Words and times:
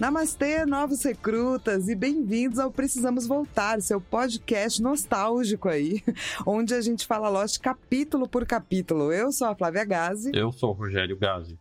Namastê, 0.00 0.64
novos 0.64 1.02
recrutas, 1.02 1.86
e 1.86 1.94
bem-vindos 1.94 2.58
ao 2.58 2.72
Precisamos 2.72 3.26
Voltar, 3.26 3.82
seu 3.82 4.00
podcast 4.00 4.80
nostálgico 4.80 5.68
aí, 5.68 6.02
onde 6.46 6.72
a 6.72 6.80
gente 6.80 7.06
fala 7.06 7.28
Lost 7.28 7.58
capítulo 7.58 8.26
por 8.26 8.46
capítulo. 8.46 9.12
Eu 9.12 9.30
sou 9.30 9.48
a 9.48 9.54
Flávia 9.54 9.84
Gazi. 9.84 10.30
Eu 10.32 10.50
sou 10.52 10.70
o 10.70 10.72
Rogério 10.72 11.18
Gazi. 11.18 11.58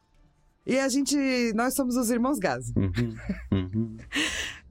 E 0.66 0.80
a 0.80 0.88
gente, 0.88 1.18
nós 1.54 1.74
somos 1.74 1.98
os 1.98 2.10
irmãos 2.10 2.40
Gazi. 2.40 2.72
Uhum, 2.78 3.16
uhum. 3.52 3.98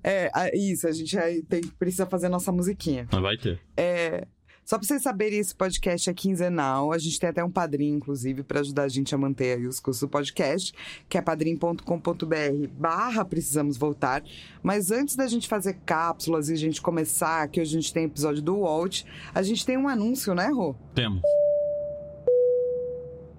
É, 0.03 0.31
isso, 0.57 0.89
a 0.89 0.93
gente 0.93 1.19
aí 1.19 1.43
tem, 1.43 1.61
precisa 1.79 2.07
fazer 2.07 2.31
nossa 2.31 2.51
musiquinha. 2.51 3.07
Vai 3.11 3.37
ter. 3.37 3.61
É, 3.77 4.27
só 4.69 4.77
pra 4.77 4.87
vocês 4.87 5.01
saberem, 5.01 5.39
esse 5.39 5.55
podcast 5.55 6.11
é 6.11 6.13
quinzenal. 6.13 6.93
A 6.93 6.99
gente 6.99 7.19
tem 7.19 7.31
até 7.31 7.43
um 7.43 7.51
padrinho, 7.51 7.97
inclusive, 7.97 8.43
para 8.43 8.61
ajudar 8.61 8.83
a 8.83 8.89
gente 8.89 9.15
a 9.15 9.17
manter 9.17 9.57
aí 9.57 9.67
os 9.67 9.81
custos 9.81 10.07
do 10.07 10.11
podcast, 10.11 10.75
que 11.09 11.17
é 11.17 11.23
padrim.com.br 11.23 12.69
barra 12.73 13.25
Precisamos 13.25 13.79
Voltar. 13.79 14.23
Mas 14.63 14.91
antes 14.91 15.17
da 15.17 15.27
gente 15.27 15.49
fazer 15.49 15.79
cápsulas 15.87 16.51
e 16.51 16.53
a 16.53 16.57
gente 16.57 16.83
começar, 16.83 17.49
que 17.49 17.63
hoje 17.63 17.79
a 17.79 17.81
gente 17.81 17.95
tem 17.95 18.05
episódio 18.05 18.43
do 18.43 18.61
Walt, 18.61 19.05
a 19.35 19.41
gente 19.41 19.65
tem 19.65 19.79
um 19.79 19.89
anúncio, 19.89 20.35
né, 20.35 20.49
Rô? 20.49 20.75
Temos. 20.95 21.23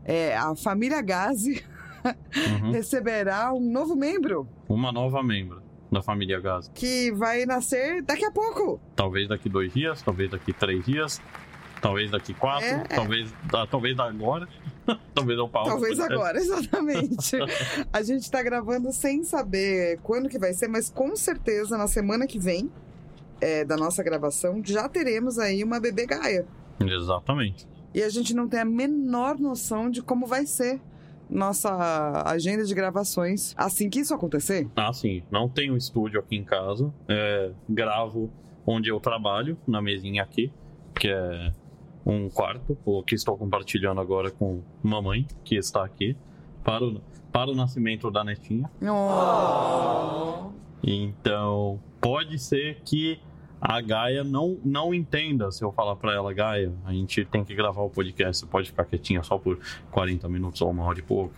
É, 0.03 0.35
a 0.35 0.55
família 0.55 0.99
Gazi 0.99 1.63
Uhum. 2.63 2.71
receberá 2.73 3.53
um 3.53 3.59
novo 3.59 3.93
membro 3.93 4.47
Uma 4.69 4.89
nova 4.89 5.21
membro 5.21 5.61
da 5.91 6.01
família 6.01 6.39
Gazi. 6.39 6.69
que 6.73 7.11
vai 7.11 7.45
nascer 7.45 8.01
daqui 8.03 8.25
a 8.25 8.31
pouco. 8.31 8.79
Talvez 8.95 9.27
daqui 9.27 9.49
dois 9.49 9.73
dias, 9.73 10.01
talvez 10.01 10.29
daqui 10.29 10.53
três 10.53 10.85
dias, 10.85 11.21
talvez 11.81 12.11
daqui 12.11 12.33
quatro, 12.33 12.67
É, 12.67 12.71
é. 12.71 12.95
talvez, 12.95 13.33
ah, 13.53 13.67
talvez 13.69 13.99
agora, 13.99 14.47
talvez 15.13 15.37
eu 15.39 15.47
pausa. 15.49 15.71
Talvez 15.71 15.99
agora, 15.99 16.37
exatamente. 16.37 17.37
a 17.91 18.01
gente 18.01 18.29
tá 18.29 18.41
gravando 18.43 18.91
sem 18.91 19.23
saber 19.23 19.99
quando 20.03 20.29
que 20.29 20.37
vai 20.37 20.53
ser, 20.53 20.67
mas 20.67 20.89
com 20.89 21.15
certeza 21.15 21.77
na 21.77 21.87
semana 21.87 22.27
que 22.27 22.39
vem 22.39 22.71
é, 23.41 23.63
da 23.63 23.77
nossa 23.77 24.03
gravação 24.03 24.61
já 24.63 24.87
teremos 24.89 25.39
aí 25.39 25.63
uma 25.63 25.79
bebê 25.79 26.05
Gaia. 26.05 26.45
Exatamente. 26.79 27.67
E 27.93 28.03
a 28.03 28.09
gente 28.09 28.35
não 28.35 28.47
tem 28.47 28.59
a 28.59 28.65
menor 28.65 29.39
noção 29.39 29.89
de 29.89 30.01
como 30.01 30.27
vai 30.27 30.45
ser 30.45 30.79
nossa 31.29 32.23
agenda 32.25 32.63
de 32.63 32.73
gravações 32.73 33.53
assim 33.55 33.89
que 33.89 33.99
isso 33.99 34.13
acontecer. 34.13 34.67
Ah, 34.75 34.91
sim. 34.91 35.23
Não 35.31 35.47
tenho 35.47 35.77
estúdio 35.77 36.19
aqui 36.19 36.35
em 36.35 36.43
casa. 36.43 36.91
É, 37.07 37.51
gravo 37.69 38.31
onde 38.65 38.89
eu 38.89 38.99
trabalho, 38.99 39.57
na 39.67 39.81
mesinha 39.81 40.23
aqui, 40.23 40.51
que 40.93 41.07
é 41.07 41.53
um 42.05 42.29
quarto, 42.29 42.77
o 42.85 43.03
que 43.03 43.15
estou 43.15 43.37
compartilhando 43.37 43.99
agora 43.99 44.31
com 44.31 44.61
mamãe, 44.81 45.27
que 45.43 45.55
está 45.55 45.83
aqui, 45.83 46.15
para 46.63 46.83
o, 46.83 47.01
para 47.31 47.51
o 47.51 47.55
nascimento 47.55 48.11
da 48.11 48.23
netinha. 48.23 48.69
Oh. 48.83 50.51
Então, 50.83 51.79
pode 51.99 52.39
ser 52.39 52.81
que 52.83 53.19
a 53.61 53.81
Gaia 53.81 54.23
não, 54.23 54.57
não 54.63 54.93
entenda 54.93 55.51
se 55.51 55.63
eu 55.63 55.71
falar 55.71 55.95
pra 55.95 56.13
ela, 56.13 56.33
Gaia, 56.33 56.71
a 56.85 56.93
gente 56.93 57.25
tem 57.25 57.43
que 57.43 57.53
gravar 57.53 57.81
o 57.81 57.89
podcast, 57.89 58.39
você 58.39 58.45
pode 58.45 58.69
ficar 58.69 58.85
quietinha 58.85 59.21
só 59.23 59.37
por 59.37 59.59
40 59.91 60.27
minutos 60.29 60.61
ou 60.61 60.69
uma 60.69 60.83
hora 60.83 60.99
e 60.99 61.03
pouco. 61.03 61.33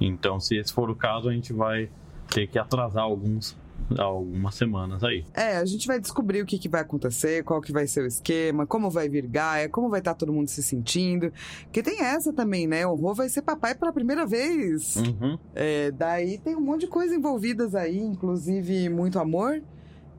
Então, 0.00 0.40
se 0.40 0.56
esse 0.56 0.72
for 0.72 0.90
o 0.90 0.96
caso, 0.96 1.28
a 1.28 1.32
gente 1.32 1.52
vai 1.52 1.90
ter 2.30 2.46
que 2.46 2.58
atrasar 2.58 3.02
alguns, 3.02 3.56
algumas 3.98 4.54
semanas 4.54 5.04
aí. 5.04 5.24
É, 5.34 5.58
a 5.58 5.64
gente 5.64 5.86
vai 5.86 6.00
descobrir 6.00 6.42
o 6.42 6.46
que, 6.46 6.58
que 6.58 6.68
vai 6.68 6.80
acontecer, 6.80 7.44
qual 7.44 7.60
que 7.60 7.72
vai 7.72 7.86
ser 7.86 8.02
o 8.02 8.06
esquema, 8.06 8.66
como 8.66 8.90
vai 8.90 9.08
vir 9.08 9.26
Gaia, 9.26 9.68
como 9.68 9.90
vai 9.90 10.00
estar 10.00 10.14
todo 10.14 10.32
mundo 10.32 10.48
se 10.48 10.62
sentindo. 10.62 11.32
Porque 11.64 11.82
tem 11.82 12.00
essa 12.00 12.32
também, 12.32 12.66
né? 12.66 12.86
O 12.86 12.94
Rô 12.94 13.14
vai 13.14 13.28
ser 13.28 13.42
papai 13.42 13.74
pela 13.74 13.92
primeira 13.92 14.24
vez. 14.26 14.96
Uhum. 14.96 15.38
É, 15.54 15.90
daí 15.90 16.38
tem 16.38 16.56
um 16.56 16.60
monte 16.60 16.82
de 16.82 16.86
coisa 16.86 17.14
envolvidas 17.14 17.74
aí, 17.74 17.98
inclusive 17.98 18.88
muito 18.88 19.18
amor, 19.18 19.62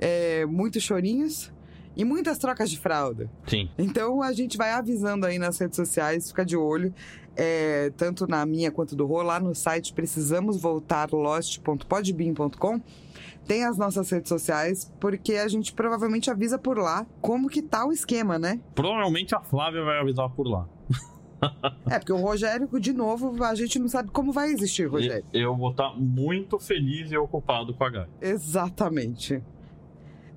é, 0.01 0.45
muitos 0.45 0.84
chorinhos 0.84 1.50
e 1.95 2.03
muitas 2.03 2.38
trocas 2.38 2.69
de 2.69 2.78
fralda. 2.78 3.31
Sim. 3.47 3.69
Então 3.78 4.22
a 4.22 4.34
gente 4.34 4.57
vai 4.57 4.72
avisando 4.72 5.25
aí 5.25 5.39
nas 5.39 5.57
redes 5.59 5.78
sociais, 5.78 6.28
fica 6.29 6.44
de 6.44 6.57
olho, 6.57 6.94
é, 7.35 7.91
tanto 7.95 8.28
na 8.28 8.45
minha 8.45 8.72
quanto 8.72 8.95
do 8.95 9.06
Rô, 9.06 9.22
lá 9.22 9.40
no 9.40 9.53
site 9.53 9.94
precisamosvoltarlost.podbean.com. 9.94 12.81
Tem 13.47 13.63
as 13.66 13.78
nossas 13.78 14.09
redes 14.09 14.29
sociais, 14.29 14.91
porque 15.00 15.34
a 15.34 15.47
gente 15.47 15.73
provavelmente 15.73 16.29
avisa 16.29 16.57
por 16.57 16.78
lá 16.78 17.06
como 17.19 17.50
que 17.50 17.61
tá 17.61 17.85
o 17.85 17.91
esquema, 17.91 18.40
né? 18.40 18.61
Provavelmente 18.75 19.35
a 19.35 19.41
Flávia 19.41 19.84
vai 19.84 20.00
avisar 20.00 20.29
por 20.29 20.47
lá. 20.47 20.69
É, 21.90 21.97
porque 21.97 22.13
o 22.13 22.17
Rogério, 22.17 22.69
de 22.79 22.94
novo, 22.94 23.44
a 23.44 23.56
gente 23.56 23.79
não 23.79 23.88
sabe 23.88 24.11
como 24.11 24.31
vai 24.31 24.51
existir, 24.51 24.85
Rogério. 24.85 25.25
Eu 25.34 25.57
vou 25.57 25.72
estar 25.72 25.91
muito 25.97 26.59
feliz 26.59 27.11
e 27.11 27.17
ocupado 27.17 27.73
com 27.73 27.84
a 27.84 27.90
Gaia. 27.90 28.07
Exatamente. 28.22 29.41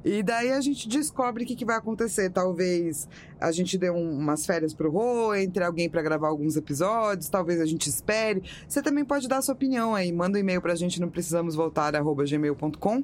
E 0.05 0.23
daí 0.23 0.53
a 0.53 0.61
gente 0.61 0.87
descobre 0.87 1.45
o 1.45 1.47
que, 1.47 1.57
que 1.57 1.65
vai 1.65 1.77
acontecer. 1.77 2.29
Talvez 2.31 3.09
a 3.41 3.51
gente 3.51 3.79
dê 3.79 3.91
um- 3.91 4.19
umas 4.19 4.45
férias 4.45 4.75
pro 4.75 4.91
Rô, 4.91 5.35
entre 5.35 5.65
alguém 5.65 5.89
pra 5.89 6.03
gravar 6.03 6.29
alguns 6.29 6.57
episódios, 6.57 7.29
talvez 7.31 7.59
a 7.61 7.65
gente 7.65 7.89
espere. 7.89 8.43
Você 8.69 8.83
também 8.83 9.05
pode 9.05 9.27
dar 9.27 9.41
sua 9.41 9.55
opinião 9.55 9.95
aí. 9.95 10.13
Manda 10.13 10.37
um 10.37 10.41
e-mail 10.41 10.61
pra 10.61 10.75
gente 10.75 11.01
no 11.01 11.11
precisamos 11.11 11.55
voltar 11.55 11.93
gmail.com, 11.93 13.03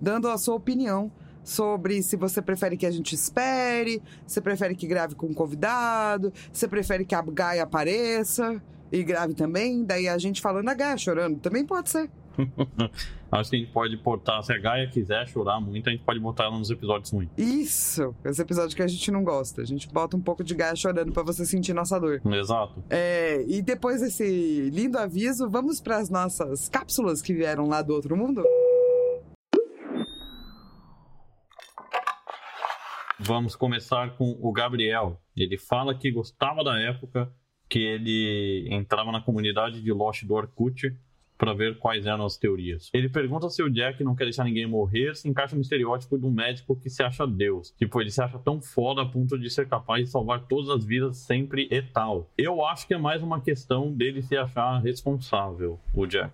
dando 0.00 0.28
a 0.28 0.36
sua 0.36 0.56
opinião 0.56 1.12
sobre 1.44 2.02
se 2.02 2.16
você 2.16 2.40
prefere 2.42 2.76
que 2.76 2.86
a 2.86 2.90
gente 2.90 3.14
espere, 3.14 4.02
se 4.26 4.40
prefere 4.40 4.74
que 4.74 4.86
grave 4.86 5.14
com 5.14 5.26
um 5.26 5.34
convidado, 5.34 6.32
se 6.52 6.66
prefere 6.68 7.04
que 7.04 7.14
a 7.14 7.22
Gaia 7.22 7.62
apareça 7.64 8.60
e 8.90 9.02
grave 9.04 9.34
também. 9.34 9.84
Daí 9.84 10.08
a 10.08 10.18
gente 10.18 10.40
falando 10.40 10.68
a 10.68 10.74
Gaia 10.74 10.96
chorando, 10.96 11.38
também 11.38 11.64
pode 11.64 11.88
ser. 11.90 12.10
Acho 13.32 13.48
que 13.48 13.56
a 13.56 13.58
gente 13.60 13.72
pode 13.72 13.96
botar, 13.96 14.42
se 14.42 14.52
a 14.52 14.58
Gaia 14.58 14.86
quiser 14.86 15.26
chorar 15.26 15.58
muito, 15.58 15.88
a 15.88 15.92
gente 15.92 16.04
pode 16.04 16.20
botar 16.20 16.44
ela 16.44 16.58
nos 16.58 16.70
episódios 16.70 17.10
ruins. 17.10 17.30
Isso, 17.38 18.14
esse 18.26 18.42
episódio 18.42 18.76
que 18.76 18.82
a 18.82 18.86
gente 18.86 19.10
não 19.10 19.24
gosta. 19.24 19.62
A 19.62 19.64
gente 19.64 19.88
bota 19.88 20.14
um 20.18 20.20
pouco 20.20 20.44
de 20.44 20.54
Gaia 20.54 20.76
chorando 20.76 21.12
pra 21.12 21.22
você 21.22 21.46
sentir 21.46 21.72
nossa 21.72 21.98
dor. 21.98 22.20
Exato. 22.26 22.84
É, 22.90 23.42
e 23.48 23.62
depois 23.62 24.02
desse 24.02 24.68
lindo 24.70 24.98
aviso, 24.98 25.48
vamos 25.48 25.80
pras 25.80 26.10
nossas 26.10 26.68
cápsulas 26.68 27.22
que 27.22 27.32
vieram 27.32 27.66
lá 27.66 27.80
do 27.80 27.94
outro 27.94 28.14
mundo? 28.14 28.44
Vamos 33.18 33.56
começar 33.56 34.14
com 34.18 34.36
o 34.42 34.52
Gabriel. 34.52 35.18
Ele 35.34 35.56
fala 35.56 35.96
que 35.96 36.10
gostava 36.10 36.62
da 36.62 36.78
época 36.78 37.32
que 37.66 37.78
ele 37.78 38.68
entrava 38.70 39.10
na 39.10 39.22
comunidade 39.22 39.80
de 39.80 39.90
Lost 39.90 40.24
do 40.24 40.34
Orkut 40.34 40.94
para 41.42 41.54
ver 41.54 41.76
quais 41.80 42.06
eram 42.06 42.24
as 42.24 42.36
teorias. 42.36 42.88
Ele 42.94 43.08
pergunta 43.08 43.50
se 43.50 43.60
o 43.64 43.68
Jack 43.68 44.04
não 44.04 44.14
quer 44.14 44.22
deixar 44.26 44.44
ninguém 44.44 44.64
morrer, 44.64 45.16
se 45.16 45.28
encaixa 45.28 45.56
no 45.56 45.60
estereótipo 45.62 46.16
de 46.16 46.24
um 46.24 46.30
médico 46.30 46.76
que 46.76 46.88
se 46.88 47.02
acha 47.02 47.26
Deus. 47.26 47.74
Tipo, 47.76 48.00
ele 48.00 48.12
se 48.12 48.22
acha 48.22 48.38
tão 48.38 48.60
foda 48.60 49.02
a 49.02 49.06
ponto 49.06 49.36
de 49.36 49.50
ser 49.50 49.66
capaz 49.68 50.04
de 50.04 50.10
salvar 50.12 50.46
todas 50.46 50.70
as 50.70 50.84
vidas 50.84 51.16
sempre 51.16 51.66
e 51.68 51.82
tal. 51.82 52.30
Eu 52.38 52.64
acho 52.64 52.86
que 52.86 52.94
é 52.94 52.98
mais 52.98 53.24
uma 53.24 53.40
questão 53.40 53.90
dele 53.92 54.22
se 54.22 54.36
achar 54.36 54.78
responsável, 54.80 55.80
o 55.92 56.06
Jack. 56.06 56.32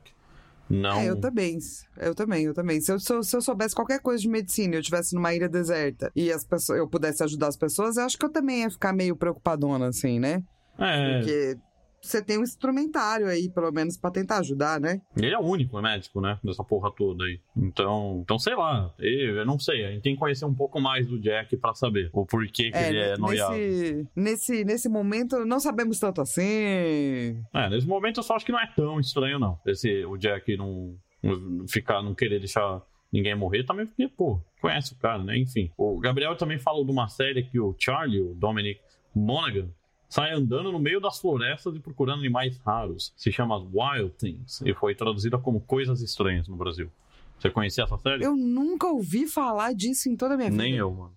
Não. 0.68 0.98
É, 0.98 1.08
eu 1.08 1.18
também. 1.18 1.58
Eu 1.96 2.14
também, 2.14 2.44
eu 2.44 2.52
também. 2.52 2.78
Se 2.82 2.92
eu, 2.92 3.00
se 3.00 3.10
eu- 3.10 3.22
se 3.22 3.34
eu 3.34 3.40
soubesse 3.40 3.74
qualquer 3.74 4.02
coisa 4.02 4.20
de 4.20 4.28
medicina 4.28 4.74
e 4.74 4.76
eu 4.76 4.80
estivesse 4.80 5.14
numa 5.14 5.34
ilha 5.34 5.48
deserta 5.48 6.12
e 6.14 6.30
as 6.30 6.44
pessoas, 6.44 6.78
eu 6.80 6.86
pudesse 6.86 7.24
ajudar 7.24 7.48
as 7.48 7.56
pessoas, 7.56 7.96
eu 7.96 8.04
acho 8.04 8.18
que 8.18 8.26
eu 8.26 8.30
também 8.30 8.60
ia 8.60 8.70
ficar 8.70 8.92
meio 8.92 9.16
preocupadona, 9.16 9.86
assim, 9.88 10.20
né? 10.20 10.42
É, 10.78 11.18
Porque 11.18 11.58
você 12.00 12.22
tem 12.22 12.38
um 12.38 12.42
instrumentário 12.42 13.26
aí, 13.26 13.48
pelo 13.48 13.70
menos, 13.72 13.96
pra 13.96 14.10
tentar 14.10 14.38
ajudar, 14.38 14.80
né? 14.80 15.00
Ele 15.16 15.34
é 15.34 15.38
o 15.38 15.42
único 15.42 15.80
médico, 15.80 16.20
né? 16.20 16.38
Dessa 16.42 16.64
porra 16.64 16.90
toda 16.90 17.24
aí. 17.24 17.40
Então, 17.56 18.20
então 18.24 18.38
sei 18.38 18.54
lá. 18.54 18.92
Eu, 18.98 19.36
eu 19.36 19.46
não 19.46 19.58
sei. 19.58 19.84
A 19.84 19.90
gente 19.90 20.02
tem 20.02 20.14
que 20.14 20.20
conhecer 20.20 20.44
um 20.44 20.54
pouco 20.54 20.80
mais 20.80 21.06
do 21.06 21.18
Jack 21.18 21.56
pra 21.56 21.74
saber 21.74 22.10
o 22.12 22.24
porquê 22.24 22.70
que 22.70 22.78
ele 22.78 22.98
é 22.98 23.16
noiado. 23.16 23.52
nesse, 23.52 24.08
nesse, 24.14 24.64
nesse 24.64 24.88
momento, 24.88 25.44
não 25.44 25.60
sabemos 25.60 25.98
tanto 25.98 26.20
assim. 26.20 27.42
É, 27.52 27.68
nesse 27.70 27.86
momento 27.86 28.20
eu 28.20 28.24
só 28.24 28.36
acho 28.36 28.46
que 28.46 28.52
não 28.52 28.60
é 28.60 28.66
tão 28.74 29.00
estranho, 29.00 29.38
não. 29.38 29.58
Esse, 29.66 30.04
o 30.04 30.16
Jack 30.16 30.56
não, 30.56 30.96
não 31.22 31.68
ficar, 31.68 32.02
não 32.02 32.14
querer 32.14 32.38
deixar 32.38 32.82
ninguém 33.12 33.34
morrer 33.34 33.64
também, 33.64 33.86
porque, 33.86 34.08
pô, 34.08 34.40
conhece 34.60 34.92
o 34.92 34.96
cara, 34.96 35.22
né? 35.22 35.36
Enfim. 35.38 35.70
O 35.76 35.98
Gabriel 35.98 36.36
também 36.36 36.58
falou 36.58 36.84
de 36.84 36.90
uma 36.90 37.08
série 37.08 37.42
que 37.42 37.58
o 37.58 37.74
Charlie, 37.78 38.20
o 38.20 38.34
Dominic 38.34 38.80
Monaghan, 39.14 39.68
sai 40.08 40.32
andando 40.32 40.72
no 40.72 40.78
meio 40.78 41.00
das 41.00 41.20
florestas 41.20 41.76
e 41.76 41.80
procurando 41.80 42.20
animais 42.20 42.58
raros. 42.58 43.12
Se 43.16 43.30
chama 43.30 43.58
Wild 43.58 44.14
Things 44.18 44.62
e 44.62 44.74
foi 44.74 44.94
traduzida 44.94 45.38
como 45.38 45.60
Coisas 45.60 46.00
Estranhas 46.00 46.48
no 46.48 46.56
Brasil. 46.56 46.90
Você 47.38 47.50
conhecia 47.50 47.84
essa 47.84 47.96
série? 47.98 48.24
Eu 48.24 48.34
nunca 48.34 48.88
ouvi 48.88 49.26
falar 49.26 49.72
disso 49.72 50.08
em 50.08 50.16
toda 50.16 50.34
a 50.34 50.36
minha 50.36 50.50
vida. 50.50 50.62
Nem 50.62 50.74
eu, 50.74 50.90
mano. 50.90 51.12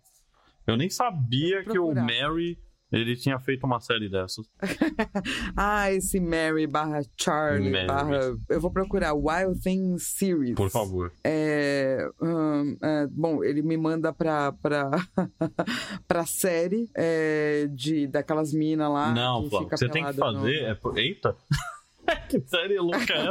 Eu 0.67 0.77
nem 0.77 0.89
sabia 0.89 1.63
que 1.63 1.79
o. 1.79 1.93
Mary 1.93 2.57
Ele 2.91 3.15
tinha 3.15 3.39
feito 3.39 3.65
uma 3.65 3.79
série 3.79 4.09
dessas. 4.09 4.45
Ah, 5.55 5.91
esse 5.91 6.19
Mary 6.19 6.65
barra 6.67 7.01
Charlie 7.17 7.71
Mary. 7.71 7.87
barra... 7.87 8.35
Eu 8.49 8.59
vou 8.59 8.71
procurar 8.71 9.13
Wild 9.13 9.59
Things 9.61 10.07
Series. 10.17 10.55
Por 10.55 10.69
favor. 10.69 11.11
É, 11.23 12.07
hum, 12.21 12.77
é, 12.81 13.07
bom, 13.11 13.43
ele 13.43 13.61
me 13.61 13.77
manda 13.77 14.11
pra, 14.13 14.51
pra, 14.53 14.89
pra 16.07 16.25
série 16.25 16.89
é, 16.95 17.67
de, 17.71 18.07
daquelas 18.07 18.53
minas 18.53 18.91
lá. 18.91 19.13
não, 19.13 19.47
Flávio, 19.49 19.57
o 19.57 19.63
fica 19.63 19.69
que 19.69 19.77
você 19.77 19.89
tem 19.89 20.03
que 20.05 20.11
no- 20.11 20.17
fazer 20.17 20.55
é. 20.63 20.77
Eita! 20.99 21.35
que 22.29 22.41
série 22.41 22.79
louca 22.79 23.13
é 23.13 23.29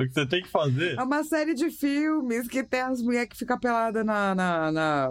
o 0.00 0.06
que 0.06 0.12
você 0.14 0.26
tem 0.26 0.42
que 0.42 0.48
fazer. 0.48 0.98
É 0.98 1.02
uma 1.02 1.22
série 1.24 1.54
de 1.54 1.70
filmes 1.70 2.48
que 2.48 2.62
tem 2.64 2.80
as 2.80 3.00
mulheres 3.02 3.28
que 3.28 3.36
ficam 3.36 3.58
peladas 3.58 4.04
na, 4.04 4.34
na, 4.34 4.72
na- 4.72 5.10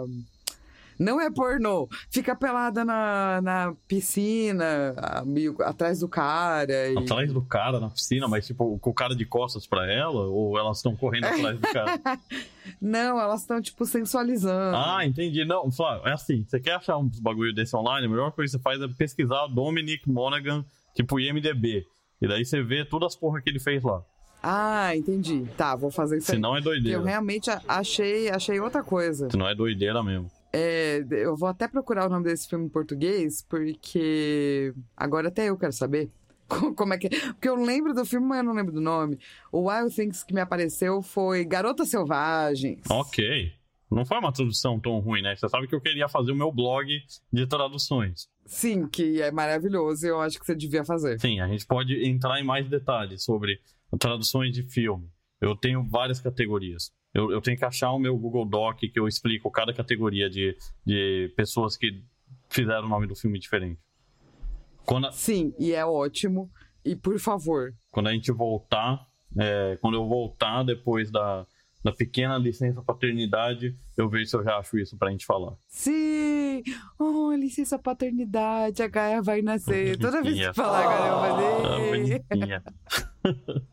Não 0.98 1.20
é 1.20 1.30
pornô. 1.30 1.88
Fica 2.10 2.34
pelada 2.34 2.84
na, 2.84 3.40
na 3.42 3.74
piscina, 3.88 4.94
meio 5.26 5.56
atrás 5.62 6.00
do 6.00 6.08
cara. 6.08 6.88
E... 6.90 6.98
Atrás 6.98 7.32
do 7.32 7.42
cara 7.42 7.80
na 7.80 7.90
piscina, 7.90 8.28
mas 8.28 8.46
tipo, 8.46 8.78
com 8.78 8.90
o 8.90 8.94
cara 8.94 9.14
de 9.14 9.24
costas 9.24 9.66
pra 9.66 9.90
ela? 9.90 10.26
Ou 10.26 10.58
elas 10.58 10.78
estão 10.78 10.94
correndo 10.94 11.26
atrás 11.26 11.58
do 11.58 11.68
cara? 11.68 12.00
Não, 12.80 13.20
elas 13.20 13.42
estão, 13.42 13.60
tipo, 13.60 13.84
sensualizando. 13.84 14.76
Ah, 14.76 15.04
entendi. 15.04 15.44
Não, 15.44 15.70
Flávio, 15.70 16.08
é 16.08 16.12
assim, 16.12 16.44
você 16.44 16.58
quer 16.58 16.74
achar 16.74 16.96
uns 16.96 17.20
bagulho 17.20 17.54
desse 17.54 17.76
online, 17.76 18.06
a 18.06 18.08
melhor 18.08 18.32
coisa 18.32 18.56
que 18.56 18.58
você 18.58 18.62
faz 18.62 18.80
é 18.80 18.88
pesquisar 18.88 19.46
Dominic 19.48 20.08
Monaghan, 20.08 20.64
tipo 20.94 21.20
IMDB. 21.20 21.84
E 22.20 22.28
daí 22.28 22.44
você 22.44 22.62
vê 22.62 22.84
todas 22.84 23.12
as 23.12 23.16
porra 23.16 23.40
que 23.42 23.50
ele 23.50 23.60
fez 23.60 23.82
lá. 23.82 24.02
Ah, 24.42 24.94
entendi. 24.94 25.46
Tá, 25.56 25.74
vou 25.74 25.90
fazer 25.90 26.18
isso 26.18 26.30
aí. 26.30 26.36
Senão 26.36 26.54
é 26.54 26.60
doideira. 26.60 26.98
eu 26.98 27.02
realmente 27.02 27.50
achei, 27.66 28.28
achei 28.28 28.60
outra 28.60 28.82
coisa. 28.82 29.30
Senão 29.30 29.48
é 29.48 29.54
doideira 29.54 30.02
mesmo. 30.02 30.30
É, 30.54 31.04
eu 31.10 31.36
vou 31.36 31.48
até 31.48 31.66
procurar 31.66 32.06
o 32.06 32.10
nome 32.10 32.24
desse 32.24 32.48
filme 32.48 32.66
em 32.66 32.68
português, 32.68 33.44
porque 33.48 34.72
agora 34.96 35.28
até 35.28 35.48
eu 35.48 35.56
quero 35.56 35.72
saber 35.72 36.10
co- 36.48 36.74
como 36.74 36.94
é 36.94 36.98
que 36.98 37.08
é. 37.08 37.10
Porque 37.32 37.48
eu 37.48 37.56
lembro 37.56 37.92
do 37.92 38.04
filme, 38.04 38.26
mas 38.26 38.38
eu 38.38 38.44
não 38.44 38.52
lembro 38.54 38.72
do 38.72 38.80
nome. 38.80 39.18
O 39.50 39.68
Wild 39.68 39.94
Things 39.94 40.22
que 40.22 40.32
me 40.34 40.40
apareceu 40.40 41.02
foi 41.02 41.44
Garotas 41.44 41.88
Selvagens. 41.88 42.80
Ok. 42.90 43.52
Não 43.90 44.04
foi 44.04 44.18
uma 44.18 44.32
tradução 44.32 44.80
tão 44.80 44.98
ruim, 44.98 45.22
né? 45.22 45.36
Você 45.36 45.48
sabe 45.48 45.66
que 45.68 45.74
eu 45.74 45.80
queria 45.80 46.08
fazer 46.08 46.32
o 46.32 46.36
meu 46.36 46.50
blog 46.50 46.88
de 47.32 47.46
traduções. 47.46 48.26
Sim, 48.46 48.86
que 48.88 49.20
é 49.22 49.30
maravilhoso 49.30 50.04
e 50.04 50.08
eu 50.08 50.20
acho 50.20 50.38
que 50.38 50.44
você 50.44 50.54
devia 50.54 50.84
fazer. 50.84 51.20
Sim, 51.20 51.38
a 51.40 51.46
gente 51.48 51.64
pode 51.66 52.04
entrar 52.04 52.40
em 52.40 52.44
mais 52.44 52.68
detalhes 52.68 53.22
sobre 53.22 53.60
traduções 53.98 54.52
de 54.52 54.62
filme. 54.64 55.08
Eu 55.40 55.54
tenho 55.54 55.82
várias 55.84 56.18
categorias. 56.20 56.90
Eu, 57.14 57.30
eu 57.30 57.40
tenho 57.40 57.56
que 57.56 57.64
achar 57.64 57.92
o 57.92 57.98
meu 57.98 58.16
Google 58.18 58.44
Doc 58.44 58.80
que 58.80 58.92
eu 58.98 59.06
explico 59.06 59.48
cada 59.50 59.72
categoria 59.72 60.28
de, 60.28 60.56
de 60.84 61.32
pessoas 61.36 61.76
que 61.76 62.02
fizeram 62.50 62.86
o 62.86 62.88
nome 62.88 63.06
do 63.06 63.14
filme 63.14 63.38
diferente. 63.38 63.80
Quando 64.84 65.06
a, 65.06 65.12
Sim, 65.12 65.54
e 65.58 65.72
é 65.72 65.86
ótimo. 65.86 66.50
E 66.84 66.94
por 66.96 67.18
favor, 67.18 67.72
quando 67.90 68.08
a 68.08 68.12
gente 68.12 68.30
voltar, 68.32 69.06
é, 69.38 69.78
quando 69.80 69.94
eu 69.94 70.06
voltar 70.06 70.62
depois 70.64 71.10
da, 71.10 71.46
da 71.82 71.92
pequena 71.92 72.36
licença 72.36 72.82
paternidade, 72.82 73.74
eu 73.96 74.08
vejo 74.08 74.26
se 74.26 74.36
eu 74.36 74.42
já 74.44 74.58
acho 74.58 74.76
isso 74.78 74.96
pra 74.98 75.10
gente 75.10 75.24
falar. 75.24 75.54
sim! 75.68 76.62
Oh, 76.98 77.32
licença 77.32 77.78
paternidade, 77.78 78.82
a 78.82 78.86
Gaia 78.88 79.22
vai 79.22 79.40
nascer. 79.40 79.96
Toda 79.98 80.22
vez 80.22 80.36
que 80.38 80.52
falar, 80.52 80.84
a 80.84 80.98
Gaia 80.98 81.14
vai 81.14 81.30
Ah, 81.64 82.36
nascer. 82.36 82.62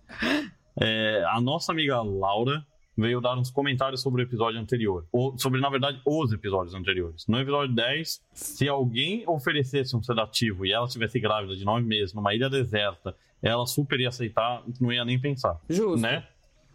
É, 0.80 1.24
a 1.28 1.42
nossa 1.42 1.74
amiga 1.74 2.02
Laura 2.02 2.66
veio 3.02 3.20
dar 3.20 3.38
uns 3.38 3.52
comentários 3.52 4.02
sobre 4.02 4.22
o 4.22 4.24
episódio 4.24 4.60
anterior. 4.60 5.06
Ou, 5.12 5.38
sobre, 5.38 5.60
na 5.60 5.70
verdade, 5.70 6.00
os 6.06 6.32
episódios 6.32 6.74
anteriores. 6.74 7.26
No 7.28 7.40
episódio 7.40 7.76
10, 7.76 8.22
se 8.34 8.70
alguém 8.70 9.24
oferecesse 9.28 9.96
um 9.96 10.04
sedativo 10.04 10.66
e 10.66 10.72
ela 10.72 10.86
estivesse 10.86 11.20
grávida 11.20 11.56
de 11.56 11.66
nove 11.66 11.86
meses 11.86 12.14
numa 12.14 12.34
ilha 12.34 12.50
deserta, 12.50 13.16
ela 13.42 13.66
super 13.66 14.00
ia 14.00 14.10
aceitar, 14.10 14.64
não 14.80 14.94
ia 14.94 15.04
nem 15.04 15.20
pensar. 15.20 15.60
Justo. 15.70 15.98
Né? 15.98 16.26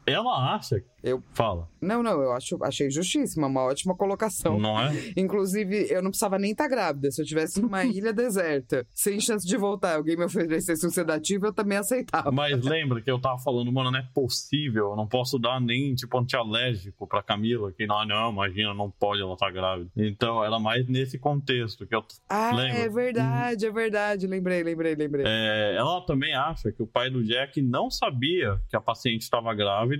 Ela 0.07 0.55
acha. 0.55 0.83
Eu- 1.03 1.23
Fala, 1.35 1.69
Não, 1.81 2.03
não, 2.03 2.21
eu 2.21 2.33
acho, 2.33 2.59
achei 2.65 2.91
justíssima, 2.91 3.47
uma 3.47 3.63
ótima 3.63 3.95
colocação. 3.97 4.59
não 4.59 4.79
é? 4.81 4.93
Inclusive, 5.17 5.87
eu 5.89 6.03
não 6.03 6.11
precisava 6.11 6.37
nem 6.39 6.51
estar 6.51 6.67
grávida. 6.69 7.11
Se 7.13 7.23
eu 7.23 7.27
tivesse 7.27 7.61
numa 7.63 7.85
ilha 7.87 8.13
deserta, 8.13 8.85
sem 8.93 9.21
chance 9.21 9.47
de 9.47 9.57
voltar, 9.57 9.97
alguém 9.97 10.17
me 10.17 10.25
oferecesse 10.25 10.85
um 10.87 10.91
sedativo, 10.91 11.47
eu 11.47 11.53
também 11.53 11.79
aceitava. 11.79 12.33
Mas 12.33 12.61
lembra 12.65 13.01
que 13.01 13.11
eu 13.11 13.21
tava 13.21 13.39
falando, 13.39 13.73
mano, 13.73 13.91
não 13.93 13.99
é 14.01 14.09
possível, 14.15 14.91
eu 14.91 14.97
não 14.97 15.07
posso 15.07 15.39
dar 15.39 15.61
nem, 15.61 15.95
tipo, 15.95 16.19
antialérgico 16.19 17.07
pra 17.07 17.23
Camila, 17.23 17.71
que 17.73 17.87
não, 17.87 18.05
não, 18.05 18.33
imagina, 18.33 18.75
não 18.75 18.91
pode, 18.91 19.21
ela 19.23 19.37
tá 19.37 19.49
grávida. 19.51 19.89
Então, 19.97 20.43
era 20.45 20.59
mais 20.59 20.89
nesse 20.89 21.19
contexto 21.19 21.87
que 21.87 21.95
eu... 21.95 22.05
Ah, 22.29 22.51
Lembra? 22.53 22.79
é 22.81 22.89
verdade, 22.89 23.67
é 23.67 23.71
verdade. 23.71 24.27
Lembrei, 24.27 24.63
lembrei, 24.65 24.95
lembrei. 24.97 25.25
É, 25.27 25.77
ela 25.77 26.01
também 26.05 26.35
acha 26.35 26.73
que 26.73 26.83
o 26.83 26.87
pai 26.87 27.11
do 27.11 27.23
Jack 27.23 27.63
não 27.63 27.91
sabia 27.91 28.61
que 28.69 28.77
a 28.77 28.81
paciente 28.81 29.23
estava 29.23 29.55
grávida 29.55 29.96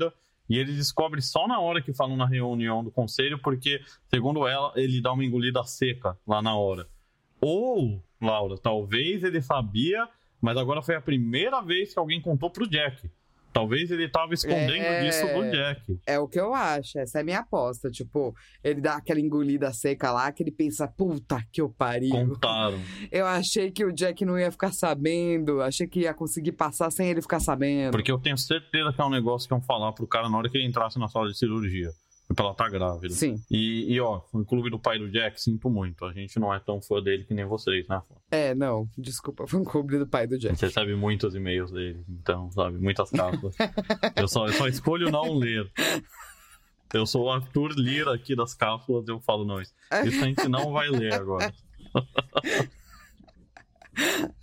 e 0.49 0.59
ele 0.59 0.73
descobre 0.73 1.21
só 1.21 1.47
na 1.47 1.61
hora 1.61 1.83
que 1.83 1.93
falam 1.93 2.17
na 2.17 2.27
reunião 2.27 2.83
do 2.83 2.91
conselho, 2.91 3.39
porque, 3.39 3.81
segundo 4.09 4.47
ela, 4.47 4.73
ele 4.77 5.01
dá 5.01 5.13
uma 5.13 5.25
engolida 5.25 5.63
seca 5.65 6.17
lá 6.27 6.41
na 6.41 6.57
hora. 6.57 6.89
Ou, 7.41 8.03
Laura, 8.21 8.57
talvez 8.57 9.25
ele 9.25 9.43
sabia, 9.43 10.09
mas 10.41 10.57
agora 10.57 10.83
foi 10.83 10.95
a 10.95 11.01
primeira 11.01 11.61
vez 11.61 11.93
que 11.93 11.99
alguém 11.99 12.21
contou 12.21 12.51
pro 12.51 12.69
Jack. 12.69 13.11
Talvez 13.57 13.91
ele 13.91 14.09
tava 14.09 14.35
escondendo 14.35 14.73
É. 14.83 15.05
disso 15.05 15.27
do 15.27 15.51
Jack. 15.51 15.99
É 16.07 16.19
o 16.19 16.29
que 16.29 16.39
eu 16.39 16.53
acho, 16.55 16.99
essa 16.99 17.19
é 17.19 17.21
a 17.23 17.25
minha 17.25 17.39
aposta. 17.41 17.91
Tipo, 17.91 18.35
ele 18.63 18.81
dá 18.81 18.97
aquela 18.97 19.19
engolida 19.19 19.73
seca 19.73 20.13
lá, 20.13 20.31
que 20.31 20.43
ele 20.43 20.51
pensa, 20.53 20.87
puta 20.87 21.43
que 21.53 21.61
eu 21.61 21.71
pariu. 21.71 22.11
Contaram. 22.11 22.79
Eu 23.11 23.27
achei 23.27 23.71
que 23.71 23.85
o 23.85 23.93
Jack 23.93 24.25
não 24.25 24.39
ia 24.39 24.51
ficar 24.51 24.73
sabendo, 24.73 25.63
achei 25.63 25.87
que 25.87 26.01
ia 26.01 26.13
conseguir 26.13 26.53
passar 26.53 26.91
sem 26.91 27.09
ele 27.09 27.23
ficar 27.23 27.41
sabendo. 27.41 27.93
Porque 27.93 28.11
eu 28.11 28.19
tenho 28.19 28.37
certeza 28.37 28.93
que 28.93 29.01
é 29.01 29.05
um 29.05 29.11
negócio 29.11 29.49
que 29.49 29.55
iam 29.55 29.61
falar 29.63 29.93
pro 29.93 30.07
cara 30.07 30.29
na 30.29 30.37
hora 30.37 30.49
que 30.51 30.59
ele 30.59 30.67
entrasse 30.67 30.99
na 30.99 31.09
sala 31.09 31.29
de 31.29 31.39
cirurgia. 31.39 31.91
Ela 32.39 32.55
tá 32.55 32.69
grávida. 32.69 33.15
Sim, 33.15 33.43
E, 33.51 33.95
e, 33.95 34.01
ó, 34.01 34.21
o 34.33 34.45
clube 34.45 34.71
do 34.71 34.79
pai 34.79 34.99
do 34.99 35.11
Jack, 35.11 35.41
sinto 35.41 35.71
muito. 35.71 36.05
A 36.05 36.13
gente 36.13 36.39
não 36.39 36.53
é 36.53 36.61
tão 36.61 36.81
fã 36.81 37.03
dele 37.03 37.25
que 37.25 37.33
nem 37.35 37.45
vocês, 37.45 37.87
né? 37.89 38.03
é, 38.31 38.55
não, 38.55 38.89
desculpa, 38.97 39.47
foi 39.47 39.61
um 39.61 39.65
cobre 39.65 39.99
do 39.99 40.07
pai 40.07 40.27
do 40.27 40.39
Jack. 40.39 40.55
gente 40.55 40.67
recebe 40.67 40.95
muitos 40.95 41.35
e-mails 41.35 41.71
dele, 41.71 42.05
então, 42.09 42.51
sabe, 42.51 42.79
muitas 42.79 43.11
cartas. 43.11 43.57
eu, 44.17 44.29
só, 44.29 44.47
eu 44.47 44.53
só 44.53 44.69
escolho 44.69 45.11
não 45.11 45.35
ler. 45.35 45.71
Eu 46.93 47.07
sou 47.07 47.25
o 47.25 47.31
Arthur 47.31 47.73
Lira 47.77 48.15
aqui 48.15 48.37
das 48.37 48.55
cápsulas, 48.55 49.09
eu 49.09 49.21
falo, 49.21 49.45
não, 49.45 49.61
isso, 49.61 49.75
isso 50.05 50.23
a 50.23 50.27
gente 50.27 50.49
não 50.49 50.73
vai 50.73 50.89
ler 50.89 51.15
agora. 51.15 51.53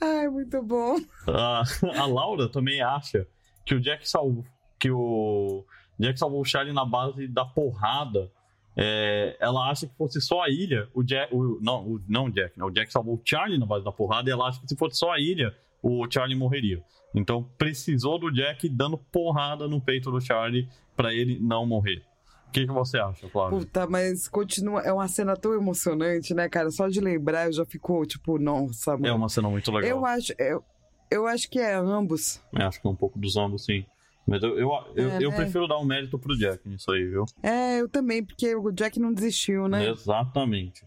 Ai, 0.02 0.28
muito 0.30 0.62
bom. 0.64 0.98
A, 1.28 1.64
a 2.00 2.06
Laura 2.06 2.50
também 2.50 2.82
acha 2.82 3.28
que 3.66 3.76
o 3.76 3.80
Jack 3.80 4.10
salvou. 4.10 4.46
Que 4.80 4.90
o 4.92 5.64
Jack 6.00 6.18
salvou 6.20 6.42
o 6.42 6.46
Charlie 6.46 6.74
na 6.74 6.86
base 6.86 7.28
da 7.28 7.46
porrada. 7.46 8.32
É, 8.76 9.38
ela 9.40 9.70
acha 9.70 9.88
que 9.88 9.96
fosse 9.96 10.20
só 10.20 10.42
a 10.42 10.50
ilha, 10.50 10.88
o 10.94 11.04
Jack. 11.04 11.34
O, 11.34 11.60
não, 11.62 11.88
o, 11.88 12.02
não 12.08 12.30
Jack, 12.30 12.58
né? 12.58 12.66
O 12.66 12.72
Jack 12.72 12.92
salvou 12.92 13.16
o 13.16 13.22
Charlie 13.24 13.60
na 13.60 13.66
base 13.66 13.86
da 13.86 13.92
porrada 13.92 14.30
e 14.30 14.34
ela 14.34 14.48
acha 14.48 14.60
que 14.60 14.68
se 14.68 14.76
fosse 14.76 14.98
só 14.98 15.12
a 15.12 15.20
ilha, 15.20 15.56
o 15.82 16.08
Charlie 16.10 16.38
morreria. 16.38 16.84
Então 17.14 17.44
precisou 17.58 18.18
do 18.18 18.32
Jack 18.32 18.68
dando 18.68 18.98
porrada 18.98 19.68
no 19.68 19.80
peito 19.80 20.10
do 20.10 20.20
Charlie 20.20 20.68
pra 20.96 21.14
ele 21.14 21.38
não 21.40 21.66
morrer. 21.66 22.04
O 22.48 22.52
que, 22.54 22.68
que 22.68 22.72
você 22.72 23.00
acha, 23.00 23.28
Flávio? 23.30 23.60
Puta, 23.60 23.88
mas 23.88 24.28
continua. 24.28 24.82
É 24.82 24.94
uma 24.94 25.08
cena 25.08 25.36
tão 25.36 25.54
emocionante, 25.54 26.34
né, 26.36 26.48
cara? 26.48 26.70
Só 26.70 26.88
de 26.88 27.02
lembrar 27.02 27.48
eu 27.48 27.54
já 27.54 27.66
fico, 27.66 28.06
tipo, 28.06 28.38
nossa, 28.38 28.92
mano. 28.92 29.08
É 29.08 29.14
uma 29.14 29.28
cena 29.30 29.50
muito 29.50 29.72
legal. 29.72 29.90
Eu 29.90 30.06
acho. 30.06 30.34
Eu, 30.38 30.64
eu 31.10 31.28
acho 31.28 31.50
que 31.50 31.60
é 31.60 31.74
ambos. 31.74 32.42
Eu 32.52 32.68
acho 32.68 32.80
que 32.80 32.88
é 32.88 32.90
um 32.90 32.96
pouco 32.96 33.18
dos 33.18 33.36
ambos, 33.38 33.66
sim. 33.66 33.86
Mas 34.28 34.42
eu, 34.42 34.58
eu, 34.58 34.70
eu, 34.96 35.10
É, 35.12 35.18
eu 35.24 35.30
né? 35.32 35.36
prefiro 35.36 35.68
dar 35.68 35.78
um 35.80 35.86
mérito 35.86 36.18
pro 36.18 36.38
Jack 36.38 36.68
nisso 36.68 36.92
aí, 36.92 37.04
viu? 37.06 37.26
É, 37.42 37.82
eu 37.82 37.90
também, 37.90 38.24
porque 38.24 38.56
o 38.56 38.72
Jack 38.72 39.00
não 39.00 39.14
desistiu, 39.14 39.68
né? 39.68 39.90
Exatamente. 39.90 40.86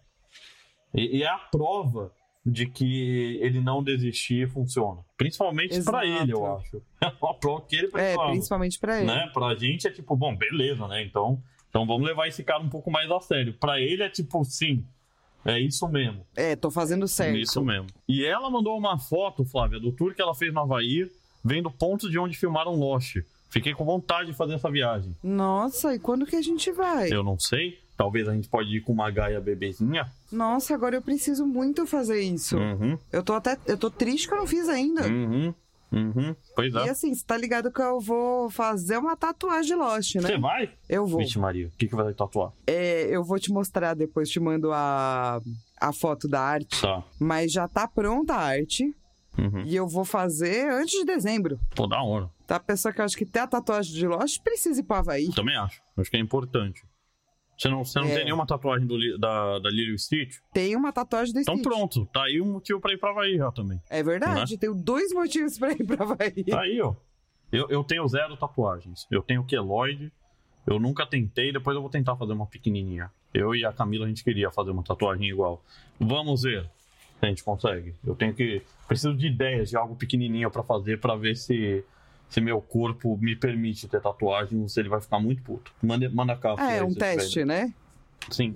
E, 0.95 1.19
e 1.19 1.23
é 1.23 1.29
a 1.29 1.37
prova 1.39 2.13
de 2.45 2.65
que 2.67 3.39
ele 3.43 3.61
não 3.61 3.83
desistir 3.83 4.49
funciona. 4.49 5.01
Principalmente 5.17 5.83
pra 5.83 6.07
Exato. 6.07 6.23
ele, 6.23 6.33
eu 6.33 6.57
acho. 6.57 6.83
É 7.03 7.13
uma 7.21 7.35
prova 7.35 7.63
que 7.67 7.77
ele 7.77 7.87
É, 7.89 7.91
precisava. 7.91 8.31
principalmente 8.31 8.79
pra 8.79 8.97
ele. 8.99 9.07
né? 9.07 9.31
Pra 9.35 9.55
gente 9.55 9.87
é 9.87 9.91
tipo, 9.91 10.17
bom, 10.17 10.35
beleza, 10.37 10.87
né? 10.89 11.03
Então, 11.03 11.43
então 11.69 11.87
vamos 11.87 12.07
levar 12.07 12.29
esse 12.29 12.43
cara 12.43 12.63
um 12.63 12.69
pouco 12.71 12.91
mais 12.91 13.11
a 13.11 13.21
sério. 13.21 13.53
Pra 13.55 13.81
ele 13.81 14.03
é 14.03 14.09
tipo, 14.09 14.43
sim, 14.45 14.85
é 15.45 15.59
isso 15.61 15.87
mesmo. 15.89 16.25
É, 16.37 16.57
tô 16.57 16.71
fazendo 16.71 17.07
certo. 17.07 17.37
Isso 17.37 17.63
mesmo. 17.63 17.89
E 18.09 18.25
ela 18.25 18.49
mandou 18.49 18.79
uma 18.79 18.99
foto, 18.99 19.45
Flávia, 19.45 19.79
do 19.81 19.93
tour 19.93 20.15
que 20.15 20.23
ela 20.23 20.35
fez 20.35 20.55
no 20.55 20.61
Havaí, 20.61 21.11
vendo 21.47 21.71
pontos 21.71 22.11
de 22.11 22.19
onde 22.19 22.37
filmaram 22.37 22.75
Lost. 22.75 23.17
Fiquei 23.49 23.73
com 23.73 23.85
vontade 23.85 24.31
de 24.33 24.37
fazer 24.37 24.55
essa 24.55 24.71
viagem. 24.71 25.17
Nossa, 25.23 25.95
e 25.95 25.99
quando 25.99 26.27
que 26.27 26.37
a 26.37 26.43
gente 26.43 26.71
vai? 26.73 27.11
Eu 27.13 27.23
não 27.23 27.39
sei. 27.39 27.79
Talvez 27.97 28.29
a 28.29 28.35
gente 28.35 28.49
pode 28.49 28.77
ir 28.77 28.81
com 28.83 28.93
uma 28.93 29.11
gaia 29.11 29.41
bebezinha. 29.41 30.11
Nossa, 30.31 30.75
agora 30.75 30.97
eu 30.97 31.01
preciso 31.03 31.47
muito 31.47 31.87
fazer 31.87 32.21
isso. 32.21 32.59
Uhum, 32.59 32.99
Eu 33.11 33.23
tô 33.23 33.33
até. 33.33 33.57
Eu 33.67 33.79
tô 33.79 33.89
triste 33.91 34.29
que 34.29 34.35
eu 34.35 34.39
não 34.39 34.47
fiz 34.47 34.69
ainda. 34.69 35.07
uhum. 35.07 35.55
Uhum, 35.93 36.35
pois 36.57 36.75
E 36.75 36.79
é. 36.79 36.91
assim, 36.91 37.15
você 37.15 37.25
tá 37.25 37.37
ligado 37.39 37.71
que 37.71 37.81
eu 37.81 38.01
vou 38.01 38.51
fazer 38.51 38.99
uma 38.99 39.17
tatuagem 39.17 39.69
de 39.69 39.75
Lost, 39.77 40.17
né? 40.17 40.23
Você 40.23 40.37
vai? 40.37 40.69
Eu 40.89 41.07
vou. 41.07 41.21
Vixe 41.21 41.39
Maria, 41.39 41.69
o 41.69 41.71
que, 41.79 41.87
que 41.87 41.95
vai 41.95 42.13
tatuar? 42.13 42.53
É, 42.67 43.07
eu 43.09 43.23
vou 43.23 43.39
te 43.39 43.53
mostrar 43.53 43.95
depois, 43.95 44.29
te 44.29 44.41
mando 44.41 44.73
a, 44.73 45.41
a 45.81 45.93
foto 45.93 46.27
da 46.29 46.41
arte. 46.41 46.83
Tá. 46.83 47.05
Mas 47.21 47.53
já 47.53 47.69
tá 47.69 47.87
pronta 47.87 48.35
a 48.35 48.41
arte. 48.43 48.93
Uhum. 49.39 49.63
E 49.67 49.77
eu 49.77 49.87
vou 49.87 50.05
fazer 50.05 50.69
antes 50.71 50.99
de 50.99 51.05
dezembro. 51.05 51.59
Pô, 51.75 51.87
da 51.87 52.03
hora. 52.03 52.31
Tá? 52.47 52.57
A 52.57 52.61
pessoa 52.61 52.93
que 52.93 53.01
eu 53.01 53.05
acho 53.05 53.17
que 53.17 53.27
tem 53.27 53.43
a 53.43 53.47
tatuagem 53.47 53.93
de 53.95 54.07
Lost 54.07 54.41
precisa 54.43 54.81
ir 54.81 54.85
pro 54.85 54.97
Havaí. 54.97 55.31
Também 55.35 55.57
acho. 55.57 55.83
Acho 55.97 56.11
que 56.11 56.17
é 56.17 56.21
importante. 56.21 56.83
Você 57.59 57.69
não, 57.69 57.85
você 57.85 57.99
não 58.01 58.07
É. 58.09 58.15
tem 58.17 58.25
nenhuma 58.27 58.47
tatuagem 58.47 58.87
do, 58.87 59.19
da, 59.19 59.59
da 59.59 59.71
Lily 59.71 59.99
Stitch? 59.99 60.37
Tem 60.53 60.77
uma 60.77 60.93
tatuagem 60.93 61.33
do 61.33 61.41
Então 61.41 61.55
Stitch. 61.57 61.67
pronto, 61.71 62.07
tá 62.13 62.25
aí 62.25 62.41
um 62.41 62.53
motivo 62.53 62.81
pra 62.81 62.93
ir 62.93 62.99
pra 62.99 63.11
Havaí 63.11 63.37
já 63.39 63.51
também. 63.51 63.81
É 63.89 64.03
verdade, 64.03 64.59
tenho 64.59 64.75
dois 64.75 65.13
motivos 65.13 65.59
pra 65.59 65.73
ir 65.73 65.85
pro 65.85 66.03
Havaí. 66.03 66.45
Tá 66.45 66.61
aí, 66.61 66.81
ó. 66.83 66.95
Eu, 67.51 67.69
eu 67.71 67.83
tenho 67.85 68.07
zero 68.09 68.37
tatuagens. 68.37 69.07
Eu 69.11 69.23
tenho 69.23 69.43
queloide. 69.45 70.13
Eu 70.67 70.79
nunca 70.81 71.07
tentei, 71.07 71.53
depois 71.53 71.75
eu 71.77 71.81
vou 71.81 71.91
tentar 71.91 72.17
fazer 72.17 72.33
uma 72.33 72.47
pequenininha. 72.47 73.11
Eu 73.33 73.55
e 73.55 73.65
a 73.65 73.73
Camila, 73.73 74.05
a 74.05 74.09
gente 74.09 74.25
queria 74.25 74.51
fazer 74.51 74.71
uma 74.73 74.83
tatuagem 74.83 75.29
igual. 75.29 75.63
Vamos 75.99 76.43
ver 76.43 76.69
a 77.21 77.27
gente 77.27 77.43
consegue. 77.43 77.95
Eu 78.05 78.15
tenho 78.15 78.35
que... 78.35 78.63
Preciso 78.87 79.15
de 79.15 79.27
ideias 79.27 79.71
de 79.71 79.77
algo 79.77 79.97
pequenininho 79.97 80.51
pra 80.51 80.63
fazer, 80.63 81.01
pra 81.01 81.17
ver 81.17 81.37
se... 81.37 81.85
Se 82.29 82.41
meu 82.41 82.61
corpo 82.61 83.17
me 83.19 83.37
permite 83.37 83.87
ter 83.87 84.01
tatuagem 84.01 84.61
ou 84.61 84.69
se 84.69 84.81
ele 84.81 84.89
vai 84.89 85.01
ficar 85.01 85.21
muito 85.21 85.43
puto. 85.43 85.73
Manda, 85.81 86.11
manda 86.11 86.37
cá. 86.37 86.57
É 86.59 86.79
Fê, 86.79 86.83
um 86.83 86.93
teste, 86.93 87.45
né? 87.45 87.73
Sim. 88.31 88.53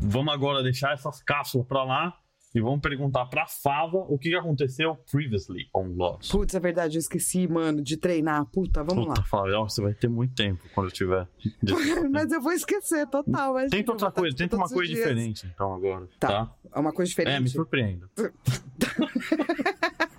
Vamos 0.00 0.34
agora 0.34 0.60
deixar 0.60 0.92
essas 0.92 1.22
cápsulas 1.22 1.66
pra 1.68 1.84
lá 1.84 2.18
e 2.54 2.60
vamos 2.60 2.80
perguntar 2.80 3.26
pra 3.26 3.46
Fava 3.46 3.98
o 3.98 4.18
que 4.18 4.34
aconteceu 4.34 4.96
previously 5.10 5.68
on 5.74 5.88
Lost. 5.96 6.30
Putz, 6.32 6.54
é 6.54 6.60
verdade, 6.60 6.96
eu 6.96 7.00
esqueci, 7.00 7.46
mano, 7.46 7.82
de 7.82 7.96
treinar. 7.96 8.44
Puta, 8.46 8.82
vamos 8.82 9.06
Puta, 9.06 9.20
lá. 9.20 9.26
Fava, 9.26 9.48
ó, 9.56 9.68
você 9.68 9.80
vai 9.80 9.94
ter 9.94 10.08
muito 10.08 10.34
tempo 10.34 10.62
quando 10.74 10.88
eu 10.88 10.92
tiver. 10.92 11.28
Mas 12.10 12.32
eu 12.32 12.40
vou 12.40 12.52
esquecer, 12.52 13.06
total. 13.08 13.54
mas 13.54 13.70
Tenta 13.70 13.92
outra 13.92 14.10
coisa, 14.10 14.36
tenta 14.36 14.56
uma 14.56 14.68
coisa 14.68 14.86
dias. 14.92 14.98
diferente 14.98 15.46
então 15.54 15.72
agora, 15.74 16.08
Tá. 16.18 16.28
tá? 16.28 16.54
É 16.74 16.78
uma 16.78 16.92
coisa 16.92 17.08
diferente. 17.08 17.36
É, 17.36 17.40
me 17.40 17.48
surpreenda. 17.48 18.08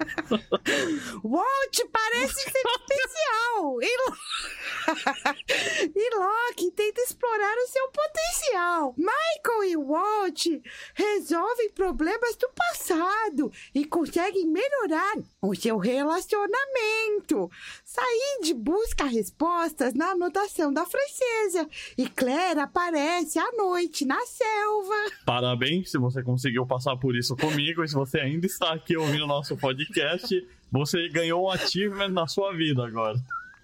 Walt 1.23 1.79
parece 1.91 2.41
ser 2.41 2.63
especial! 2.79 3.81
E, 3.81 3.91
e 5.95 6.15
Loki 6.15 6.71
tenta 6.71 7.01
explorar 7.01 7.55
o 7.57 7.67
seu 7.67 7.87
potencial. 7.89 8.95
Michael 8.97 9.63
e 9.65 9.77
Walt 9.77 10.45
resolvem 10.93 11.69
problemas 11.71 12.35
do 12.35 12.49
passado 12.49 13.51
e 13.73 13.85
conseguem 13.85 14.47
melhorar 14.47 15.17
o 15.41 15.55
seu 15.55 15.77
relacionamento. 15.77 17.49
Said 17.93 18.53
busca 18.53 19.03
respostas 19.03 19.93
na 19.93 20.11
anotação 20.11 20.71
da 20.71 20.85
francesa 20.85 21.67
e 21.97 22.07
Claire 22.07 22.61
aparece 22.61 23.37
à 23.37 23.51
noite 23.51 24.05
na 24.05 24.25
selva. 24.25 24.95
Parabéns 25.25 25.91
se 25.91 25.97
você 25.97 26.23
conseguiu 26.23 26.65
passar 26.65 26.95
por 26.95 27.17
isso 27.17 27.35
comigo 27.35 27.83
e 27.83 27.89
se 27.89 27.93
você 27.93 28.21
ainda 28.21 28.45
está 28.45 28.71
aqui 28.71 28.95
ouvindo 28.95 29.25
o 29.25 29.27
nosso 29.27 29.57
podcast, 29.57 30.47
você 30.71 31.09
ganhou 31.09 31.43
um 31.43 31.49
achievement 31.49 32.07
na 32.07 32.27
sua 32.27 32.53
vida 32.53 32.87
agora. 32.87 33.17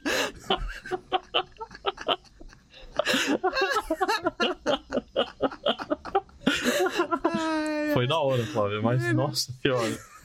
Foi 7.94 8.06
da 8.06 8.20
hora, 8.20 8.46
Flávia, 8.48 8.82
mas 8.82 9.14
nossa 9.14 9.54
senhora. 9.62 10.17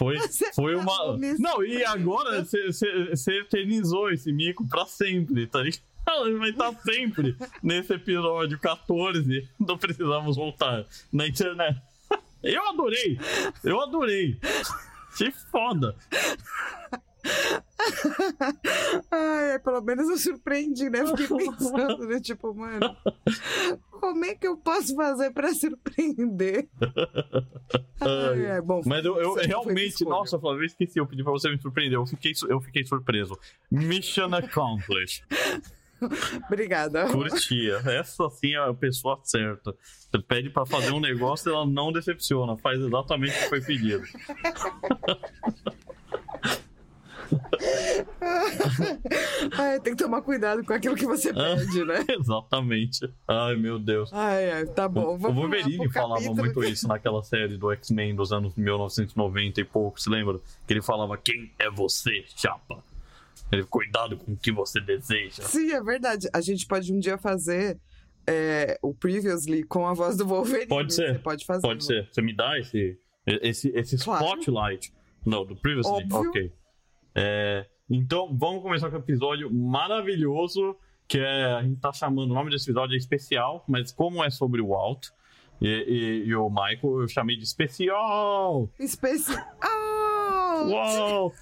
Foi, 0.00 0.16
Você 0.26 0.50
foi 0.54 0.74
tá 0.74 0.80
uma. 0.80 1.18
Não, 1.38 1.62
e 1.62 1.84
agora 1.84 2.42
você 2.42 3.38
eternizou 3.38 4.10
esse 4.10 4.32
mico 4.32 4.66
pra 4.66 4.86
sempre, 4.86 5.46
tá 5.46 5.60
ligado? 5.60 5.82
Ele 6.26 6.38
vai 6.40 6.48
estar 6.48 6.72
sempre 6.80 7.36
nesse 7.62 7.92
episódio 7.92 8.58
14. 8.58 9.46
Não 9.58 9.76
precisamos 9.76 10.36
voltar 10.36 10.86
na 11.12 11.28
internet. 11.28 11.78
Eu 12.42 12.66
adorei! 12.70 13.20
Eu 13.62 13.78
adorei! 13.82 14.38
Se 15.10 15.30
foda! 15.30 15.94
Ai, 19.10 19.58
pelo 19.60 19.80
menos 19.82 20.08
eu 20.08 20.18
surpreendi, 20.18 20.90
né? 20.90 21.04
Fiquei 21.06 21.26
pensando, 21.50 22.06
né? 22.06 22.20
Tipo, 22.20 22.54
mano, 22.54 22.96
como 23.90 24.24
é 24.24 24.34
que 24.34 24.46
eu 24.46 24.56
posso 24.56 24.94
fazer 24.94 25.30
pra 25.32 25.52
surpreender? 25.54 26.68
Ai, 28.00 28.46
é, 28.46 28.60
bom, 28.60 28.80
Mas 28.84 29.04
eu, 29.04 29.20
eu 29.20 29.34
realmente, 29.34 30.04
nossa, 30.04 30.38
Flávio, 30.38 30.62
eu 30.62 30.66
esqueci, 30.66 30.98
eu 30.98 31.06
pedi 31.06 31.22
pra 31.22 31.32
você 31.32 31.50
me 31.50 31.60
surpreender. 31.60 31.98
Eu 31.98 32.06
fiquei, 32.06 32.32
eu 32.48 32.60
fiquei 32.60 32.84
surpreso. 32.84 33.38
Mission 33.70 34.34
accomplished. 34.34 35.24
Obrigada. 36.46 37.06
Curtia. 37.08 37.76
Essa 37.84 38.28
sim 38.30 38.54
é 38.54 38.58
a 38.58 38.72
pessoa 38.72 39.20
certa. 39.22 39.74
Você 39.82 40.22
pede 40.22 40.48
pra 40.48 40.64
fazer 40.64 40.92
um 40.92 41.00
negócio 41.00 41.50
e 41.50 41.54
ela 41.54 41.66
não 41.66 41.92
decepciona. 41.92 42.56
Faz 42.56 42.80
exatamente 42.80 43.36
o 43.36 43.42
que 43.42 43.48
foi 43.48 43.60
pedido. 43.60 44.02
Ai, 49.56 49.80
tem 49.80 49.94
que 49.94 50.02
tomar 50.02 50.22
cuidado 50.22 50.64
com 50.64 50.72
aquilo 50.72 50.94
que 50.94 51.06
você 51.06 51.32
pede, 51.32 51.84
né? 51.84 52.04
exatamente. 52.08 53.08
Ai, 53.26 53.56
meu 53.56 53.78
Deus. 53.78 54.12
Ai, 54.12 54.50
ai, 54.50 54.66
tá 54.66 54.88
bom. 54.88 55.14
o 55.14 55.18
Vamos 55.18 55.36
lá 55.36 55.42
Wolverine 55.42 55.90
falava 55.92 56.14
capítulo. 56.22 56.36
muito 56.36 56.64
isso 56.68 56.88
naquela 56.88 57.22
série 57.22 57.56
do 57.56 57.70
X-Men 57.72 58.14
dos 58.14 58.32
anos 58.32 58.54
1990 58.54 59.60
e 59.60 59.64
pouco, 59.64 60.00
se 60.00 60.10
lembra? 60.10 60.38
Que 60.66 60.74
ele 60.74 60.82
falava: 60.82 61.16
Quem 61.16 61.50
é 61.58 61.70
você, 61.70 62.24
chapa? 62.36 62.82
Ele, 63.52 63.64
cuidado 63.64 64.16
com 64.16 64.32
o 64.32 64.36
que 64.36 64.52
você 64.52 64.80
deseja. 64.80 65.42
Sim, 65.42 65.72
é 65.72 65.82
verdade. 65.82 66.28
A 66.32 66.40
gente 66.40 66.66
pode 66.66 66.92
um 66.92 67.00
dia 67.00 67.18
fazer 67.18 67.78
é, 68.26 68.78
o 68.80 68.94
Previously 68.94 69.64
com 69.64 69.86
a 69.86 69.92
voz 69.92 70.16
do 70.16 70.24
Wolverine. 70.24 70.68
Pode 70.68 70.94
ser. 70.94 71.14
Você 71.14 71.18
pode 71.18 71.44
fazer. 71.44 71.62
Pode 71.62 71.84
ser. 71.84 72.08
Você 72.12 72.22
me 72.22 72.32
dá 72.34 72.56
esse, 72.58 72.96
esse, 73.26 73.68
esse 73.74 73.96
Claro. 73.98 74.24
spotlight? 74.24 74.92
Não, 75.26 75.44
do 75.44 75.56
Previously? 75.56 76.04
Óbvio. 76.04 76.30
Ok. 76.30 76.52
É, 77.14 77.66
então, 77.88 78.36
vamos 78.36 78.62
começar 78.62 78.88
com 78.90 78.96
o 78.96 79.00
episódio 79.00 79.52
maravilhoso, 79.52 80.76
que 81.08 81.18
é, 81.18 81.44
a 81.54 81.62
gente 81.62 81.80
tá 81.80 81.92
chamando, 81.92 82.30
o 82.30 82.34
nome 82.34 82.50
desse 82.50 82.66
episódio 82.70 82.94
é 82.94 82.98
especial, 82.98 83.64
mas 83.68 83.90
como 83.92 84.22
é 84.24 84.30
sobre 84.30 84.60
o 84.60 84.68
Walt 84.68 85.08
e, 85.60 85.66
e- 85.68 86.28
e 86.28 86.34
o 86.36 86.48
Michael, 86.48 87.00
eu 87.02 87.08
chamei 87.08 87.36
de 87.36 87.42
especial! 87.42 88.70
Especial. 88.78 89.44
Uau! 90.68 91.32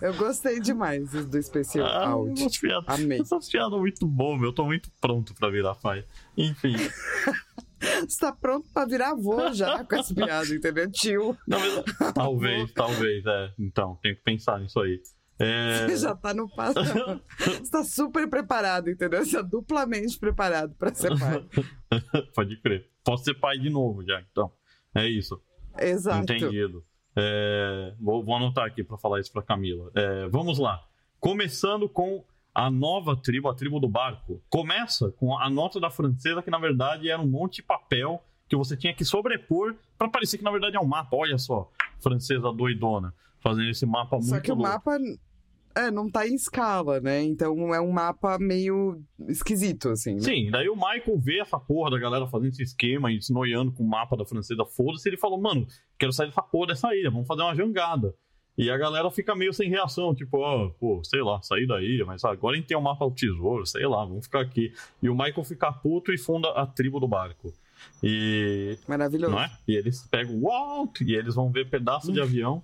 Eu 0.00 0.14
gostei 0.14 0.60
demais 0.60 1.10
do 1.10 1.36
especial 1.38 1.86
Ah, 1.86 2.08
out. 2.10 2.32
essas 2.40 2.58
piadas, 2.58 3.00
Amei. 3.00 3.20
essas 3.20 3.48
piadas 3.50 3.78
muito 3.78 4.06
boas, 4.06 4.38
meu. 4.38 4.50
Eu 4.50 4.54
tô 4.54 4.64
muito 4.64 4.90
pronto 5.00 5.34
pra 5.34 5.50
virar 5.50 5.74
pai. 5.74 6.04
Enfim. 6.36 6.74
Você 7.80 8.18
tá 8.20 8.32
pronto 8.32 8.68
pra 8.72 8.84
virar 8.86 9.10
avô 9.10 9.52
já 9.52 9.84
com 9.84 9.96
essa 9.96 10.14
piada, 10.14 10.52
entendeu? 10.54 10.90
Tio. 10.90 11.36
Não, 11.46 11.58
mas- 11.58 12.12
talvez, 12.14 12.72
talvez, 12.72 13.24
é. 13.26 13.52
Então, 13.58 13.98
tem 14.02 14.14
que 14.14 14.22
pensar 14.22 14.58
nisso 14.60 14.80
aí. 14.80 15.00
É... 15.40 15.86
Você 15.86 15.96
já 15.98 16.14
tá 16.14 16.34
no 16.34 16.48
passo. 16.48 16.74
Você 17.38 17.70
tá 17.70 17.84
super 17.84 18.28
preparado, 18.28 18.90
entendeu? 18.90 19.24
Você 19.24 19.36
tá 19.36 19.42
duplamente 19.42 20.18
preparado 20.18 20.74
pra 20.74 20.92
ser 20.92 21.16
pai. 21.18 21.46
Pode 22.34 22.56
crer. 22.60 22.88
Posso 23.04 23.24
ser 23.24 23.34
pai 23.34 23.58
de 23.58 23.70
novo 23.70 24.04
já, 24.04 24.20
então. 24.20 24.50
É 24.94 25.06
isso. 25.06 25.40
Exato. 25.78 26.32
Entendido. 26.32 26.84
É, 27.16 27.94
Vou, 28.00 28.24
vou 28.24 28.34
anotar 28.36 28.64
aqui 28.66 28.82
pra 28.82 28.96
falar 28.98 29.20
isso 29.20 29.32
pra 29.32 29.42
Camila. 29.42 29.90
É, 29.94 30.28
vamos 30.28 30.58
lá. 30.58 30.80
Começando 31.20 31.88
com 31.88 32.24
a 32.54 32.70
nova 32.70 33.16
tribo, 33.16 33.48
a 33.48 33.54
tribo 33.54 33.78
do 33.78 33.88
barco. 33.88 34.42
Começa 34.50 35.10
com 35.12 35.38
a 35.38 35.48
nota 35.48 35.78
da 35.78 35.90
francesa, 35.90 36.42
que 36.42 36.50
na 36.50 36.58
verdade 36.58 37.08
era 37.08 37.20
um 37.20 37.26
monte 37.28 37.56
de 37.56 37.62
papel 37.62 38.22
que 38.48 38.56
você 38.56 38.76
tinha 38.76 38.94
que 38.94 39.04
sobrepor 39.04 39.74
pra 39.96 40.08
parecer 40.08 40.38
que 40.38 40.44
na 40.44 40.50
verdade 40.50 40.76
é 40.76 40.80
um 40.80 40.86
mapa. 40.86 41.14
Olha 41.16 41.38
só, 41.38 41.70
francesa 42.00 42.52
doidona, 42.52 43.14
fazendo 43.40 43.68
esse 43.68 43.84
mapa 43.86 44.16
muito 44.16 44.28
Só 44.28 44.40
que 44.40 44.50
o 44.50 44.54
louco. 44.54 44.68
mapa 44.70 44.98
é, 45.78 45.90
não 45.92 46.10
tá 46.10 46.26
em 46.26 46.34
escala, 46.34 47.00
né? 47.00 47.22
Então 47.22 47.72
é 47.72 47.80
um 47.80 47.92
mapa 47.92 48.36
meio 48.38 49.00
esquisito, 49.28 49.90
assim. 49.90 50.14
né? 50.14 50.20
Sim, 50.20 50.50
daí 50.50 50.68
o 50.68 50.74
Michael 50.74 51.18
vê 51.18 51.38
essa 51.38 51.58
porra 51.58 51.92
da 51.92 51.98
galera 51.98 52.26
fazendo 52.26 52.50
esse 52.50 52.64
esquema 52.64 53.12
e 53.12 53.22
se 53.22 53.32
noiando 53.32 53.70
com 53.70 53.84
o 53.84 53.88
mapa 53.88 54.16
da 54.16 54.24
francesa, 54.24 54.64
foda-se, 54.64 55.08
ele 55.08 55.16
falou, 55.16 55.40
mano, 55.40 55.66
quero 55.96 56.12
sair 56.12 56.26
dessa 56.26 56.42
porra 56.42 56.68
dessa 56.68 56.94
ilha, 56.94 57.10
vamos 57.10 57.28
fazer 57.28 57.42
uma 57.42 57.54
jangada. 57.54 58.12
E 58.56 58.68
a 58.72 58.76
galera 58.76 59.08
fica 59.08 59.36
meio 59.36 59.52
sem 59.52 59.70
reação, 59.70 60.12
tipo, 60.12 60.38
ó, 60.38 60.68
pô, 60.70 61.00
sei 61.04 61.22
lá, 61.22 61.40
sair 61.42 61.64
da 61.64 61.80
ilha, 61.80 62.04
mas 62.04 62.24
agora 62.24 62.56
a 62.56 62.58
gente 62.58 62.66
tem 62.66 62.76
o 62.76 62.82
mapa 62.82 63.04
do 63.04 63.14
tesouro, 63.14 63.64
sei 63.64 63.86
lá, 63.86 64.04
vamos 64.04 64.26
ficar 64.26 64.40
aqui. 64.40 64.72
E 65.00 65.08
o 65.08 65.14
Michael 65.14 65.44
fica 65.44 65.72
puto 65.72 66.12
e 66.12 66.18
funda 66.18 66.50
a 66.50 66.66
tribo 66.66 66.98
do 66.98 67.06
barco. 67.06 67.54
E. 68.02 68.76
Maravilhoso. 68.88 69.30
Não 69.30 69.40
é? 69.40 69.48
E 69.68 69.76
eles 69.76 70.04
pegam 70.10 70.34
o 70.34 70.40
Walt 70.48 71.00
e 71.02 71.14
eles 71.14 71.36
vão 71.36 71.52
ver 71.52 71.70
pedaço 71.70 72.12
de 72.12 72.20
avião 72.20 72.60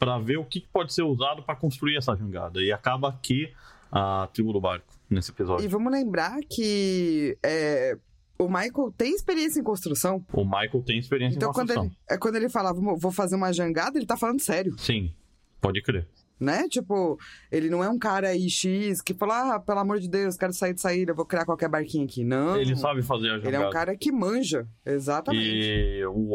pra 0.00 0.18
ver 0.18 0.38
o 0.38 0.44
que 0.44 0.66
pode 0.72 0.92
ser 0.92 1.02
usado 1.02 1.42
pra 1.44 1.54
construir 1.54 1.96
essa 1.96 2.16
jangada. 2.16 2.60
E 2.60 2.72
acaba 2.72 3.10
aqui 3.10 3.52
a 3.92 4.28
tribo 4.32 4.52
do 4.52 4.60
barco 4.60 4.92
nesse 5.08 5.30
episódio. 5.30 5.64
E 5.64 5.68
vamos 5.68 5.92
lembrar 5.92 6.38
que 6.48 7.36
é, 7.44 7.96
O 8.38 8.48
Michael 8.48 8.92
tem 8.96 9.14
experiência 9.14 9.60
em 9.60 9.62
construção. 9.62 10.24
O 10.32 10.44
Michael 10.44 10.82
tem 10.86 10.98
experiência 10.98 11.36
Então, 11.36 11.50
em 11.50 11.52
quando 11.52 11.68
construção. 11.74 11.84
ele, 11.84 11.96
é 12.08 12.16
quando 12.18 12.36
ele 12.36 12.48
fala, 12.48 12.72
"Vou- 12.72 13.12
fazer 13.12 13.36
uma 13.36 13.52
jangada, 13.52 13.98
ele 13.98 14.06
tá 14.06 14.16
falando 14.16 14.40
sério, 14.40 14.74
Sim, 14.78 15.12
pode 15.60 15.82
crer. 15.82 16.08
né? 16.40 16.66
Tipo, 16.70 17.18
ele 17.52 17.68
não 17.68 17.84
é 17.84 17.88
um 17.90 17.98
cara 17.98 18.28
aí 18.28 18.48
X 18.48 19.02
que 19.02 19.12
fala, 19.12 19.56
ah, 19.56 19.60
pelo 19.60 19.80
amor 19.80 20.00
de 20.00 20.08
Deus, 20.08 20.38
quero 20.38 20.54
sair 20.54 20.72
de 20.72 20.80
saída, 20.80 21.12
vou 21.12 21.26
criar 21.26 21.44
qualquer 21.44 21.68
barquinho 21.68 22.04
aqui. 22.06 22.24
Não. 22.24 22.56
Ele 22.56 22.74
sabe 22.76 23.02
fazer 23.02 23.26
a 23.28 23.36
jogada. 23.36 23.48
Ele 23.48 23.56
é 23.62 23.68
um 23.68 23.70
cara 23.70 23.94
que 23.94 24.10
manja. 24.10 24.66
Exatamente. 24.86 25.44
E 25.46 26.06
o 26.06 26.30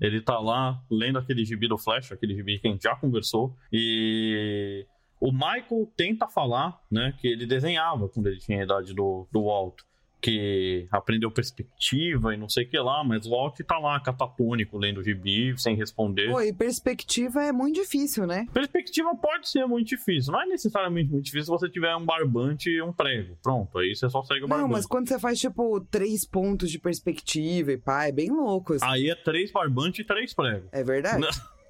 Ele 0.00 0.20
tá 0.20 0.38
lá 0.38 0.82
lendo 0.90 1.18
aquele 1.18 1.44
gibi 1.44 1.68
do 1.68 1.78
Flash, 1.78 2.12
aquele 2.12 2.34
gibi 2.34 2.58
que 2.58 2.68
a 2.68 2.70
gente 2.70 2.82
já 2.82 2.94
conversou. 2.94 3.56
E 3.72 4.86
o 5.20 5.32
Michael 5.32 5.90
tenta 5.96 6.28
falar, 6.28 6.80
né, 6.90 7.14
que 7.18 7.26
ele 7.26 7.46
desenhava 7.46 8.08
quando 8.08 8.26
ele 8.26 8.38
tinha 8.38 8.60
a 8.60 8.64
idade 8.64 8.94
do, 8.94 9.26
do 9.32 9.44
Walt. 9.44 9.80
Que 10.24 10.88
aprendeu 10.90 11.30
perspectiva 11.30 12.32
e 12.32 12.36
não 12.38 12.48
sei 12.48 12.64
o 12.64 12.68
que 12.70 12.78
lá, 12.78 13.04
mas 13.04 13.26
o 13.26 13.30
Walt 13.30 13.60
tá 13.60 13.78
lá, 13.78 14.00
catatônico, 14.00 14.78
lendo 14.78 15.00
o 15.00 15.04
gibi, 15.04 15.54
sem 15.58 15.76
responder. 15.76 16.30
Pô, 16.30 16.40
e 16.40 16.50
perspectiva 16.50 17.42
é 17.44 17.52
muito 17.52 17.74
difícil, 17.74 18.26
né? 18.26 18.46
Perspectiva 18.50 19.14
pode 19.14 19.50
ser 19.50 19.66
muito 19.66 19.86
difícil. 19.88 20.32
Não 20.32 20.40
é 20.40 20.46
necessariamente 20.46 21.10
muito 21.10 21.26
difícil 21.26 21.44
se 21.44 21.50
você 21.50 21.68
tiver 21.68 21.94
um 21.94 22.06
barbante 22.06 22.70
e 22.70 22.80
um 22.80 22.90
prego. 22.90 23.36
Pronto, 23.42 23.78
aí 23.78 23.94
você 23.94 24.08
só 24.08 24.22
segue 24.22 24.40
o 24.40 24.48
Não, 24.48 24.56
barbante. 24.56 24.72
mas 24.72 24.86
quando 24.86 25.08
você 25.08 25.18
faz, 25.18 25.38
tipo, 25.38 25.78
três 25.90 26.24
pontos 26.26 26.70
de 26.70 26.78
perspectiva 26.78 27.72
e 27.72 27.76
pá, 27.76 28.06
é 28.06 28.12
bem 28.12 28.30
louco. 28.30 28.72
assim. 28.72 28.84
Aí 28.86 29.10
é 29.10 29.14
três 29.14 29.52
barbantes 29.52 30.00
e 30.00 30.04
três 30.04 30.32
pregos. 30.32 30.70
É 30.72 30.82
verdade? 30.82 31.26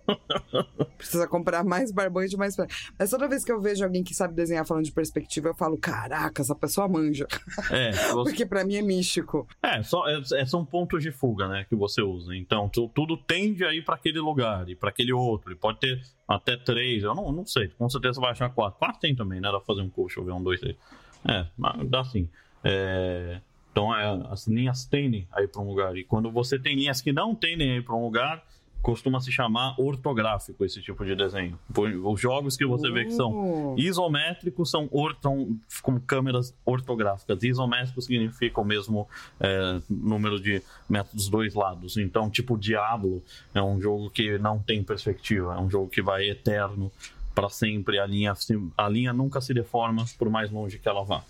Precisa 0.97 1.27
comprar 1.29 1.65
mais 1.65 1.91
barbante 1.93 2.35
e 2.35 2.37
mais. 2.37 2.57
Mas 2.99 3.11
toda 3.11 3.29
vez 3.29 3.45
que 3.45 3.53
eu 3.53 3.61
vejo 3.61 3.85
alguém 3.85 4.03
que 4.03 4.15
sabe 4.15 4.35
desenhar 4.35 4.67
falando 4.67 4.85
de 4.85 4.93
perspectiva, 4.93 5.49
eu 5.49 5.55
falo: 5.55 5.77
caraca, 5.79 6.41
essa 6.43 6.55
pessoa 6.55 6.89
manja. 6.89 7.27
É, 7.71 7.91
você- 8.13 8.31
Porque 8.31 8.47
pra 8.47 8.65
mim 8.65 8.77
é 8.77 8.83
místico. 8.83 9.47
É, 9.63 9.83
só, 9.83 10.09
é- 10.09 10.21
é- 10.35 10.47
são 10.47 10.65
pontos 10.65 11.03
de 11.03 11.11
fuga, 11.11 11.49
né, 11.49 11.67
que 11.69 11.75
você 11.75 12.01
usa. 12.03 12.35
Então, 12.35 12.69
tu- 12.69 12.89
tudo 12.95 13.17
tende 13.17 13.65
a 13.65 13.75
ir 13.75 13.85
pra 13.85 13.95
aquele 13.97 14.19
lugar 14.21 14.69
e 14.69 14.75
pra 14.75 14.91
aquele 14.91 15.13
outro. 15.13 15.53
E 15.53 15.57
pode 15.57 15.81
ter 15.81 16.01
até 16.29 16.57
três, 16.57 17.03
eu 17.03 17.15
não, 17.15 17.31
não 17.33 17.47
sei. 17.47 17.69
Com 17.69 17.89
certeza 17.89 18.21
vai 18.21 18.31
achar 18.31 18.49
quatro. 18.51 18.79
Quatro 18.79 19.01
tem 19.01 19.15
também, 19.15 19.41
né? 19.41 19.49
Dá 19.51 19.59
pra 19.59 19.67
fazer 19.67 19.83
um 19.83 19.91
curso, 19.91 20.25
ver, 20.25 20.33
um, 20.33 20.43
dois, 20.43 20.61
três. 20.61 20.77
É, 21.27 21.47
mas 21.57 21.89
dá 21.89 22.05
sim. 22.05 22.29
É, 22.63 23.41
então, 23.71 23.95
é, 23.95 24.23
as 24.31 24.47
linhas 24.47 24.85
tendem 24.87 25.27
a 25.33 25.43
ir 25.43 25.49
pra 25.49 25.61
um 25.61 25.67
lugar. 25.67 25.97
E 25.97 26.05
quando 26.05 26.31
você 26.31 26.59
tem 26.59 26.77
linhas 26.77 27.01
que 27.01 27.13
não 27.13 27.35
tendem 27.35 27.73
a 27.73 27.77
ir 27.77 27.85
pra 27.85 27.95
um 27.95 28.03
lugar, 28.05 28.43
costuma 28.85 29.19
se 29.19 29.33
chamar 29.33 29.75
ortográfico 29.81 30.63
esse 30.63 30.83
tipo 30.83 31.05
de 31.07 31.17
desenho. 31.17 31.59
Os 32.05 32.21
jogos 32.21 32.55
que 32.55 32.67
você 32.67 32.91
vê 32.91 33.07
que 33.07 33.13
são 33.13 33.25
Uh, 33.35 33.75
Isométricos 33.79 34.71
são, 34.71 34.89
or, 34.91 35.17
são 35.23 35.59
como 35.83 35.99
câmeras 36.01 36.55
ortográficas. 36.65 37.43
Isométrico 37.43 38.01
significa 38.03 38.61
o 38.61 38.65
mesmo 38.65 39.09
é, 39.41 39.81
número 39.89 40.39
de 40.39 40.63
metros 40.89 41.15
dos 41.15 41.29
dois 41.29 41.55
lados. 41.55 41.97
Então, 41.97 42.29
tipo, 42.29 42.59
Diablo 42.59 43.23
é 43.55 43.63
um 43.63 43.81
jogo 43.81 44.11
que 44.11 44.39
não 44.39 44.59
tem 44.59 44.85
perspectiva. 44.85 45.55
É 45.55 45.59
um 45.59 45.71
jogo 45.71 45.89
que 45.89 46.03
vai 46.03 46.29
eterno 46.29 46.93
para 47.35 47.49
sempre. 47.49 47.99
A 47.99 48.07
linha, 48.07 48.35
a 48.77 48.89
linha 48.89 49.13
nunca 49.13 49.41
se 49.41 49.55
deforma 49.55 50.05
por 50.19 50.29
mais 50.29 50.51
longe 50.51 50.79
que 50.79 50.89
ela 50.89 51.03
vá. 51.03 51.25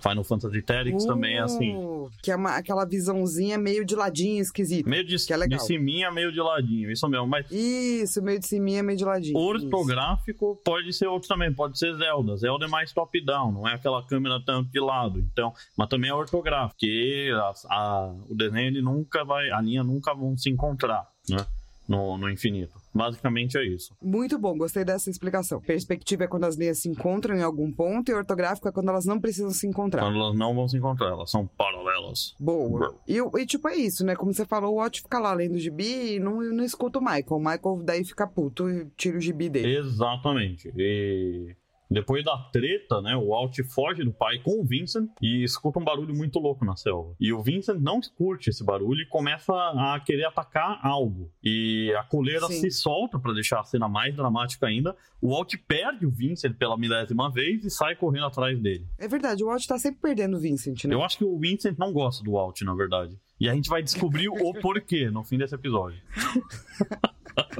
Final 0.00 0.24
Fantasy 0.24 0.62
Tactics 0.62 1.04
também 1.04 1.36
é 1.36 1.40
assim. 1.40 1.76
uh, 1.76 2.10
Que 2.22 2.30
é 2.30 2.36
uma- 2.36 2.56
aquela 2.56 2.84
visãozinha 2.84 3.58
meio 3.58 3.84
de 3.84 3.94
ladinho 3.94 4.40
esquisito. 4.42 4.88
Meio 4.88 5.04
de, 5.04 5.16
Que 5.24 5.32
é 5.32 5.36
legal. 5.36 5.58
de 5.58 5.64
ciminha, 5.66 6.10
meio 6.10 6.32
de 6.32 6.40
ladinho. 6.40 6.90
Isso 6.90 7.08
mesmo. 7.08 7.26
Mas 7.26 7.50
Isso, 7.50 8.22
meio 8.22 8.38
de 8.38 8.46
ciminha, 8.46 8.82
meio 8.82 8.96
de 8.98 9.04
ladinho. 9.04 9.36
Isso. 9.38 9.66
Ortográfico 9.66 10.60
pode 10.64 10.92
ser 10.92 11.06
outro 11.06 11.28
também, 11.28 11.52
pode 11.52 11.78
ser 11.78 11.94
Zelda. 11.96 12.36
Zelda 12.36 12.64
é 12.66 12.68
mais 12.68 12.92
top-down, 12.92 13.52
não 13.52 13.68
é 13.68 13.74
aquela 13.74 14.02
câmera 14.06 14.40
tanto 14.44 14.70
de 14.70 14.80
lado. 14.80 15.18
Então, 15.18 15.52
mas 15.76 15.88
também 15.88 16.10
é 16.10 16.14
ortográfico, 16.14 16.74
porque 16.78 17.30
a- 17.34 17.52
a- 17.74 18.14
o 18.28 18.34
desenho 18.34 18.66
ele 18.68 18.82
nunca 18.82 19.24
vai, 19.24 19.50
a 19.50 19.60
linha 19.60 19.82
nunca 19.84 20.14
vão 20.14 20.36
se 20.36 20.48
encontrar, 20.50 21.06
né? 21.28 21.44
No, 21.90 22.16
no 22.16 22.30
infinito. 22.30 22.72
Basicamente 22.94 23.58
é 23.58 23.64
isso. 23.64 23.92
Muito 24.00 24.38
bom, 24.38 24.56
gostei 24.56 24.84
dessa 24.84 25.10
explicação. 25.10 25.60
Perspectiva 25.60 26.22
é 26.22 26.26
quando 26.28 26.44
as 26.44 26.54
linhas 26.54 26.78
se 26.78 26.88
encontram 26.88 27.36
em 27.36 27.42
algum 27.42 27.72
ponto 27.72 28.10
e 28.10 28.14
ortográfico 28.14 28.68
é 28.68 28.72
quando 28.72 28.90
elas 28.90 29.04
não 29.04 29.20
precisam 29.20 29.50
se 29.50 29.66
encontrar. 29.66 30.02
Quando 30.02 30.16
elas 30.16 30.36
não 30.36 30.54
vão 30.54 30.68
se 30.68 30.76
encontrar, 30.76 31.08
elas 31.08 31.28
são 31.28 31.48
paralelas. 31.48 32.36
Boa. 32.38 32.94
E, 33.08 33.18
e, 33.18 33.46
tipo, 33.46 33.68
é 33.68 33.74
isso, 33.74 34.06
né? 34.06 34.14
Como 34.14 34.32
você 34.32 34.46
falou, 34.46 34.74
o 34.74 34.76
Watch 34.76 35.02
fica 35.02 35.18
lá 35.18 35.32
lendo 35.32 35.56
o 35.56 35.58
gibi 35.58 36.14
e 36.14 36.20
não, 36.20 36.40
não 36.40 36.62
escuta 36.62 37.00
o 37.00 37.02
Michael. 37.02 37.26
O 37.28 37.38
Michael 37.38 37.82
daí 37.82 38.04
fica 38.04 38.24
puto 38.24 38.70
e 38.70 38.86
tira 38.96 39.18
o 39.18 39.20
gibi 39.20 39.48
dele. 39.48 39.76
Exatamente. 39.76 40.72
E 40.76 41.56
depois 41.90 42.24
da 42.24 42.36
treta, 42.52 43.00
né, 43.02 43.16
o 43.16 43.28
Walt 43.28 43.58
foge 43.64 44.04
do 44.04 44.12
pai 44.12 44.38
com 44.38 44.60
o 44.60 44.64
Vincent 44.64 45.10
e 45.20 45.42
escuta 45.42 45.78
um 45.78 45.84
barulho 45.84 46.14
muito 46.14 46.38
louco 46.38 46.64
na 46.64 46.76
selva. 46.76 47.14
E 47.18 47.32
o 47.32 47.42
Vincent 47.42 47.80
não 47.80 48.00
curte 48.16 48.50
esse 48.50 48.64
barulho 48.64 49.02
e 49.02 49.06
começa 49.06 49.52
a 49.52 50.00
querer 50.04 50.26
atacar 50.26 50.78
algo. 50.82 51.30
E 51.42 51.92
a 51.98 52.04
coleira 52.04 52.46
Sim. 52.46 52.60
se 52.60 52.70
solta 52.70 53.18
para 53.18 53.32
deixar 53.32 53.60
a 53.60 53.64
cena 53.64 53.88
mais 53.88 54.14
dramática 54.14 54.66
ainda. 54.66 54.96
O 55.20 55.30
Walt 55.30 55.54
perde 55.66 56.06
o 56.06 56.10
Vincent 56.10 56.56
pela 56.56 56.78
milésima 56.78 57.30
vez 57.30 57.64
e 57.64 57.70
sai 57.70 57.96
correndo 57.96 58.26
atrás 58.26 58.58
dele. 58.60 58.86
É 58.98 59.08
verdade, 59.08 59.42
o 59.42 59.48
Watch 59.48 59.66
tá 59.66 59.78
sempre 59.78 60.00
perdendo 60.00 60.36
o 60.36 60.40
Vincent, 60.40 60.84
né? 60.84 60.94
Eu 60.94 61.02
acho 61.02 61.18
que 61.18 61.24
o 61.24 61.38
Vincent 61.38 61.76
não 61.76 61.92
gosta 61.92 62.22
do 62.22 62.32
Walt, 62.32 62.60
na 62.62 62.74
verdade. 62.74 63.18
E 63.38 63.48
a 63.48 63.54
gente 63.54 63.68
vai 63.68 63.82
descobrir 63.82 64.28
o 64.28 64.52
porquê 64.60 65.10
no 65.10 65.24
fim 65.24 65.38
desse 65.38 65.54
episódio. 65.54 66.00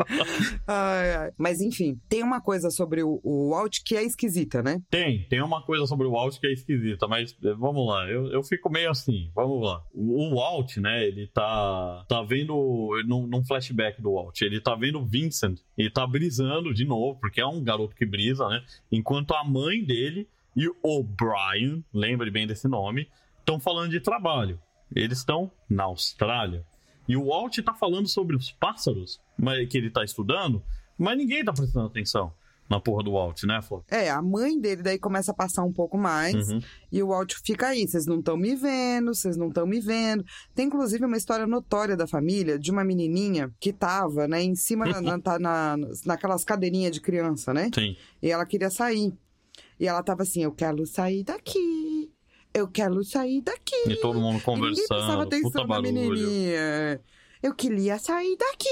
Ai, 0.67 1.15
ai. 1.15 1.31
Mas 1.37 1.61
enfim, 1.61 1.99
tem 2.09 2.23
uma 2.23 2.41
coisa 2.41 2.71
sobre 2.71 3.03
o, 3.03 3.21
o 3.23 3.51
Walt 3.51 3.79
que 3.85 3.97
é 3.97 4.03
esquisita, 4.03 4.63
né? 4.63 4.81
Tem, 4.91 5.27
tem 5.29 5.43
uma 5.43 5.63
coisa 5.63 5.87
sobre 5.87 6.07
o 6.07 6.13
Walt 6.13 6.39
que 6.39 6.47
é 6.47 6.53
esquisita, 6.53 7.09
mas 7.09 7.37
eh, 7.43 7.55
vamos 7.55 7.87
lá, 7.87 8.09
eu, 8.09 8.27
eu 8.29 8.43
fico 8.43 8.71
meio 8.71 8.91
assim, 8.91 9.31
vamos 9.35 9.63
lá. 9.63 9.83
O, 9.93 10.29
o 10.29 10.35
Walt, 10.37 10.77
né, 10.77 11.05
ele 11.07 11.27
tá, 11.29 12.05
tá 12.09 12.23
vendo, 12.23 12.55
num, 13.07 13.27
num 13.27 13.45
flashback 13.45 14.01
do 14.01 14.13
Walt, 14.15 14.41
ele 14.43 14.61
tá 14.61 14.75
vendo 14.75 15.05
Vincent 15.05 15.59
e 15.77 15.91
tá 15.91 16.07
brisando 16.07 16.73
de 16.73 16.85
novo, 16.85 17.19
porque 17.21 17.41
é 17.41 17.47
um 17.47 17.63
garoto 17.63 17.97
que 17.97 18.07
brisa, 18.07 18.49
né, 18.49 18.63
enquanto 18.93 19.35
a 19.35 19.45
mãe 19.45 19.85
dele 19.85 20.29
e 20.57 20.69
o 20.69 21.03
Brian, 21.03 21.83
lembre 21.93 22.31
bem 22.31 22.47
desse 22.47 22.69
nome, 22.69 23.09
estão 23.39 23.59
falando 23.59 23.91
de 23.91 24.01
trabalho. 24.01 24.61
Eles 24.95 25.19
estão 25.19 25.51
na 25.69 25.85
Austrália. 25.85 26.65
E 27.09 27.17
o 27.17 27.27
Walt 27.27 27.59
tá 27.59 27.75
falando 27.75 28.09
sobre 28.09 28.37
os 28.37 28.53
pássaros 28.53 29.21
mas, 29.41 29.69
que 29.69 29.79
ele 29.79 29.91
tá 29.91 30.05
estudando, 30.05 30.63
mas 30.99 31.17
ninguém 31.17 31.45
tá 31.45 31.53
prestando 31.53 31.87
atenção 31.87 32.33
na 32.69 32.79
porra 32.79 33.03
do 33.03 33.11
Walt, 33.13 33.43
né, 33.43 33.61
Flor? 33.61 33.83
É, 33.91 34.09
a 34.11 34.23
mãe 34.23 34.57
dele 34.61 34.81
daí 34.81 34.97
começa 34.97 35.33
a 35.33 35.35
passar 35.35 35.65
um 35.65 35.73
pouco 35.73 35.99
mais. 35.99 36.49
Uhum. 36.51 36.61
E 36.93 37.03
o 37.03 37.09
Walt 37.09 37.35
fica 37.45 37.67
aí, 37.67 37.85
vocês 37.89 38.07
não 38.07 38.21
estão 38.21 38.37
me 38.37 38.55
vendo, 38.55 39.13
vocês 39.13 39.37
não 39.37 39.49
estão 39.49 39.67
me 39.67 39.81
vendo. 39.81 40.25
Tem 40.55 40.67
inclusive 40.67 41.05
uma 41.05 41.17
história 41.17 41.49
notória 41.49 41.97
da 41.97 42.07
família 42.07 42.57
de 42.57 42.71
uma 42.71 42.85
menininha 42.85 43.51
que 43.59 43.73
tava, 43.73 44.29
né, 44.29 44.41
em 44.41 44.55
cima, 44.55 44.87
na, 44.87 45.01
na, 45.01 45.19
tá 45.19 45.37
na- 45.39 45.77
naquelas 46.07 46.45
cadeirinhas 46.45 46.93
de 46.93 47.01
criança, 47.01 47.53
né? 47.53 47.71
Sim. 47.75 47.97
E 48.23 48.31
ela 48.31 48.47
queria 48.47 48.71
sair. 48.71 49.13
E 49.81 49.89
ela 49.89 50.01
tava 50.05 50.23
assim, 50.23 50.45
eu 50.45 50.53
quero 50.53 50.87
sair 50.87 51.25
daqui, 51.25 52.09
eu 52.55 52.69
quero 52.69 53.03
sair 53.03 53.41
daqui. 53.43 53.75
E 53.89 53.97
todo 53.97 54.21
mundo 54.21 54.39
E 54.47 54.51
ninguém 54.51 54.75
prestava 54.75 55.01
conversando, 55.01 55.23
atenção 55.23 55.51
puta 55.51 55.61
na 55.63 55.67
barulho. 55.67 55.93
menininha. 55.93 57.01
Eu 57.43 57.55
queria 57.55 57.99
sair 57.99 58.37
daqui. 58.37 58.69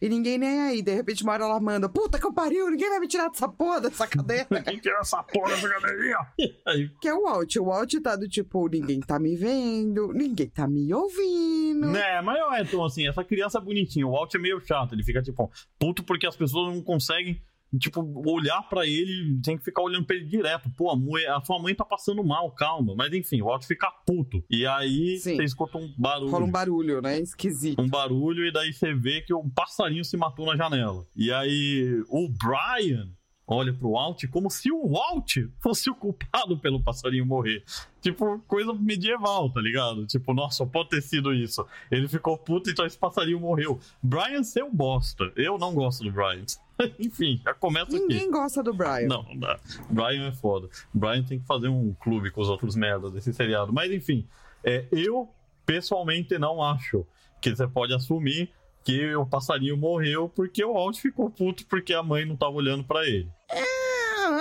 E 0.00 0.08
ninguém 0.08 0.38
nem 0.38 0.60
aí. 0.60 0.82
De 0.82 0.94
repente, 0.94 1.22
uma 1.22 1.32
hora 1.32 1.44
ela 1.44 1.60
manda, 1.60 1.88
puta 1.88 2.18
que 2.18 2.26
eu 2.26 2.32
pariu, 2.32 2.70
ninguém 2.70 2.88
vai 2.88 3.00
me 3.00 3.08
tirar 3.08 3.28
dessa 3.28 3.48
porra 3.48 3.80
dessa 3.80 4.06
cadeira. 4.08 4.62
Quem 4.64 4.78
que 4.78 4.88
é 4.88 4.98
essa 5.00 5.22
porra 5.22 5.48
dessa 5.50 5.68
cadeirinha? 5.68 6.18
Que 7.00 7.08
é 7.08 7.14
o 7.14 7.22
Walt. 7.22 7.56
O 7.56 7.64
Walt 7.64 7.94
tá 8.02 8.16
do 8.16 8.28
tipo, 8.28 8.68
ninguém 8.68 9.00
tá 9.00 9.18
me 9.18 9.36
vendo, 9.36 10.12
ninguém 10.12 10.48
tá 10.48 10.66
me 10.66 10.92
ouvindo. 10.92 11.86
né, 11.88 12.20
mas 12.22 12.60
é 12.60 12.64
tão 12.64 12.84
assim, 12.84 13.08
essa 13.08 13.24
criança 13.24 13.58
é 13.58 13.60
bonitinha, 13.60 14.06
o 14.06 14.12
Walt 14.12 14.34
é 14.34 14.38
meio 14.38 14.60
chato, 14.60 14.94
ele 14.94 15.02
fica 15.02 15.22
tipo, 15.22 15.50
puto 15.78 16.02
porque 16.04 16.26
as 16.26 16.36
pessoas 16.36 16.74
não 16.74 16.82
conseguem, 16.82 17.40
tipo, 17.78 18.00
olhar 18.30 18.62
pra 18.68 18.86
ele, 18.86 19.40
tem 19.42 19.56
que 19.58 19.64
ficar 19.64 19.82
olhando 19.82 20.06
pra 20.06 20.16
ele 20.16 20.26
direto. 20.26 20.70
Pô, 20.76 20.90
a, 20.90 20.96
mãe- 20.96 21.26
a 21.26 21.40
sua 21.42 21.58
mãe 21.58 21.74
tá 21.74 21.84
passando 21.84 22.22
mal, 22.24 22.50
calma. 22.52 22.94
Mas 22.96 23.12
enfim, 23.12 23.40
o 23.42 23.46
Walt 23.46 23.64
fica 23.64 23.90
puto. 24.06 24.42
E 24.50 24.66
aí 24.66 25.18
Sim. 25.18 25.36
você 25.36 25.44
escuta 25.44 25.78
um 25.78 25.92
barulho. 25.98 26.30
Rola 26.30 26.44
um 26.44 26.50
barulho, 26.50 27.00
né? 27.02 27.18
Esquisito. 27.20 27.80
um 27.80 27.88
barulho 27.88 28.46
e 28.46 28.52
daí 28.52 28.72
você 28.72 28.94
vê 28.94 29.20
que 29.20 29.34
um 29.34 29.48
passarinho 29.50 30.04
se 30.04 30.16
matou 30.16 30.46
na 30.46 30.56
janela. 30.56 31.06
E 31.16 31.32
aí 31.32 32.02
o 32.08 32.28
Brian 32.28 33.10
olha 33.46 33.72
pro 33.72 33.92
Walt 33.92 34.24
como 34.30 34.50
se 34.50 34.72
o 34.72 34.88
Walt 34.88 35.36
fosse 35.60 35.88
o 35.88 35.94
culpado 35.94 36.58
pelo 36.60 36.82
passarinho 36.82 37.24
morrer. 37.24 37.62
Tipo, 38.00 38.38
coisa 38.46 38.72
medieval, 38.72 39.50
tá 39.50 39.60
ligado? 39.60 40.06
Tipo, 40.06 40.32
nossa, 40.32 40.58
só 40.58 40.66
pode 40.66 40.90
ter 40.90 41.02
sido 41.02 41.32
isso. 41.32 41.66
Ele 41.90 42.06
ficou 42.06 42.36
puto, 42.38 42.70
então 42.70 42.86
esse 42.86 42.98
passarinho 42.98 43.40
morreu. 43.40 43.80
Brian 44.02 44.42
seu 44.42 44.70
bosta. 44.70 45.32
Eu 45.36 45.58
não 45.58 45.74
gosto 45.74 46.04
do 46.04 46.12
Brian. 46.12 46.44
Enfim, 46.98 47.40
já 47.44 47.54
começa 47.54 47.96
aqui. 47.96 48.06
Ninguém 48.06 48.30
gosta 48.30 48.62
do 48.62 48.72
Brian. 48.72 49.08
Não, 49.08 49.22
não 49.22 49.38
dá. 49.38 49.58
Brian 49.90 50.28
é 50.28 50.32
foda. 50.32 50.68
Brian 50.92 51.24
tem 51.24 51.40
que 51.40 51.46
fazer 51.46 51.68
um 51.68 51.94
clube 51.94 52.30
com 52.30 52.40
os 52.40 52.48
outros 52.48 52.76
merdas 52.76 53.12
desse 53.12 53.32
seriado. 53.32 53.72
Mas 53.72 53.90
enfim, 53.90 54.26
é, 54.62 54.86
eu 54.92 55.28
pessoalmente 55.64 56.38
não 56.38 56.62
acho 56.62 57.04
que 57.40 57.54
você 57.54 57.66
pode 57.66 57.92
assumir 57.92 58.50
que 58.84 59.16
o 59.16 59.26
passarinho 59.26 59.76
morreu 59.76 60.28
porque 60.28 60.64
o 60.64 60.74
Walt 60.74 60.96
ficou 60.98 61.28
puto 61.28 61.66
porque 61.66 61.92
a 61.92 62.04
mãe 62.04 62.24
não 62.24 62.36
tava 62.36 62.52
olhando 62.52 62.84
pra 62.84 63.04
ele. 63.04 63.28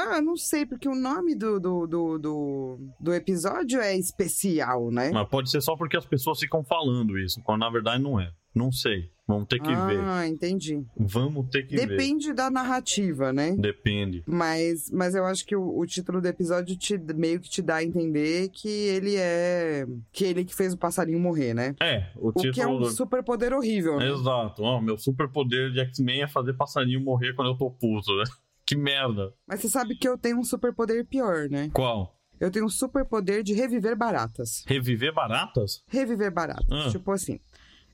Ah, 0.05 0.17
eu 0.17 0.21
não 0.21 0.37
sei, 0.37 0.65
porque 0.65 0.87
o 0.87 0.95
nome 0.95 1.35
do, 1.35 1.59
do, 1.59 1.87
do, 1.87 2.17
do, 2.19 2.79
do 2.99 3.13
episódio 3.13 3.79
é 3.79 3.97
especial, 3.97 4.91
né? 4.91 5.11
Mas 5.11 5.27
pode 5.27 5.49
ser 5.49 5.61
só 5.61 5.75
porque 5.75 5.97
as 5.97 6.05
pessoas 6.05 6.39
ficam 6.39 6.63
falando 6.63 7.17
isso, 7.17 7.41
quando 7.43 7.61
na 7.61 7.69
verdade 7.69 8.01
não 8.03 8.19
é. 8.19 8.31
Não 8.53 8.71
sei. 8.71 9.09
Vamos 9.27 9.47
ter 9.47 9.59
que 9.59 9.69
ah, 9.69 9.85
ver. 9.87 9.99
Ah, 9.99 10.27
entendi. 10.27 10.85
Vamos 10.95 11.49
ter 11.49 11.63
que 11.63 11.75
ver. 11.75 11.87
Depende 11.87 12.31
da 12.31 12.49
narrativa, 12.49 13.33
né? 13.33 13.53
Depende. 13.57 14.23
Mas, 14.25 14.89
mas 14.91 15.15
eu 15.15 15.25
acho 15.25 15.45
que 15.45 15.55
o, 15.55 15.77
o 15.79 15.85
título 15.85 16.21
do 16.21 16.27
episódio 16.27 16.77
te, 16.77 16.97
meio 16.97 17.39
que 17.41 17.49
te 17.49 17.61
dá 17.61 17.77
a 17.77 17.83
entender 17.83 18.49
que 18.49 18.69
ele 18.69 19.15
é. 19.17 19.85
Que 20.13 20.25
ele 20.25 20.45
que 20.45 20.55
fez 20.55 20.73
o 20.73 20.77
passarinho 20.77 21.19
morrer, 21.19 21.53
né? 21.55 21.75
É, 21.81 22.11
o, 22.15 22.29
O 22.29 22.33
título. 22.33 22.53
que 22.53 22.61
é 22.61 22.67
um 22.67 22.77
do- 22.77 22.91
superpoder 22.91 23.51
horrível, 23.51 23.97
né? 23.97 24.09
Exato. 24.09 24.61
Ó, 24.61 24.79
meu 24.79 24.97
superpoder 24.97 25.71
de 25.71 25.79
X-Men 25.79 26.21
é 26.21 26.27
fazer 26.27 26.53
passarinho 26.53 27.01
morrer 27.01 27.33
quando 27.33 27.49
eu 27.49 27.57
tô 27.57 27.69
puto, 27.71 28.15
né? 28.15 28.23
Que 28.65 28.75
merda. 28.75 29.33
Mas 29.47 29.61
você 29.61 29.69
sabe 29.69 29.95
que 29.95 30.07
eu 30.07 30.17
tenho 30.17 30.39
um 30.39 30.43
superpoder 30.43 31.05
pior, 31.05 31.49
né? 31.49 31.69
Qual? 31.73 32.15
Eu 32.39 32.51
tenho 32.51 32.65
um 32.65 32.69
superpoder 32.69 33.43
de 33.43 33.53
reviver 33.53 33.95
baratas. 33.95 34.63
Reviver 34.67 35.13
baratas? 35.13 35.83
Reviver 35.87 36.31
baratas. 36.31 36.65
Ah. 36.69 36.89
Tipo 36.89 37.11
assim. 37.11 37.39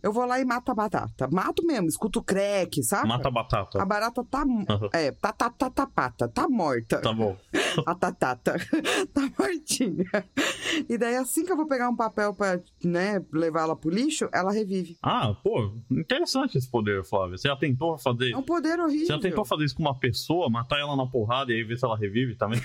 Eu 0.03 0.11
vou 0.11 0.25
lá 0.25 0.39
e 0.39 0.45
mato 0.45 0.71
a 0.71 0.75
batata. 0.75 1.27
Mato 1.31 1.65
mesmo, 1.65 1.87
escuto 1.87 2.19
o 2.19 2.23
crack, 2.23 2.83
sabe? 2.83 3.07
Mata 3.07 3.27
a 3.27 3.31
batata. 3.31 3.81
A 3.81 3.85
barata 3.85 4.23
tá. 4.23 4.43
É, 4.93 5.11
tá, 5.11 5.31
tá, 5.31 5.49
tá, 5.49 5.69
tá, 5.69 5.85
pata, 5.85 6.27
tá 6.27 6.47
morta. 6.49 6.99
Tá 6.99 7.13
bom. 7.13 7.37
A 7.85 7.95
tatata. 7.95 8.55
tá 9.13 9.21
mortinha. 9.39 10.05
E 10.89 10.97
daí, 10.97 11.15
assim 11.15 11.45
que 11.45 11.51
eu 11.51 11.55
vou 11.55 11.67
pegar 11.67 11.89
um 11.89 11.95
papel 11.95 12.33
pra, 12.33 12.59
né, 12.83 13.23
levar 13.31 13.61
ela 13.61 13.75
pro 13.75 13.89
lixo, 13.89 14.27
ela 14.33 14.51
revive. 14.51 14.97
Ah, 15.01 15.33
pô, 15.41 15.73
interessante 15.89 16.57
esse 16.57 16.69
poder, 16.69 17.03
Flávio. 17.05 17.37
Você 17.37 17.47
já 17.47 17.55
tentou 17.55 17.97
fazer. 17.97 18.31
É 18.31 18.37
um 18.37 18.41
poder 18.41 18.77
horrível. 18.79 19.05
Você 19.07 19.13
já 19.13 19.19
tentou 19.19 19.45
fazer 19.45 19.63
isso 19.65 19.75
com 19.75 19.83
uma 19.83 19.97
pessoa, 19.97 20.49
matar 20.49 20.79
ela 20.79 20.95
na 20.97 21.05
porrada 21.05 21.51
e 21.51 21.55
aí 21.55 21.63
ver 21.63 21.77
se 21.77 21.85
ela 21.85 21.97
revive 21.97 22.35
também? 22.35 22.61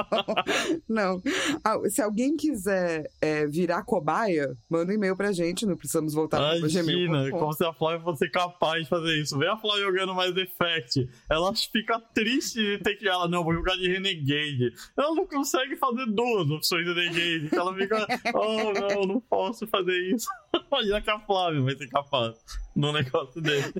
Não. 0.88 1.22
Ah, 1.64 1.78
Se 1.88 2.02
alguém 2.02 2.36
quiser 2.36 3.10
é, 3.20 3.46
virar 3.46 3.82
cobaia, 3.84 4.54
manda 4.68 4.92
um 4.92 4.94
e-mail 4.94 5.16
pra 5.16 5.32
gente, 5.32 5.64
não 5.64 5.76
precisamos 5.76 6.12
voltar 6.12 6.39
Imagina, 6.58 6.82
gmail.com. 6.82 7.38
como 7.38 7.52
se 7.52 7.64
a 7.64 7.72
Flávia 7.72 8.00
fosse 8.00 8.28
capaz 8.28 8.84
de 8.84 8.88
fazer 8.88 9.20
isso. 9.20 9.38
Vê 9.38 9.48
a 9.48 9.56
Flávia 9.56 9.86
jogando 9.86 10.14
mais 10.14 10.36
Effect. 10.36 11.08
Ela 11.28 11.52
fica 11.54 12.00
triste 12.14 12.60
de 12.60 12.78
ter 12.78 12.96
que. 12.96 13.08
Ela, 13.08 13.28
não, 13.28 13.44
vou 13.44 13.54
jogar 13.54 13.76
de 13.76 13.88
Renegade. 13.88 14.72
Ela 14.96 15.14
não 15.14 15.26
consegue 15.26 15.76
fazer 15.76 16.06
duas 16.06 16.50
opções 16.50 16.84
de 16.84 16.92
Renegade. 16.92 17.48
Ela 17.52 17.74
fica, 17.74 18.06
oh, 18.34 18.72
não, 18.72 19.14
não 19.14 19.20
posso 19.20 19.66
fazer 19.66 20.14
isso. 20.14 20.26
Imagina 20.70 21.00
que 21.00 21.10
a 21.10 21.20
Flávia 21.20 21.60
vai 21.60 21.76
ser 21.76 21.88
capaz 21.88 22.36
no 22.74 22.92
negócio 22.92 23.40
dele. 23.40 23.72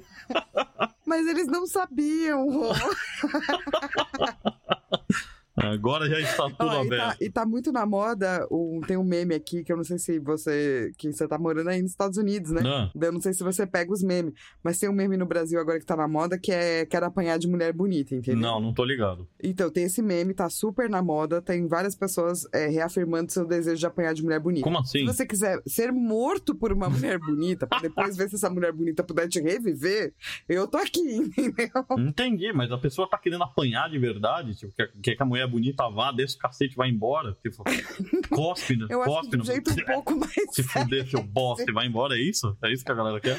Mas 1.06 1.26
eles 1.26 1.46
não 1.46 1.66
sabiam. 1.66 2.48
Rô. 2.48 2.72
Agora 5.56 6.08
já 6.08 6.20
está 6.20 6.44
tudo 6.50 6.68
Ó, 6.70 6.84
e, 6.84 6.88
tá, 6.88 6.94
aberto. 7.04 7.22
e 7.22 7.30
tá 7.30 7.44
muito 7.46 7.72
na 7.72 7.84
moda, 7.84 8.46
um, 8.50 8.80
tem 8.86 8.96
um 8.96 9.04
meme 9.04 9.34
aqui 9.34 9.62
que 9.64 9.72
eu 9.72 9.76
não 9.76 9.84
sei 9.84 9.98
se 9.98 10.18
você. 10.18 10.92
que 10.96 11.12
você 11.12 11.26
tá 11.28 11.38
morando 11.38 11.68
aí 11.68 11.82
nos 11.82 11.90
Estados 11.90 12.16
Unidos, 12.16 12.50
né? 12.50 12.62
Ah, 12.64 12.90
Eu 13.00 13.12
não 13.12 13.20
sei 13.20 13.32
se 13.32 13.42
você 13.42 13.66
pega 13.66 13.92
os 13.92 14.02
memes, 14.02 14.32
mas 14.62 14.78
tem 14.78 14.88
um 14.88 14.92
meme 14.92 15.16
no 15.16 15.26
Brasil 15.26 15.60
agora 15.60 15.78
que 15.78 15.84
tá 15.86 15.96
na 15.96 16.08
moda 16.08 16.38
que 16.38 16.52
é 16.52 16.86
quero 16.86 17.06
apanhar 17.06 17.38
de 17.38 17.48
mulher 17.48 17.72
bonita, 17.72 18.14
entendeu? 18.14 18.40
não, 18.40 18.60
não 18.60 18.72
tô 18.72 18.84
ligado. 18.84 19.28
Então, 19.42 19.70
tem 19.70 19.84
esse 19.84 20.00
meme, 20.00 20.32
tá 20.34 20.48
super 20.48 20.88
na 20.88 21.02
moda, 21.02 21.42
tem 21.42 21.66
várias 21.66 21.94
pessoas 21.94 22.42
é, 22.52 22.66
reafirmando 22.68 23.32
seu 23.32 23.46
desejo 23.46 23.76
de 23.78 23.86
apanhar 23.86 24.14
de 24.14 24.22
mulher 24.22 24.40
bonita. 24.40 24.64
Como 24.64 24.78
assim? 24.78 25.00
Se 25.00 25.04
você 25.04 25.26
quiser 25.26 25.60
ser 25.66 25.92
morto 25.92 26.54
por 26.54 26.72
uma 26.72 26.88
mulher 26.88 27.18
bonita, 27.18 27.66
pra 27.66 27.78
depois 27.80 28.16
ver 28.16 28.28
se 28.28 28.36
essa 28.36 28.48
mulher 28.50 28.72
bonita 28.72 29.02
puder 29.02 29.28
te 29.28 29.40
reviver, 29.40 30.14
eu 30.48 30.66
tô 30.66 30.78
aqui, 30.78 31.00
entendeu? 31.16 31.68
Entendi, 31.98 32.52
mas 32.52 32.70
a 32.72 32.78
pessoa 32.78 33.08
tá 33.08 33.18
querendo 33.18 33.42
apanhar 33.44 33.90
de 33.90 33.98
verdade, 33.98 34.54
tipo, 34.54 34.72
quer, 34.74 34.90
quer 35.02 35.16
que 35.16 35.22
a 35.22 35.26
mulher 35.26 35.49
bonita 35.50 35.88
vá, 35.90 36.12
desce 36.12 36.36
o 36.36 36.38
cacete 36.38 36.72
e 36.74 36.76
vai 36.76 36.88
embora. 36.88 37.36
Tipo, 37.42 37.62
cospe, 38.30 38.76
né? 38.76 38.86
Eu 38.88 39.02
acho 39.02 39.10
cospe 39.10 39.30
de 39.30 39.36
um 39.36 39.38
no- 39.40 39.44
jeito 39.44 39.70
um 39.70 39.74
pouco 39.84 40.16
mais. 40.18 40.32
Se 40.52 40.62
fuder, 40.62 41.08
seu 41.08 41.22
bosta, 41.22 41.70
e 41.70 41.74
vai 41.74 41.86
embora, 41.86 42.14
é 42.14 42.20
isso? 42.20 42.56
É 42.62 42.72
isso 42.72 42.84
que 42.84 42.92
a 42.92 42.94
galera 42.94 43.20
quer? 43.20 43.38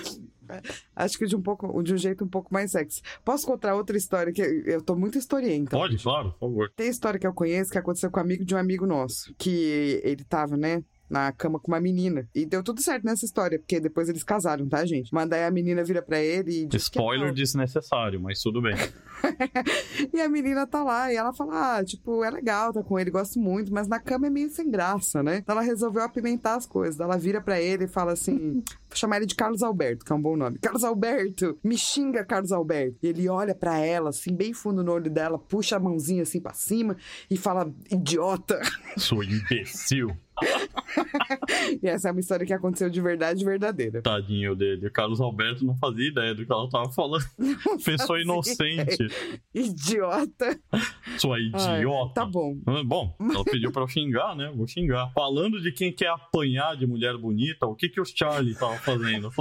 Acho 0.93 1.17
que 1.17 1.25
de 1.25 1.35
um, 1.35 1.41
pouco, 1.41 1.81
de 1.81 1.93
um 1.93 1.97
jeito 1.97 2.25
um 2.25 2.27
pouco 2.27 2.53
mais 2.53 2.71
sexy. 2.71 3.01
Posso 3.23 3.47
contar 3.47 3.73
outra 3.73 3.95
história 3.95 4.33
que 4.33 4.41
eu 4.41 4.81
tô 4.81 4.95
muito 4.97 5.17
historienta. 5.17 5.77
Pode, 5.77 5.97
claro, 5.97 6.31
por 6.33 6.39
favor. 6.49 6.71
Tem 6.75 6.89
história 6.89 7.17
que 7.17 7.25
eu 7.25 7.33
conheço 7.33 7.71
que 7.71 7.77
aconteceu 7.77 8.11
com 8.11 8.19
um 8.19 8.23
amigo 8.23 8.43
de 8.43 8.53
um 8.53 8.57
amigo 8.57 8.85
nosso. 8.85 9.33
Que 9.37 10.01
ele 10.03 10.25
tava, 10.25 10.57
né? 10.57 10.83
Na 11.11 11.31
cama 11.31 11.59
com 11.59 11.71
uma 11.71 11.79
menina. 11.79 12.27
E 12.33 12.45
deu 12.45 12.63
tudo 12.63 12.81
certo 12.81 13.03
nessa 13.03 13.25
história, 13.25 13.59
porque 13.59 13.79
depois 13.79 14.07
eles 14.07 14.23
casaram, 14.23 14.67
tá, 14.69 14.85
gente? 14.85 15.09
Mas 15.13 15.27
daí 15.29 15.43
a 15.43 15.51
menina 15.51 15.83
vira 15.83 16.01
pra 16.01 16.19
ele 16.19 16.61
e 16.61 16.65
diz. 16.65 16.87
que 16.87 16.97
é 16.97 17.01
Spoiler 17.01 17.27
não. 17.27 17.33
desnecessário, 17.33 18.19
mas 18.21 18.39
tudo 18.39 18.61
bem. 18.61 18.75
E 20.13 20.19
a 20.19 20.27
menina 20.27 20.65
tá 20.65 20.83
lá 20.83 21.11
e 21.11 21.15
ela 21.15 21.33
fala: 21.33 21.77
Ah, 21.77 21.83
tipo, 21.83 22.23
é 22.23 22.29
legal, 22.29 22.73
tá 22.73 22.81
com 22.81 22.97
ele, 22.99 23.11
gosto 23.11 23.39
muito, 23.39 23.71
mas 23.71 23.87
na 23.87 23.99
cama 23.99 24.27
é 24.27 24.29
meio 24.29 24.49
sem 24.49 24.69
graça, 24.69 25.21
né? 25.21 25.37
Então 25.37 25.53
ela 25.53 25.61
resolveu 25.63 26.01
apimentar 26.01 26.55
as 26.55 26.65
coisas. 26.65 26.99
Ela 26.99 27.17
vira 27.17 27.39
pra 27.41 27.61
ele 27.61 27.85
e 27.85 27.87
fala 27.87 28.13
assim: 28.13 28.63
Vou 28.89 28.95
chamar 28.97 29.17
ele 29.17 29.25
de 29.25 29.35
Carlos 29.35 29.61
Alberto, 29.61 30.03
que 30.03 30.11
é 30.11 30.15
um 30.15 30.21
bom 30.21 30.35
nome. 30.35 30.57
Carlos 30.59 30.83
Alberto, 30.83 31.57
me 31.63 31.77
xinga, 31.77 32.25
Carlos 32.25 32.51
Alberto. 32.51 32.97
E 33.03 33.07
ele 33.07 33.29
olha 33.29 33.53
pra 33.53 33.77
ela, 33.77 34.09
assim, 34.09 34.33
bem 34.35 34.53
fundo 34.53 34.83
no 34.83 34.91
olho 34.91 35.09
dela, 35.09 35.37
puxa 35.37 35.75
a 35.75 35.79
mãozinha 35.79 36.23
assim 36.23 36.41
pra 36.41 36.53
cima 36.53 36.97
e 37.29 37.37
fala: 37.37 37.71
Idiota. 37.91 38.59
Sou 38.97 39.23
imbecil. 39.23 40.15
E 41.81 41.87
essa 41.87 42.09
é 42.09 42.11
uma 42.11 42.19
história 42.19 42.45
que 42.45 42.53
aconteceu 42.53 42.89
de 42.89 43.01
verdade 43.01 43.43
verdadeira. 43.43 44.01
Tadinho 44.01 44.55
dele. 44.55 44.87
O 44.87 44.91
Carlos 44.91 45.21
Alberto 45.21 45.65
não 45.65 45.75
fazia 45.77 46.07
ideia 46.07 46.33
do 46.35 46.45
que 46.45 46.51
ela 46.51 46.69
tava 46.69 46.91
falando. 46.91 47.23
Pessoa 47.83 48.21
inocente. 48.21 49.07
Idiota. 49.53 50.59
Sua 51.17 51.37
Ai, 51.37 51.43
idiota. 51.77 52.13
tá 52.13 52.25
bom. 52.25 52.57
Ah, 52.65 52.81
Bom, 52.83 53.15
ela 53.19 53.43
pediu 53.43 53.71
pra 53.71 53.83
eu 53.83 53.87
xingar, 53.87 54.35
né? 54.35 54.51
Vou 54.55 54.67
xingar. 54.67 55.11
Falando 55.13 55.61
de 55.61 55.71
quem 55.71 55.93
quer 55.93 56.09
apanhar 56.09 56.75
de 56.75 56.85
mulher 56.85 57.17
bonita, 57.17 57.65
o 57.65 57.75
que 57.75 57.89
que 57.89 58.01
o 58.01 58.05
Charlie 58.05 58.55
tava 58.55 58.75
fazendo? 58.77 59.31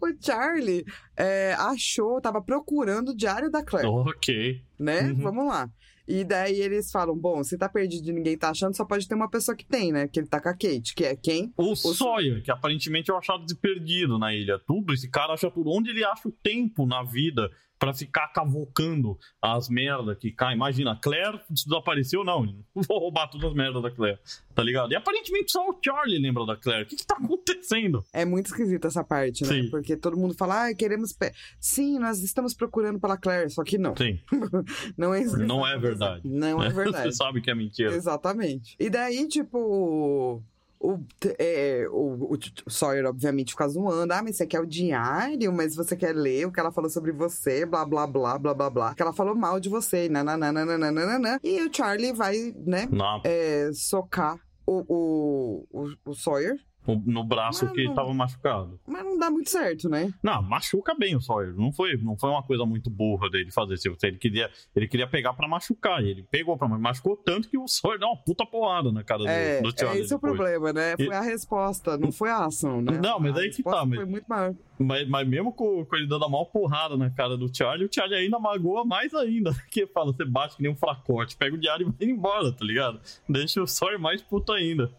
O 0.00 0.06
Charlie 0.20 0.84
é, 1.16 1.54
achou, 1.54 2.20
tava 2.20 2.42
procurando 2.42 3.10
o 3.10 3.16
diário 3.16 3.50
da 3.50 3.62
Claire. 3.64 3.88
ok. 3.88 4.60
né? 4.78 5.02
Uhum. 5.02 5.14
Vamos 5.22 5.46
lá. 5.46 5.68
E 6.06 6.24
daí 6.24 6.60
eles 6.60 6.90
falam: 6.90 7.16
bom, 7.16 7.42
se 7.42 7.56
tá 7.56 7.68
perdido 7.68 8.10
e 8.10 8.12
ninguém 8.12 8.36
tá 8.36 8.50
achando, 8.50 8.76
só 8.76 8.84
pode 8.84 9.08
ter 9.08 9.14
uma 9.14 9.30
pessoa 9.30 9.56
que 9.56 9.66
tem, 9.66 9.92
né? 9.92 10.06
Que 10.06 10.20
ele 10.20 10.26
tá 10.26 10.40
com 10.40 10.48
a 10.48 10.52
Kate, 10.52 10.94
que 10.94 11.04
é 11.04 11.16
quem? 11.16 11.52
O 11.56 11.74
Sawyer, 11.74 12.42
que 12.42 12.50
aparentemente 12.50 13.10
é 13.10 13.14
o 13.14 13.16
achado 13.16 13.46
de 13.46 13.54
perdido 13.54 14.18
na 14.18 14.34
ilha. 14.34 14.58
Tudo, 14.66 14.92
esse 14.92 15.08
cara 15.08 15.32
acha 15.32 15.50
tudo. 15.50 15.70
Onde 15.70 15.90
ele 15.90 16.04
acha 16.04 16.28
o 16.28 16.32
tempo 16.32 16.86
na 16.86 17.02
vida 17.02 17.50
pra 17.84 17.92
ficar 17.94 18.28
cavocando 18.28 19.18
as 19.42 19.68
merdas 19.68 20.16
que 20.18 20.30
caem? 20.32 20.56
Imagina, 20.56 20.92
a 20.92 20.96
Claire 20.96 21.40
desapareceu, 21.50 22.24
não. 22.24 22.46
Vou 22.74 22.98
roubar 22.98 23.28
todas 23.28 23.50
as 23.50 23.54
merdas 23.54 23.82
da 23.82 23.90
Claire. 23.90 24.18
Tá 24.54 24.62
ligado? 24.62 24.92
E 24.92 24.96
aparentemente 24.96 25.52
só 25.52 25.68
o 25.68 25.78
Charlie 25.84 26.18
lembra 26.18 26.46
da 26.46 26.56
Claire. 26.56 26.84
O 26.84 26.86
que 26.86 26.96
que 26.96 27.06
tá 27.06 27.16
acontecendo? 27.16 28.04
É 28.12 28.24
muito 28.24 28.46
esquisita 28.46 28.88
essa 28.88 29.04
parte, 29.04 29.42
né? 29.42 29.48
Sim. 29.48 29.70
Porque 29.70 29.96
todo 29.96 30.16
mundo 30.16 30.34
fala: 30.34 30.68
ah, 30.68 30.74
queremos. 30.74 31.14
Sim, 31.60 31.98
nós 31.98 32.22
estamos 32.22 32.54
procurando 32.54 32.98
pela 32.98 33.16
Claire, 33.18 33.50
só 33.50 33.62
que 33.62 33.76
não. 33.76 33.94
Sim, 33.96 34.18
Não 34.96 35.12
é 35.12 35.22
isso. 35.22 35.36
não 35.38 35.66
é 35.66 35.76
verdade. 35.78 36.22
Não 36.26 36.62
é 36.62 36.68
Você 36.70 36.74
verdade. 36.76 37.16
sabe 37.16 37.40
que 37.40 37.50
é 37.50 37.54
mentira. 37.54 37.92
Exatamente. 37.94 38.76
E 38.78 38.88
daí, 38.88 39.26
tipo. 39.28 40.42
O, 40.84 41.00
é, 41.38 41.86
o, 41.90 42.34
o 42.66 42.70
Sawyer, 42.70 43.06
obviamente, 43.06 43.52
fica 43.52 43.66
zoando. 43.66 44.12
Ah, 44.12 44.22
mas 44.22 44.36
você 44.36 44.46
quer 44.46 44.60
o 44.60 44.66
diário? 44.66 45.50
Mas 45.50 45.74
você 45.74 45.96
quer 45.96 46.14
ler 46.14 46.46
o 46.46 46.52
que 46.52 46.60
ela 46.60 46.70
falou 46.70 46.90
sobre 46.90 47.10
você? 47.10 47.64
Blá, 47.64 47.86
blá, 47.86 48.06
blá, 48.06 48.38
blá, 48.38 48.52
blá, 48.52 48.68
blá. 48.68 48.94
Que 48.94 49.00
ela 49.00 49.12
falou 49.14 49.34
mal 49.34 49.58
de 49.58 49.70
você. 49.70 50.10
Nananana. 50.10 51.40
E 51.42 51.62
o 51.62 51.74
Charlie 51.74 52.12
vai, 52.12 52.54
né, 52.66 52.86
é, 53.24 53.70
socar 53.72 54.38
o, 54.66 54.84
o, 54.86 55.66
o, 55.72 56.10
o 56.10 56.14
Sawyer. 56.14 56.58
No- 56.86 57.24
braço 57.24 57.70
que 57.72 57.84
Mano. 57.84 57.94
tava 57.94 58.12
machucado. 58.14 58.78
Mas 58.86 59.04
não 59.04 59.18
dá 59.18 59.30
muito 59.30 59.48
certo, 59.50 59.88
né? 59.88 60.12
Não, 60.22 60.42
machuca 60.42 60.94
bem 60.94 61.16
o 61.16 61.20
Sawyer. 61.20 61.54
Não 61.54 61.72
foi, 61.72 61.96
não 61.96 62.16
foi 62.18 62.30
uma 62.30 62.42
coisa 62.42 62.64
muito 62.66 62.90
burra 62.90 63.28
dele 63.30 63.50
fazer. 63.50 63.74
Ele 64.02 64.18
queria, 64.18 64.50
ele 64.76 64.86
queria 64.88 65.06
pegar 65.06 65.32
pra 65.34 65.48
machucar. 65.48 66.02
E 66.04 66.08
ele 66.10 66.22
pegou 66.30 66.56
pra 66.58 66.68
machucou 66.68 67.16
tanto 67.16 67.48
que 67.48 67.56
o 67.58 67.66
Sawyer 67.66 67.98
deu 67.98 68.08
uma 68.08 68.16
puta 68.16 68.44
porrada 68.44 68.90
na 68.92 69.02
cara 69.02 69.20
do, 69.22 69.28
É, 69.28 69.60
do 69.62 69.68
é 69.68 69.72
Charlie. 69.78 70.02
esse 70.02 70.12
é 70.12 70.16
o 70.16 70.20
problema, 70.20 70.72
né? 70.72 70.96
Foi 70.96 71.06
E- 71.06 71.12
a 71.12 71.20
resposta, 71.20 71.96
não 71.96 72.12
foi 72.12 72.30
a 72.30 72.44
ação, 72.46 72.80
né? 72.82 72.98
Não, 73.02 73.18
mas 73.18 73.36
a 73.36 73.40
aí 73.40 73.50
que 73.50 73.62
tá, 73.62 73.84
mas- 73.84 73.96
Foi 73.96 74.06
muito 74.06 74.26
maior. 74.28 74.54
Mas, 74.76 75.08
mas 75.08 75.28
mesmo 75.28 75.52
com, 75.52 75.84
com 75.84 75.96
ele 75.96 76.08
dando 76.08 76.24
a 76.24 76.28
maior 76.28 76.46
porrada 76.46 76.96
na 76.96 77.08
cara 77.08 77.36
do 77.36 77.48
Charlie, 77.56 77.86
o 77.86 77.90
Charlie 77.94 78.18
ainda 78.18 78.38
magoa 78.40 78.84
mais 78.84 79.14
ainda. 79.14 79.52
Que 79.70 79.86
fala, 79.86 80.12
você 80.12 80.24
bate 80.24 80.56
que 80.56 80.62
nem 80.62 80.70
um 80.72 80.76
fracote, 80.76 81.36
pega 81.36 81.54
o 81.54 81.58
diário 81.58 81.94
e 82.00 82.04
vai 82.06 82.14
embora, 82.14 82.52
tá 82.52 82.64
ligado? 82.64 83.00
Deixa 83.28 83.62
o 83.62 83.66
Sawyer 83.66 83.98
mais 84.00 84.20
puto 84.22 84.52
ainda. 84.52 84.90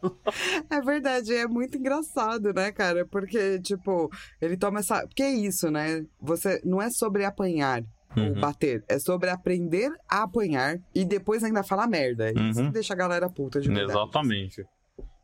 É 0.70 0.82
verdade, 0.82 1.34
é 1.34 1.46
muito 1.48 1.75
engraçado, 1.76 2.54
né, 2.54 2.72
cara? 2.72 3.06
Porque, 3.06 3.60
tipo, 3.60 4.10
ele 4.42 4.58
toma 4.58 4.80
essa. 4.80 5.06
Porque 5.08 5.24
é 5.24 5.32
isso, 5.32 5.70
né? 5.70 6.06
Você 6.22 6.62
não 6.64 6.82
é 6.82 6.90
sobre 6.90 7.24
apanhar 7.26 7.84
ou 8.18 8.24
Uhum. 8.24 8.40
bater, 8.40 8.82
é 8.88 8.98
sobre 8.98 9.30
aprender 9.30 9.92
a 10.10 10.24
apanhar 10.24 10.78
e 10.94 11.04
depois 11.04 11.44
ainda 11.44 11.64
falar 11.64 11.86
merda. 11.88 12.30
É 12.30 12.34
Isso 12.34 12.60
Uhum. 12.62 12.68
que 12.68 12.72
deixa 12.74 12.94
a 12.94 12.98
galera 12.98 13.30
puta 13.30 13.60
de 13.60 13.68
verdade. 13.68 13.92
Exatamente. 13.92 14.66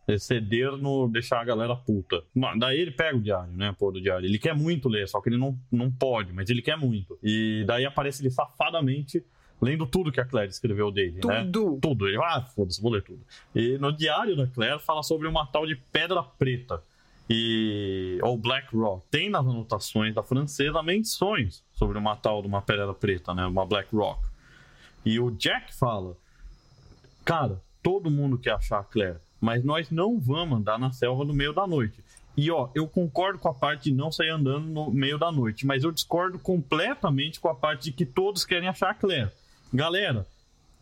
Exceder 0.07 0.71
no 0.77 1.07
deixar 1.07 1.39
a 1.39 1.43
galera 1.45 1.75
puta. 1.75 2.21
Daí 2.59 2.79
ele 2.79 2.91
pega 2.91 3.15
o 3.17 3.21
diário, 3.21 3.53
né? 3.53 3.73
Pô, 3.79 3.91
do 3.91 4.01
diário. 4.01 4.25
Ele 4.25 4.37
quer 4.39 4.53
muito 4.55 4.89
ler, 4.89 5.07
só 5.07 5.21
que 5.21 5.29
ele 5.29 5.37
não, 5.37 5.57
não 5.71 5.89
pode, 5.91 6.33
mas 6.33 6.49
ele 6.49 6.61
quer 6.61 6.75
muito. 6.77 7.17
E 7.23 7.63
daí 7.65 7.85
aparece 7.85 8.21
ele 8.21 8.29
safadamente 8.31 9.23
lendo 9.61 9.85
tudo 9.85 10.11
que 10.11 10.19
a 10.19 10.25
Claire 10.25 10.49
escreveu 10.49 10.91
dele, 10.91 11.19
né? 11.23 11.43
Tudo. 11.43 11.79
Tudo. 11.79 12.07
Ele, 12.07 12.17
ah, 12.17 12.41
foda-se, 12.41 12.81
vou 12.81 12.91
ler 12.91 13.03
tudo. 13.03 13.21
E 13.53 13.77
no 13.77 13.91
diário 13.91 14.35
da 14.35 14.47
Claire 14.47 14.79
fala 14.79 15.03
sobre 15.03 15.27
uma 15.27 15.45
tal 15.45 15.67
de 15.67 15.75
Pedra 15.75 16.23
Preta. 16.23 16.81
E. 17.29 18.19
Ou 18.23 18.37
Black 18.37 18.75
Rock. 18.75 19.05
Tem 19.09 19.29
nas 19.29 19.45
anotações 19.45 20.13
da 20.13 20.23
francesa 20.23 20.81
menções 20.83 21.63
sobre 21.71 21.97
uma 21.97 22.15
tal 22.15 22.41
de 22.41 22.47
uma 22.47 22.61
Pedra 22.61 22.93
Preta, 22.93 23.33
né? 23.33 23.45
Uma 23.45 23.65
Black 23.65 23.95
Rock. 23.95 24.21
E 25.05 25.19
o 25.19 25.31
Jack 25.31 25.73
fala: 25.73 26.17
Cara, 27.23 27.61
todo 27.81 28.11
mundo 28.11 28.37
quer 28.37 28.53
achar 28.53 28.79
a 28.79 28.83
Claire, 28.83 29.19
mas 29.39 29.63
nós 29.63 29.89
não 29.89 30.19
vamos 30.19 30.59
andar 30.59 30.77
na 30.77 30.91
selva 30.91 31.23
no 31.23 31.33
meio 31.33 31.53
da 31.53 31.65
noite. 31.65 32.03
E 32.35 32.49
ó, 32.49 32.69
eu 32.73 32.87
concordo 32.87 33.39
com 33.39 33.49
a 33.49 33.53
parte 33.53 33.89
de 33.89 33.95
não 33.95 34.11
sair 34.11 34.29
andando 34.29 34.65
no 34.65 34.91
meio 34.91 35.17
da 35.17 35.31
noite, 35.31 35.65
mas 35.65 35.83
eu 35.83 35.91
discordo 35.91 36.39
completamente 36.39 37.39
com 37.39 37.49
a 37.49 37.55
parte 37.55 37.85
de 37.85 37.91
que 37.91 38.05
todos 38.05 38.45
querem 38.45 38.69
achar 38.69 38.91
a 38.91 38.93
Claire. 38.93 39.31
Galera, 39.73 40.25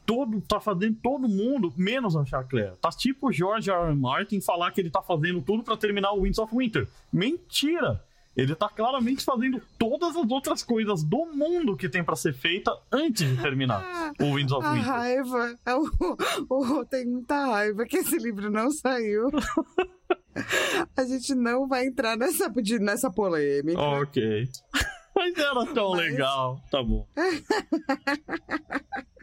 todo 0.05 0.41
tá 0.41 0.59
fazendo 0.59 0.97
todo 1.01 1.27
mundo 1.27 1.71
menos 1.77 2.15
a 2.15 2.43
Claire. 2.43 2.73
Tá 2.81 2.89
tipo 2.89 3.29
o 3.29 3.31
George 3.31 3.69
R. 3.69 3.89
R. 3.89 3.95
Martin 3.95 4.41
falar 4.41 4.71
que 4.71 4.81
ele 4.81 4.89
tá 4.89 5.01
fazendo 5.01 5.41
tudo 5.41 5.63
para 5.63 5.77
terminar 5.77 6.11
o 6.13 6.21
Winds 6.21 6.39
of 6.39 6.55
Winter. 6.55 6.87
Mentira! 7.13 8.03
Ele 8.35 8.55
tá 8.55 8.69
claramente 8.69 9.23
fazendo 9.23 9.61
todas 9.77 10.15
as 10.15 10.31
outras 10.31 10.63
coisas 10.63 11.03
do 11.03 11.25
mundo 11.25 11.75
que 11.75 11.89
tem 11.89 12.03
para 12.03 12.15
ser 12.15 12.33
feita 12.33 12.71
antes 12.91 13.27
de 13.27 13.41
terminar 13.41 14.13
o 14.19 14.35
Winds 14.35 14.51
of 14.53 14.65
A 14.65 14.71
Winter. 14.73 14.87
raiva. 14.87 15.55
É 15.65 15.75
o, 15.75 15.83
o 16.49 16.63
Rô 16.63 16.85
tem 16.85 17.05
muita 17.05 17.47
raiva 17.47 17.85
que 17.85 17.97
esse 17.97 18.17
livro 18.17 18.49
não 18.49 18.71
saiu. 18.71 19.27
A 20.95 21.03
gente 21.03 21.35
não 21.35 21.67
vai 21.67 21.85
entrar 21.85 22.15
nessa, 22.15 22.49
nessa 22.79 23.11
polêmica. 23.11 23.81
Ok. 23.81 24.47
Mas 25.19 25.37
era 25.37 25.65
tão 25.73 25.91
Mas- 25.91 25.99
legal. 25.99 26.61
Tá 26.71 26.81
bom. 26.81 27.05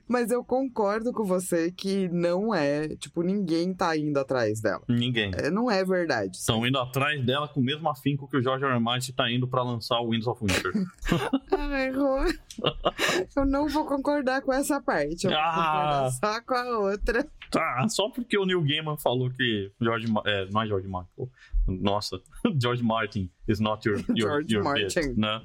Mas 0.09 0.31
eu 0.31 0.45
concordo 0.45 1.13
com 1.13 1.25
você 1.25 1.73
que 1.73 2.09
não 2.11 2.55
é. 2.55 2.95
Tipo, 2.97 3.23
ninguém 3.23 3.75
tá 3.75 3.97
indo 3.97 4.17
atrás 4.21 4.61
dela. 4.61 4.81
Ninguém. 4.89 5.33
É, 5.35 5.51
não 5.51 5.69
é 5.69 5.85
verdade. 5.85 6.37
Estão 6.37 6.65
indo 6.65 6.79
atrás 6.79 7.21
dela 7.27 7.49
com 7.49 7.59
o 7.59 7.63
mesmo 7.65 7.89
afinco 7.89 8.29
que 8.29 8.37
o 8.37 8.43
George 8.43 8.65
R. 8.65 8.75
R. 8.75 8.81
Martin 8.81 9.13
tá 9.13 9.29
indo 9.29 9.49
pra 9.49 9.65
lançar 9.65 9.99
o 10.01 10.11
Winds 10.11 10.29
of 10.29 10.41
Winter. 10.45 10.73
Ai, 11.59 11.91
Rô. 11.91 12.19
Eu 13.37 13.45
não 13.47 13.67
vou 13.69 13.85
concordar 13.85 14.43
com 14.43 14.53
essa 14.53 14.81
parte. 14.81 15.25
Eu 15.25 15.33
vou 15.33 15.41
Ah. 15.41 15.55
concordar 15.55 16.11
só 16.13 16.41
com 16.43 16.55
a 16.55 16.79
outra. 16.79 17.27
Tá, 17.51 17.89
só 17.89 18.09
porque 18.09 18.39
o 18.39 18.45
Neil 18.47 18.63
Gaiman 18.63 18.97
falou 18.99 19.29
que 19.31 19.73
George, 19.81 20.07
é, 20.25 20.47
não 20.53 20.63
é 20.63 20.67
George 20.69 20.87
Michael, 20.87 21.29
nossa, 21.66 22.20
George 22.61 22.83
Martin 22.83 23.31
is 23.48 23.61
not 23.61 23.87
your, 23.88 23.98
your, 24.14 24.16
George 24.42 24.55
your 24.55 24.64
Martin. 24.64 24.85
bitch, 24.87 25.16
né? 25.16 25.42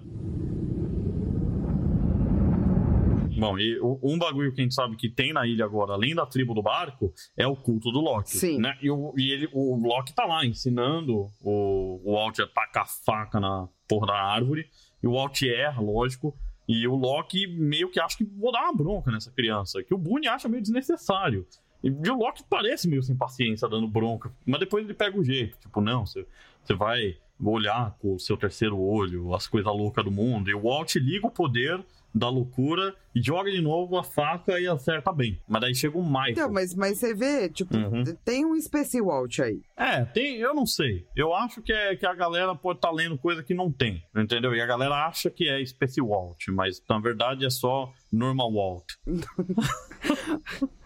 Bom, 3.39 3.57
e 3.57 3.79
o- 3.79 3.99
um 4.03 4.19
bagulho 4.19 4.53
que 4.53 4.61
a 4.61 4.63
gente 4.63 4.75
sabe 4.75 4.95
que 4.95 5.09
tem 5.09 5.33
na 5.33 5.47
ilha 5.47 5.65
agora, 5.65 5.93
além 5.93 6.13
da 6.13 6.25
tribo 6.25 6.53
do 6.53 6.61
barco, 6.61 7.11
é 7.35 7.47
o 7.47 7.55
culto 7.55 7.89
do 7.91 7.99
Loki. 7.99 8.29
Sim. 8.37 8.59
Né? 8.59 8.77
E, 8.81 8.91
o, 8.91 9.13
e 9.17 9.31
ele, 9.31 9.49
o 9.51 9.75
Loki 9.77 10.13
tá 10.13 10.25
lá 10.25 10.45
ensinando 10.45 11.27
o, 11.41 12.01
o 12.03 12.13
Walt 12.13 12.39
a 12.39 12.45
tacar 12.47 12.83
a 12.83 12.85
faca 12.85 13.39
na 13.39 13.67
porra 13.87 14.07
da 14.07 14.13
árvore. 14.15 14.67
E 15.01 15.07
o 15.07 15.13
Walt 15.13 15.41
erra, 15.43 15.81
lógico. 15.81 16.37
E 16.67 16.87
o 16.87 16.95
Loki 16.95 17.47
meio 17.47 17.89
que 17.89 17.99
acha 17.99 18.15
que 18.17 18.23
vou 18.23 18.51
dar 18.51 18.63
uma 18.65 18.75
bronca 18.75 19.09
nessa 19.09 19.31
criança. 19.31 19.81
Que 19.81 19.93
o 19.93 19.97
Boone 19.97 20.27
acha 20.27 20.47
meio 20.47 20.61
desnecessário. 20.61 21.47
E 21.83 21.89
o 21.89 22.15
Loki 22.15 22.43
parece 22.49 22.87
meio 22.87 23.01
sem 23.03 23.15
paciência, 23.15 23.67
dando 23.67 23.87
bronca. 23.87 24.31
Mas 24.45 24.59
depois 24.59 24.83
ele 24.85 24.93
pega 24.93 25.17
o 25.19 25.23
jeito. 25.23 25.57
Tipo, 25.59 25.81
não, 25.81 26.05
você 26.05 26.25
você 26.63 26.75
vai 26.75 27.17
olhar 27.43 27.95
com 27.99 28.13
o 28.13 28.19
seu 28.19 28.37
terceiro 28.37 28.77
olho, 28.79 29.33
as 29.33 29.47
coisas 29.47 29.71
loucas 29.73 30.05
do 30.05 30.11
mundo. 30.11 30.49
E 30.49 30.53
o 30.53 30.61
Walt 30.61 30.95
liga 30.95 31.25
o 31.25 31.31
poder 31.31 31.83
da 32.13 32.29
loucura 32.29 32.93
e 33.15 33.21
joga 33.21 33.49
de 33.49 33.61
novo 33.61 33.97
a 33.97 34.03
faca 34.03 34.59
e 34.59 34.67
acerta 34.67 35.11
bem. 35.13 35.39
Mas 35.47 35.61
daí 35.61 35.73
chega 35.73 35.97
o 35.97 36.03
Michael. 36.05 36.31
Então, 36.31 36.51
mas, 36.51 36.75
mas 36.75 36.99
você 36.99 37.15
vê, 37.15 37.49
tipo, 37.49 37.75
Uhum. 37.75 38.03
tem 38.23 38.45
um 38.45 38.59
Space 38.61 39.01
Walt 39.01 39.39
aí. 39.39 39.59
É, 39.77 40.03
tem, 40.05 40.35
eu 40.37 40.53
não 40.53 40.65
sei. 40.67 41.07
Eu 41.15 41.33
acho 41.33 41.61
que, 41.63 41.71
é, 41.73 41.95
que 41.95 42.05
a 42.05 42.13
galera 42.13 42.53
pode 42.53 42.77
estar 42.79 42.91
lendo 42.91 43.17
coisa 43.17 43.41
que 43.41 43.53
não 43.55 43.71
tem, 43.71 44.03
entendeu? 44.15 44.53
E 44.53 44.61
a 44.61 44.65
galera 44.67 45.07
acha 45.07 45.29
que 45.31 45.47
é 45.49 45.65
Space 45.65 45.99
Walt, 46.01 46.47
mas 46.49 46.83
na 46.87 46.99
verdade 46.99 47.45
é 47.45 47.49
só 47.49 47.91
Normal 48.11 48.53
Walt. 48.53 48.85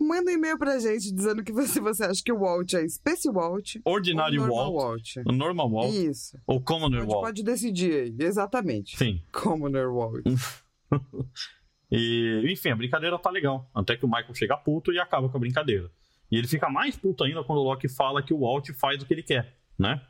Manda 0.00 0.30
um 0.30 0.34
e-mail 0.34 0.58
pra 0.58 0.78
gente 0.78 1.12
dizendo 1.12 1.42
que 1.42 1.52
você, 1.52 1.80
você 1.80 2.04
acha 2.04 2.22
que 2.22 2.32
o 2.32 2.40
Walt 2.40 2.72
é 2.74 2.88
Space 2.88 3.30
Walt 3.30 3.76
normal 4.46 4.74
Walt, 4.74 5.16
Walt. 5.16 5.26
Normal 5.36 5.70
Walt 5.70 5.94
Isso. 5.94 6.38
ou 6.46 6.60
Commoner 6.60 7.06
Walt. 7.06 7.24
pode 7.24 7.42
decidir 7.42 7.92
aí. 7.92 8.16
Exatamente. 8.18 8.96
Sim. 8.96 9.22
Commoner 9.32 9.90
Walt. 9.92 10.24
E, 11.90 12.42
enfim, 12.52 12.70
a 12.70 12.76
brincadeira 12.76 13.18
tá 13.18 13.30
legal. 13.30 13.70
Até 13.74 13.96
que 13.96 14.04
o 14.04 14.08
Michael 14.08 14.34
chega 14.34 14.56
puto 14.56 14.92
e 14.92 14.98
acaba 14.98 15.28
com 15.28 15.36
a 15.36 15.40
brincadeira. 15.40 15.90
E 16.30 16.36
ele 16.36 16.46
fica 16.46 16.68
mais 16.68 16.96
puto 16.96 17.24
ainda 17.24 17.42
quando 17.42 17.60
o 17.60 17.64
Loki 17.64 17.88
fala 17.88 18.22
que 18.22 18.34
o 18.34 18.40
Walt 18.40 18.68
faz 18.72 19.02
o 19.02 19.06
que 19.06 19.14
ele 19.14 19.22
quer, 19.22 19.56
né? 19.78 20.00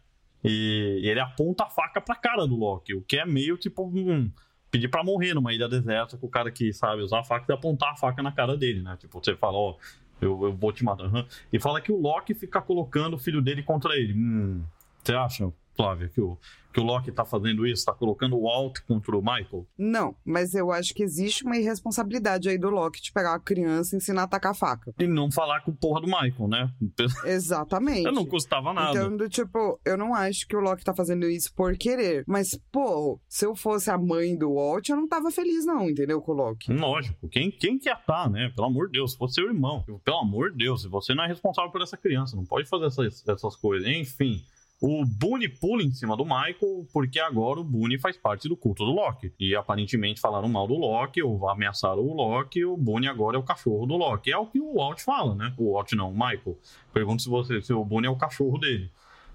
E, 0.43 1.01
e 1.03 1.09
ele 1.09 1.21
aponta 1.21 1.65
a 1.65 1.71
faca 1.71 2.01
pra 2.01 2.17
cara 2.17 2.47
do 2.47 2.57
Loki, 2.57 2.95
o 2.95 3.03
que 3.03 3.17
é 3.17 3.25
meio 3.25 3.57
tipo 3.57 3.85
hum, 3.87 4.31
pedir 4.71 4.89
pra 4.89 5.03
morrer 5.03 5.35
numa 5.35 5.53
ilha 5.53 5.69
deserta 5.69 6.17
com 6.17 6.27
o 6.27 6.31
cara 6.31 6.51
que 6.51 6.73
sabe 6.73 7.03
usar 7.03 7.21
a 7.21 7.25
faca 7.25 7.47
e 7.49 7.55
apontar 7.55 7.93
a 7.93 7.97
faca 7.97 8.23
na 8.23 8.33
cara 8.33 8.57
dele, 8.57 8.83
né? 8.83 8.97
Tipo, 8.99 9.23
você 9.23 9.35
fala, 9.37 9.57
ó, 9.57 9.77
eu, 10.21 10.45
eu 10.45 10.53
vou 10.53 10.73
te 10.73 10.85
matar. 10.85 11.05
aham. 11.05 11.27
E 11.53 11.59
fala 11.59 11.81
que 11.81 11.93
o 11.93 12.01
Loki 12.01 12.35
fica 12.35 12.61
colocando 12.61 13.15
o 13.15 13.19
filho 13.19 13.41
dele 13.41 13.63
contra 13.63 13.97
ele. 13.97 14.13
Hum, 14.15 14.63
você 15.03 15.15
acha, 15.15 15.53
Flávia, 15.79 16.09
que 16.09 16.21
o, 16.21 16.37
que 16.73 16.81
o 16.81 16.83
Loki 16.83 17.13
tá 17.13 17.25
fazendo 17.25 17.65
isso? 17.65 17.85
Tá 17.85 17.93
colocando 17.93 18.37
o 18.37 18.43
Walt 18.43 18.81
contra 18.81 19.17
o 19.17 19.21
Michael? 19.21 19.65
Não, 19.79 20.13
mas 20.25 20.55
eu 20.55 20.73
acho 20.73 20.93
que 20.93 21.05
existe 21.05 21.45
uma 21.45 21.57
irresponsabilidade 21.57 22.49
aí 22.49 22.59
do 22.59 22.69
Loki 22.69 23.01
de 23.01 23.13
pegar 23.13 23.35
a 23.35 23.39
criança 23.39 23.95
e 23.95 23.99
ensinar 23.99 24.23
a 24.23 24.25
atacar 24.25 24.51
a 24.51 24.55
faca. 24.55 24.93
E 24.99 25.07
não 25.07 25.31
falar 25.31 25.61
com 25.61 25.71
o 25.71 25.77
porra 25.77 26.01
do 26.01 26.09
Michael, 26.09 26.49
né? 26.49 26.69
Exatamente. 27.25 28.11
Não 28.11 28.27
custava 28.27 28.73
nada. 28.73 28.91
Então, 28.91 29.17
do 29.17 29.29
tipo, 29.29 29.81
eu 29.85 29.97
não 29.97 30.13
acho 30.13 30.49
que 30.49 30.57
o 30.57 30.61
Loki 30.61 30.85
tá 30.85 30.93
fazendo 30.93 31.29
isso 31.29 31.55
por 31.55 31.77
querer. 31.77 32.25
Mas, 32.27 32.59
pô, 32.73 33.21
se 33.29 33.47
eu 33.47 33.55
fosse 33.55 33.89
a 33.89 33.97
mãe 33.97 34.37
do 34.37 34.55
Walt, 34.55 34.89
eu 34.89 34.97
não 34.97 35.07
tava 35.07 35.31
feliz, 35.31 35.65
não, 35.65 35.89
entendeu, 35.89 36.21
com 36.21 36.33
o 36.33 36.35
Loki? 36.35 36.73
Lógico, 36.73 37.29
quem, 37.29 37.53
quem 37.53 37.79
quer 37.79 38.05
tá, 38.05 38.29
né? 38.29 38.53
Pelo 38.55 38.67
amor 38.67 38.87
de 38.87 38.95
Deus, 38.95 39.13
se 39.13 39.19
fosse 39.19 39.35
seu 39.35 39.47
irmão. 39.47 39.85
Pelo 40.05 40.19
amor 40.19 40.51
de 40.51 40.59
Deus, 40.59 40.85
você 40.85 41.15
não 41.15 41.23
é 41.23 41.29
responsável 41.29 41.71
por 41.71 41.83
essa 41.83 41.97
criança, 41.97 42.35
não 42.35 42.45
pode 42.45 42.69
fazer 42.69 42.87
essas, 42.87 43.29
essas 43.29 43.55
coisas. 43.55 43.89
Enfim, 43.89 44.43
o 44.81 45.05
Boone 45.05 45.49
pula 45.49 45.83
em 45.83 45.91
cima 45.91 46.17
do 46.17 46.25
Michael, 46.25 46.87
porque 46.93 47.19
agora 47.19 47.59
o 47.59 47.65
Boone 47.65 47.99
faz 47.99 48.17
parte 48.17 48.49
do 48.49 48.57
culto 48.57 48.85
do 48.85 48.93
Loki. 48.93 49.33
E 49.39 49.55
aparentemente 49.55 50.21
falaram 50.21 50.49
mal 50.49 50.69
do 50.69 50.75
Loki, 50.75 51.21
ou 51.21 51.49
ameaçaram 51.49 52.01
o 52.01 52.15
Loki, 52.15 52.65
o 52.65 52.77
Boone 52.77 53.09
agora 53.09 53.37
é 53.37 53.41
o 53.41 53.43
cachorro 53.43 53.87
do 53.87 53.97
Loki. 53.97 54.31
É 54.31 54.39
o 54.39 54.47
que 54.47 54.61
o 54.61 54.75
Walt 54.75 55.01
fala, 55.01 55.35
né? 55.35 55.53
O 55.59 55.73
Walt 55.73 55.93
não, 55.93 56.11
o 56.11 56.13
Michael. 56.13 56.57
Pergunto 56.93 57.23
se, 57.23 57.29
você, 57.29 57.61
se 57.61 57.73
o 57.73 57.85
Boone 57.85 58.07
é 58.07 58.11
o 58.11 58.17
cachorro 58.17 58.57
dele. 58.57 58.89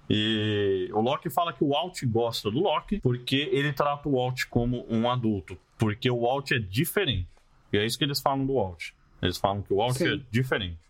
E 0.08 0.88
o 0.92 1.00
Loki 1.00 1.28
fala 1.28 1.52
que 1.52 1.62
o 1.62 1.68
Walt 1.68 2.02
gosta 2.04 2.50
do 2.50 2.60
Loki 2.60 3.00
porque 3.00 3.48
ele 3.52 3.72
trata 3.72 4.08
o 4.08 4.12
Walt 4.12 4.44
como 4.48 4.86
um 4.88 5.10
adulto. 5.10 5.58
Porque 5.78 6.10
o 6.10 6.22
Walt 6.22 6.52
é 6.52 6.58
diferente. 6.58 7.28
E 7.70 7.76
é 7.76 7.84
isso 7.84 7.98
que 7.98 8.04
eles 8.04 8.20
falam 8.20 8.46
do 8.46 8.54
Walt. 8.54 8.90
Eles 9.20 9.36
falam 9.36 9.60
que 9.60 9.72
o 9.72 9.76
Walt 9.76 9.96
Sim. 9.96 10.08
é 10.08 10.20
diferente 10.30 10.83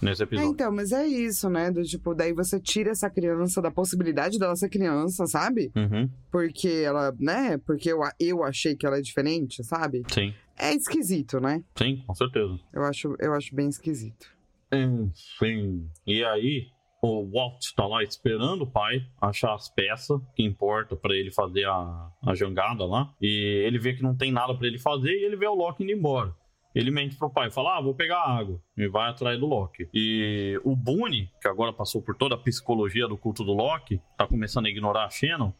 nesse 0.00 0.22
É, 0.22 0.24
episódio. 0.24 0.50
então, 0.50 0.72
mas 0.72 0.92
é 0.92 1.06
isso, 1.06 1.48
né? 1.48 1.70
Do 1.70 1.82
tipo, 1.82 2.14
daí 2.14 2.32
você 2.32 2.60
tira 2.60 2.90
essa 2.90 3.08
criança 3.10 3.60
da 3.62 3.70
possibilidade 3.70 4.38
dela 4.38 4.54
ser 4.56 4.68
criança, 4.68 5.26
sabe? 5.26 5.70
Uhum, 5.76 6.08
Porque 6.30 6.68
ela, 6.68 7.14
né? 7.18 7.58
Porque 7.66 7.90
eu, 7.92 8.00
eu 8.20 8.44
achei 8.44 8.74
que 8.76 8.86
ela 8.86 8.98
é 8.98 9.02
diferente, 9.02 9.62
sabe? 9.64 10.02
sim, 10.08 10.34
É 10.58 10.72
esquisito, 10.74 11.40
né? 11.40 11.62
sim, 11.76 12.02
com 12.06 12.14
certeza. 12.14 12.58
Eu 12.72 12.82
acho, 12.84 13.14
eu 13.18 13.32
acho 13.34 13.54
bem 13.54 13.68
esquisito. 13.68 14.26
Enfim. 14.72 15.88
E 16.06 16.24
aí, 16.24 16.66
o 17.02 17.24
Walt 17.30 17.62
tá 17.76 17.86
lá 17.86 18.02
esperando 18.02 18.62
o 18.62 18.66
pai 18.70 19.04
achar 19.20 19.54
as 19.54 19.68
peças 19.68 20.20
que 20.34 20.42
importa 20.42 20.96
pra 20.96 21.14
ele 21.14 21.30
fazer 21.30 21.64
a, 21.66 22.10
a 22.26 22.34
jangada 22.34 22.84
lá. 22.84 23.12
E 23.20 23.62
ele 23.66 23.78
vê 23.78 23.92
que 23.94 24.02
não 24.02 24.16
tem 24.16 24.32
nada 24.32 24.54
pra 24.56 24.66
ele 24.66 24.78
fazer 24.78 25.10
e 25.12 25.24
ele 25.24 25.36
vê 25.36 25.46
o 25.46 25.54
Loki 25.54 25.82
indo 25.84 25.92
embora. 25.92 26.34
Ele 26.76 26.90
mente 26.90 27.16
pro 27.16 27.30
pai, 27.30 27.50
fala: 27.50 27.78
Ah, 27.78 27.80
vou 27.80 27.94
pegar 27.94 28.20
água. 28.20 28.60
E 28.76 28.86
vai 28.86 29.08
atrás 29.08 29.40
do 29.40 29.46
Loki. 29.46 29.88
E 29.94 30.60
o 30.62 30.76
Boone, 30.76 31.30
que 31.40 31.48
agora 31.48 31.72
passou 31.72 32.02
por 32.02 32.14
toda 32.14 32.34
a 32.34 32.38
psicologia 32.38 33.08
do 33.08 33.16
culto 33.16 33.42
do 33.42 33.54
Loki, 33.54 33.98
tá 34.18 34.26
começando 34.26 34.66
a 34.66 34.68
ignorar 34.68 35.06
a 35.06 35.10
Shannon. 35.10 35.52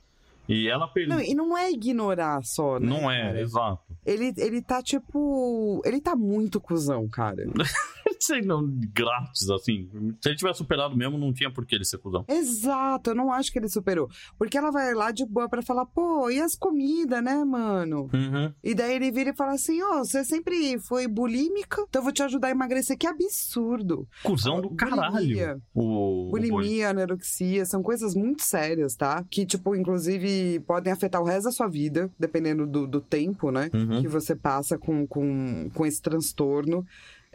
E 0.48 0.68
ela 0.68 0.86
Não, 0.86 0.92
pergunta. 0.92 1.24
e 1.24 1.34
não 1.34 1.56
é 1.58 1.72
ignorar 1.72 2.44
só, 2.44 2.78
né? 2.78 2.86
Não, 2.86 3.10
é, 3.10 3.22
cara? 3.22 3.40
exato. 3.40 3.96
Ele, 4.04 4.32
ele 4.36 4.60
tá 4.62 4.82
tipo. 4.82 5.80
Ele 5.86 6.00
tá 6.02 6.14
muito 6.14 6.60
cuzão, 6.60 7.08
cara. 7.08 7.44
ser 8.24 8.44
não, 8.44 8.66
grátis, 8.92 9.48
assim. 9.50 9.88
Se 10.20 10.28
ele 10.28 10.36
tivesse 10.36 10.58
superado 10.58 10.96
mesmo, 10.96 11.18
não 11.18 11.32
tinha 11.32 11.50
por 11.50 11.64
que 11.66 11.74
ele 11.74 11.84
ser 11.84 11.98
cuzão. 11.98 12.24
Exato, 12.28 13.10
eu 13.10 13.14
não 13.14 13.32
acho 13.32 13.52
que 13.52 13.58
ele 13.58 13.68
superou. 13.68 14.08
Porque 14.38 14.56
ela 14.56 14.70
vai 14.70 14.94
lá 14.94 15.10
de 15.10 15.24
boa 15.26 15.48
pra 15.48 15.62
falar, 15.62 15.86
pô, 15.86 16.30
e 16.30 16.40
as 16.40 16.54
comidas, 16.54 17.22
né, 17.22 17.44
mano? 17.44 18.08
Uhum. 18.12 18.52
E 18.62 18.74
daí 18.74 18.96
ele 18.96 19.10
vira 19.10 19.30
e 19.30 19.36
fala 19.36 19.52
assim: 19.52 19.82
Ó, 19.82 19.98
você 19.98 20.24
sempre 20.24 20.78
foi 20.78 21.06
bulímica, 21.06 21.84
então 21.88 22.00
eu 22.00 22.04
vou 22.04 22.12
te 22.12 22.22
ajudar 22.22 22.48
a 22.48 22.50
emagrecer. 22.50 22.96
Que 22.96 23.06
absurdo. 23.06 24.08
Cusão 24.22 24.60
do 24.60 24.70
caralho. 24.70 25.12
Bulimia. 25.12 25.60
O. 25.74 26.28
Bulimia, 26.30 26.90
anorexia, 26.90 27.64
são 27.64 27.82
coisas 27.82 28.14
muito 28.14 28.42
sérias, 28.42 28.94
tá? 28.94 29.24
Que, 29.30 29.44
tipo, 29.44 29.74
inclusive 29.74 30.60
podem 30.60 30.92
afetar 30.92 31.20
o 31.20 31.24
resto 31.24 31.44
da 31.44 31.52
sua 31.52 31.68
vida, 31.68 32.10
dependendo 32.18 32.66
do, 32.66 32.86
do 32.86 33.00
tempo, 33.00 33.50
né? 33.50 33.70
Uhum. 33.72 34.02
Que 34.02 34.08
você 34.08 34.34
passa 34.34 34.78
com, 34.78 35.06
com, 35.06 35.70
com 35.74 35.86
esse 35.86 36.00
transtorno. 36.00 36.84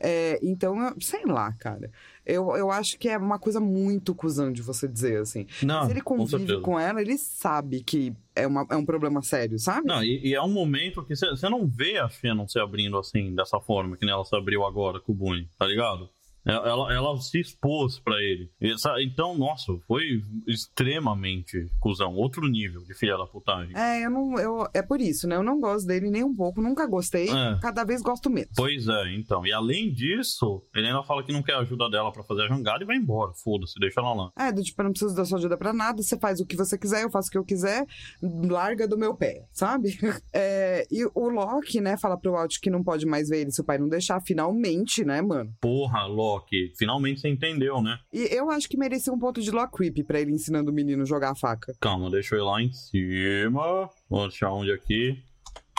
É, 0.04 0.40
então, 0.42 0.80
eu- 0.82 0.96
sei 1.00 1.24
lá, 1.26 1.52
cara. 1.54 1.92
Eu, 2.26 2.56
eu 2.56 2.70
acho 2.72 2.98
que 3.00 3.10
é 3.10 3.18
uma 3.18 3.38
coisa 3.40 3.60
muito 3.60 4.14
cuzão 4.16 4.52
de 4.52 4.62
você 4.62 4.88
dizer, 4.88 5.22
assim. 5.22 5.48
Não, 5.64 5.86
Se 5.86 5.92
ele 5.92 6.02
com 6.02 6.18
convive 6.18 6.38
certeza. 6.40 6.62
com 6.62 6.80
ela, 6.80 7.02
ele 7.02 7.18
sabe 7.18 7.82
que 7.82 8.14
é, 8.36 8.46
uma, 8.48 8.66
é 8.70 8.76
um 8.76 8.86
problema 8.86 9.22
sério, 9.22 9.58
sabe? 9.60 9.88
Não, 9.88 10.04
e, 10.04 10.28
e 10.28 10.34
é 10.36 10.42
um 10.42 10.50
momento 10.52 11.04
que 11.04 11.16
você 11.16 11.50
não 11.50 11.68
vê 11.68 11.98
a 11.98 12.08
Shannon 12.10 12.48
se 12.48 12.60
abrindo 12.60 12.98
assim, 12.98 13.34
dessa 13.36 13.60
forma, 13.60 13.98
que 13.98 14.06
nem 14.06 14.14
ela 14.14 14.24
se 14.26 14.36
abriu 14.36 14.64
agora 14.66 15.00
com 15.00 15.12
o 15.12 15.16
Boone, 15.16 15.50
tá 15.58 15.66
ligado? 15.66 16.10
Ela, 16.46 16.94
ela, 16.94 17.18
se 17.18 17.40
expôs 17.40 18.00
pra 18.00 18.16
ele. 18.22 18.50
Essa- 18.60 18.96
então, 19.02 19.38
nossa, 19.38 19.74
foi 19.88 20.22
extremamente 20.48 21.68
cuzão. 21.80 22.16
Outro 22.16 22.48
nível 22.48 22.84
de 22.84 22.94
filha 22.94 23.18
da 23.18 23.26
putagem. 23.26 23.76
É, 23.78 24.06
eu 24.06 24.10
não. 24.10 24.40
Eu, 24.40 24.68
é 24.74 24.82
por 24.82 25.00
isso, 25.00 25.28
né? 25.28 25.36
Eu 25.36 25.44
não 25.44 25.60
gosto 25.60 25.86
dele 25.88 26.10
nem 26.10 26.24
um 26.24 26.34
pouco, 26.36 26.62
nunca 26.62 26.88
gostei. 26.88 27.30
É. 27.30 27.60
Cada 27.62 27.84
vez 27.84 28.02
gosto 28.02 28.30
menos. 28.30 28.52
Pois 28.56 28.88
é, 28.88 29.14
então. 29.16 29.46
E 29.46 29.52
além 29.54 29.92
disso, 29.94 30.64
ele 30.76 30.88
ainda 30.88 31.04
fala 31.04 31.24
que 31.24 31.32
não 31.32 31.44
quer 31.44 31.54
a 31.54 31.60
ajuda 31.60 31.90
dela 31.90 32.12
pra 32.12 32.24
fazer 32.24 32.44
a 32.44 32.48
jangada 32.48 32.84
e 32.84 32.88
vai 32.88 32.96
embora. 32.98 33.34
Foda-se, 33.34 33.80
deixa 33.80 34.00
ela 34.02 34.14
lá. 34.14 34.32
É, 34.38 34.52
do 34.52 34.64
tipo, 34.64 34.82
eu 34.82 34.86
não 34.86 34.92
preciso 34.92 35.16
da 35.16 35.26
sua 35.26 35.38
ajuda 35.38 35.58
pra 35.58 35.74
nada, 35.74 36.02
você 36.02 36.18
faz 36.18 36.40
o 36.40 36.46
que 36.46 36.56
você 36.56 36.78
quiser, 36.78 37.04
eu 37.04 37.12
faço 37.12 37.30
o 37.30 37.32
que 37.32 37.38
eu 37.38 37.46
quiser, 37.46 37.86
larga 38.22 38.88
do 38.88 38.98
meu 38.98 39.16
pé, 39.16 39.46
sabe? 39.52 39.90
É, 40.34 40.86
e 40.90 41.06
o 41.14 41.30
Loki, 41.30 41.82
né, 41.82 41.98
fala 41.98 42.18
pro 42.18 42.32
Walt 42.32 42.58
que 42.62 42.70
não 42.70 42.84
pode 42.84 43.06
mais 43.06 43.28
ver 43.30 43.42
ele 43.42 43.52
se 43.52 43.60
o 43.62 43.64
pai 43.66 43.78
não 43.78 43.90
deixar, 43.90 44.22
finalmente, 44.22 45.04
né, 45.04 45.22
mano? 45.22 45.52
Porra, 45.60 46.06
Loki, 46.06 46.31
finalmente 46.78 47.22
você 47.22 47.30
entendeu, 47.30 47.82
né? 47.82 48.00
E 48.14 48.28
eu 48.34 48.50
acho 48.50 48.70
que 48.70 48.78
merecia 48.78 49.12
um 49.12 49.20
ponto 49.20 49.42
de 49.42 49.52
Loki 49.52 49.74
Creep 49.74 50.06
pra 50.06 50.20
ele 50.20 50.32
ensinando 50.32 50.72
o 50.72 50.74
menino 50.74 51.04
a 51.04 51.06
jogar 51.06 51.32
a 51.32 51.36
faca. 51.36 51.74
Calma, 51.80 52.10
deixa 52.10 52.36
eu 52.36 52.40
ir 52.40 52.44
lá 52.44 52.62
em 52.62 52.72
cima. 52.72 53.90
Vou 54.10 54.28
deixar 54.28 54.52
onde 54.52 54.72
aqui. 54.72 55.22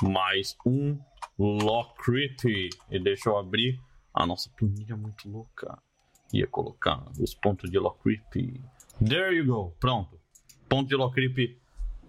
Mais 0.03 0.57
um 0.67 0.99
Lock 1.38 1.95
Creepy. 2.03 2.71
E 2.91 2.99
deixa 2.99 3.31
eu 3.31 3.37
abrir. 3.37 3.79
A 4.12 4.27
nossa 4.27 4.51
planilha 4.59 4.93
é 4.93 4.97
muito 4.97 5.29
louca. 5.29 5.79
Ia 6.33 6.47
colocar 6.47 7.05
os 7.21 7.35
pontos 7.35 7.71
de 7.71 7.79
Lock 7.79 8.03
Creepy. 8.03 8.61
There 9.07 9.35
you 9.35 9.47
go. 9.47 9.77
Pronto. 9.79 10.21
Ponto 10.69 10.88
de 10.88 10.97
Lock 10.97 11.15
Creepy 11.15 11.62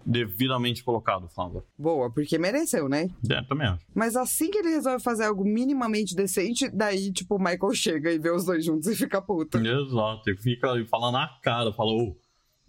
devidamente 0.06 0.82
colocado, 0.84 1.28
Flávia. 1.28 1.62
Boa, 1.78 2.10
porque 2.10 2.38
mereceu, 2.38 2.88
né? 2.88 3.08
É, 3.30 3.42
também 3.42 3.66
acho. 3.66 3.84
Mas 3.94 4.16
assim 4.16 4.50
que 4.50 4.58
ele 4.58 4.70
resolve 4.70 5.02
fazer 5.02 5.24
algo 5.24 5.44
minimamente 5.44 6.14
decente, 6.14 6.68
daí, 6.70 7.12
tipo, 7.12 7.36
o 7.36 7.38
Michael 7.38 7.72
chega 7.74 8.12
e 8.12 8.18
vê 8.18 8.30
os 8.30 8.44
dois 8.44 8.64
juntos 8.64 8.86
e 8.88 8.96
fica 8.96 9.20
puto. 9.22 9.58
Exato. 9.58 10.30
E 10.30 10.36
fica 10.36 10.70
ali 10.70 10.86
falando 10.86 11.14
na 11.14 11.28
cara. 11.42 11.72
Fala, 11.72 11.90
ô, 11.92 12.16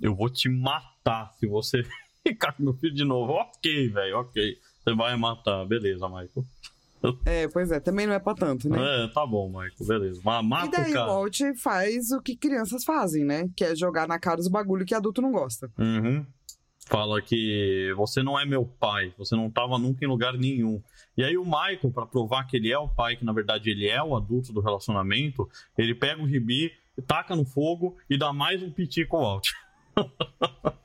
eu 0.01 0.15
vou 0.15 0.29
te 0.29 0.49
matar 0.49 1.31
se 1.39 1.47
você 1.47 1.83
ficar 2.25 2.53
com 2.53 2.63
meu 2.63 2.73
filho 2.73 2.93
de 2.95 3.03
novo. 3.03 3.33
Ok, 3.33 3.89
velho, 3.89 4.19
ok. 4.19 4.57
Você 4.83 4.95
vai 4.95 5.15
matar. 5.17 5.65
Beleza, 5.65 6.07
Michael. 6.07 6.29
É, 7.23 7.47
pois 7.47 7.71
é, 7.71 7.79
também 7.79 8.07
não 8.07 8.13
é 8.15 8.19
pra 8.19 8.33
tanto, 8.33 8.67
né? 8.67 8.77
É, 8.79 9.07
tá 9.09 9.23
bom, 9.27 9.47
Michael, 9.47 9.71
beleza. 9.87 10.21
Mas 10.23 10.43
E 10.43 10.47
mata 10.47 10.71
daí 10.71 10.87
o 10.87 10.89
o 10.89 10.93
cara. 10.93 11.05
Walt 11.05 11.39
faz 11.61 12.11
o 12.11 12.19
que 12.19 12.35
crianças 12.35 12.83
fazem, 12.83 13.23
né? 13.23 13.47
Que 13.55 13.63
é 13.63 13.75
jogar 13.75 14.07
na 14.07 14.17
cara 14.17 14.39
os 14.39 14.47
bagulho 14.47 14.85
que 14.85 14.95
adulto 14.95 15.21
não 15.21 15.31
gosta. 15.31 15.69
Uhum. 15.77 16.25
Fala 16.85 17.19
que 17.21 17.91
você 17.95 18.21
não 18.21 18.39
é 18.39 18.45
meu 18.45 18.63
pai, 18.63 19.11
você 19.17 19.35
não 19.35 19.49
tava 19.49 19.77
nunca 19.79 20.05
em 20.05 20.07
lugar 20.07 20.33
nenhum. 20.33 20.81
E 21.17 21.23
aí 21.23 21.35
o 21.35 21.43
Michael, 21.43 21.91
pra 21.91 22.05
provar 22.05 22.45
que 22.45 22.57
ele 22.57 22.71
é 22.71 22.77
o 22.77 22.87
pai, 22.87 23.15
que 23.15 23.25
na 23.25 23.33
verdade 23.33 23.71
ele 23.71 23.87
é 23.87 24.01
o 24.03 24.15
adulto 24.15 24.53
do 24.53 24.61
relacionamento, 24.61 25.49
ele 25.77 25.95
pega 25.95 26.21
o 26.21 26.27
gibi, 26.27 26.71
taca 27.07 27.35
no 27.35 27.43
fogo 27.43 27.97
e 28.09 28.17
dá 28.17 28.31
mais 28.31 28.61
um 28.61 28.69
pitico 28.69 29.17
ao. 29.17 29.41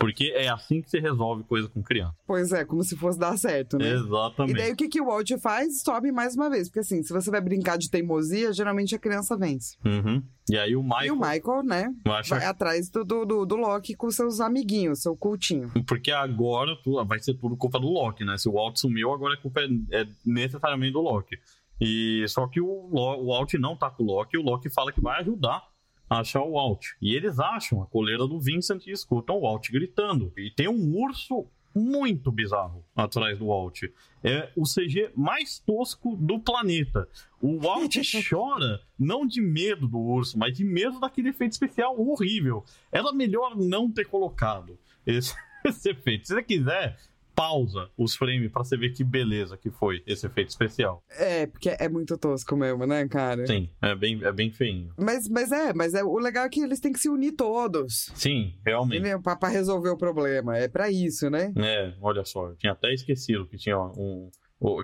Porque 0.00 0.32
é 0.34 0.48
assim 0.48 0.80
que 0.80 0.88
se 0.90 0.98
resolve 0.98 1.44
coisa 1.44 1.68
com 1.68 1.82
criança. 1.82 2.16
Pois 2.26 2.50
é, 2.52 2.64
como 2.64 2.82
se 2.82 2.96
fosse 2.96 3.18
dar 3.18 3.36
certo, 3.36 3.76
né? 3.78 3.90
E 3.90 3.92
Exatamente. 3.92 4.56
daí 4.56 4.72
o 4.72 4.76
que, 4.76 4.88
que 4.88 5.00
o 5.00 5.06
Walt 5.06 5.30
faz? 5.42 5.82
Sobe 5.82 6.10
mais 6.10 6.34
uma 6.34 6.48
vez. 6.48 6.68
Porque 6.68 6.80
assim, 6.80 7.02
se 7.02 7.12
você 7.12 7.30
vai 7.30 7.40
brincar 7.42 7.76
de 7.76 7.90
teimosia, 7.90 8.50
geralmente 8.52 8.94
a 8.94 8.98
criança 8.98 9.36
vence. 9.36 9.76
Uhum. 9.84 10.22
E 10.50 10.56
aí 10.56 10.74
o 10.74 10.82
Michael, 10.82 11.04
E 11.06 11.10
o 11.10 11.16
Michael, 11.16 11.62
né, 11.62 11.94
acha 12.08 12.34
vai 12.36 12.44
atrás 12.46 12.88
do, 12.88 13.04
do, 13.04 13.44
do, 13.44 13.56
Loki 13.56 13.94
com 13.94 14.10
seus 14.10 14.40
amiguinhos, 14.40 15.02
seu 15.02 15.14
cultinho. 15.14 15.70
Porque 15.86 16.10
agora 16.10 16.74
tu- 16.82 17.04
vai 17.04 17.18
ser 17.20 17.34
tudo 17.34 17.56
culpa 17.56 17.78
do 17.78 17.88
Loki, 17.88 18.24
né? 18.24 18.38
Se 18.38 18.48
o 18.48 18.52
Walt 18.52 18.78
sumiu, 18.78 19.12
agora 19.12 19.34
a 19.34 19.36
culpa 19.36 19.60
é, 19.60 20.00
é 20.00 20.06
necessariamente 20.24 20.94
do 20.94 21.00
Loki. 21.02 21.36
E 21.80 22.24
só 22.28 22.46
que 22.46 22.60
o, 22.60 22.88
Lo- 22.90 23.22
o 23.22 23.26
Walt 23.28 23.54
não 23.54 23.76
tá 23.76 23.90
com 23.90 24.02
o 24.02 24.06
Loki, 24.06 24.36
e 24.36 24.40
o 24.40 24.42
Loki 24.42 24.68
fala 24.70 24.92
que 24.92 25.00
vai 25.00 25.20
ajudar 25.20 25.62
achar 26.10 26.42
o 26.42 26.52
Walt. 26.52 26.88
E 27.00 27.14
eles 27.14 27.38
acham 27.38 27.80
a 27.82 27.86
coleira 27.86 28.26
do 28.26 28.40
Vincent 28.40 28.86
e 28.86 28.90
escutam 28.90 29.36
o 29.36 29.42
Walt 29.42 29.70
gritando. 29.70 30.32
E 30.36 30.50
tem 30.50 30.68
um 30.68 30.96
urso 30.96 31.46
muito 31.72 32.32
bizarro 32.32 32.84
atrás 32.96 33.38
do 33.38 33.46
Walt. 33.46 33.84
É 34.24 34.50
o 34.56 34.64
CG 34.64 35.12
mais 35.16 35.60
tosco 35.60 36.16
do 36.16 36.40
planeta. 36.40 37.08
O 37.40 37.58
Walt 37.58 37.96
chora 38.28 38.80
não 38.98 39.24
de 39.24 39.40
medo 39.40 39.86
do 39.86 39.98
urso, 39.98 40.36
mas 40.36 40.56
de 40.56 40.64
medo 40.64 40.98
daquele 40.98 41.28
efeito 41.28 41.52
especial 41.52 41.98
horrível. 41.98 42.64
Era 42.90 43.12
melhor 43.12 43.56
não 43.56 43.90
ter 43.90 44.06
colocado 44.06 44.76
esse, 45.06 45.32
esse 45.64 45.90
efeito. 45.90 46.26
Se 46.26 46.34
você 46.34 46.42
quiser, 46.42 46.98
pausa 47.34 47.88
os 47.96 48.14
frames 48.14 48.50
pra 48.50 48.62
você 48.64 48.76
ver 48.76 48.90
que 48.90 49.02
beleza 49.02 49.56
que 49.56 49.70
foi 49.70 50.02
esse 50.06 50.26
efeito 50.26 50.50
especial. 50.50 51.02
É, 51.10 51.46
porque 51.46 51.70
é 51.70 51.88
muito 51.88 52.16
tosco 52.18 52.56
mesmo, 52.56 52.86
né, 52.86 53.06
cara? 53.08 53.46
Sim, 53.46 53.68
é 53.80 53.94
bem, 53.94 54.20
é 54.22 54.32
bem 54.32 54.50
feinho. 54.50 54.92
Mas, 54.98 55.28
mas 55.28 55.50
é, 55.52 55.72
mas 55.72 55.94
é, 55.94 56.02
o 56.04 56.18
legal 56.18 56.44
é 56.44 56.48
que 56.48 56.60
eles 56.60 56.80
têm 56.80 56.92
que 56.92 56.98
se 56.98 57.08
unir 57.08 57.32
todos. 57.32 58.10
Sim, 58.14 58.54
realmente. 58.64 59.18
Pra, 59.22 59.36
pra 59.36 59.48
resolver 59.48 59.90
o 59.90 59.96
problema. 59.96 60.56
É 60.56 60.68
pra 60.68 60.90
isso, 60.90 61.30
né? 61.30 61.52
É, 61.56 61.94
olha 62.00 62.24
só, 62.24 62.48
eu 62.48 62.56
tinha 62.56 62.72
até 62.72 62.92
esquecido 62.92 63.46
que 63.46 63.56
tinha 63.56 63.78
um. 63.78 64.30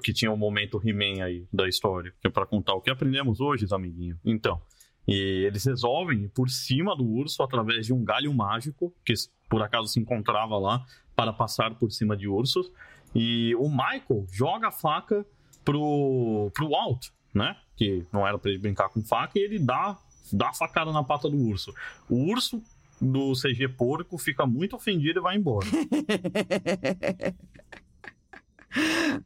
Que 0.03 0.15
tinha 0.15 0.33
um 0.33 0.39
momento 0.39 0.81
He-Man 0.83 1.23
aí 1.23 1.47
da 1.53 1.69
história, 1.69 2.11
que 2.23 2.27
é 2.27 2.31
pra 2.31 2.47
contar 2.47 2.75
o 2.75 2.81
que 2.81 2.89
aprendemos 2.89 3.41
hoje, 3.41 3.67
amiguinhos. 3.71 4.19
Então, 4.25 4.59
e 5.07 5.45
eles 5.45 5.65
resolvem 5.65 6.29
por 6.29 6.49
cima 6.49 6.97
do 6.97 7.05
urso 7.05 7.43
através 7.43 7.87
de 7.87 7.93
um 7.93 8.03
galho 8.03 8.33
mágico, 8.33 8.93
que 9.05 9.13
por 9.49 9.63
acaso 9.63 9.89
se 9.89 10.01
encontrava 10.01 10.59
lá, 10.59 10.85
para 11.17 11.33
passar 11.33 11.75
por 11.75 11.91
cima 11.91 12.17
de 12.17 12.29
ursos. 12.29 12.71
E 13.15 13.55
o 13.57 13.69
Michael 13.69 14.27
joga 14.31 14.69
a 14.69 14.71
faca 14.71 15.27
pro, 15.65 16.51
pro 16.55 16.69
Walt, 16.69 17.09
né? 17.35 17.57
Que 17.75 18.05
não 18.13 18.27
era 18.27 18.39
pra 18.39 18.51
ele 18.51 18.61
brincar 18.61 18.91
com 18.91 19.03
faca, 19.03 19.39
e 19.39 19.43
ele 19.43 19.59
dá, 19.59 19.99
dá 20.33 20.51
a 20.51 20.55
facada 20.55 20.93
na 20.93 21.03
pata 21.03 21.29
do 21.29 21.37
urso. 21.37 21.75
O 22.09 22.31
urso 22.31 22.63
do 23.01 23.33
CG 23.33 23.69
porco 23.69 24.19
fica 24.19 24.47
muito 24.47 24.77
ofendido 24.77 25.19
e 25.21 25.23
vai 25.23 25.37
embora. 25.37 25.67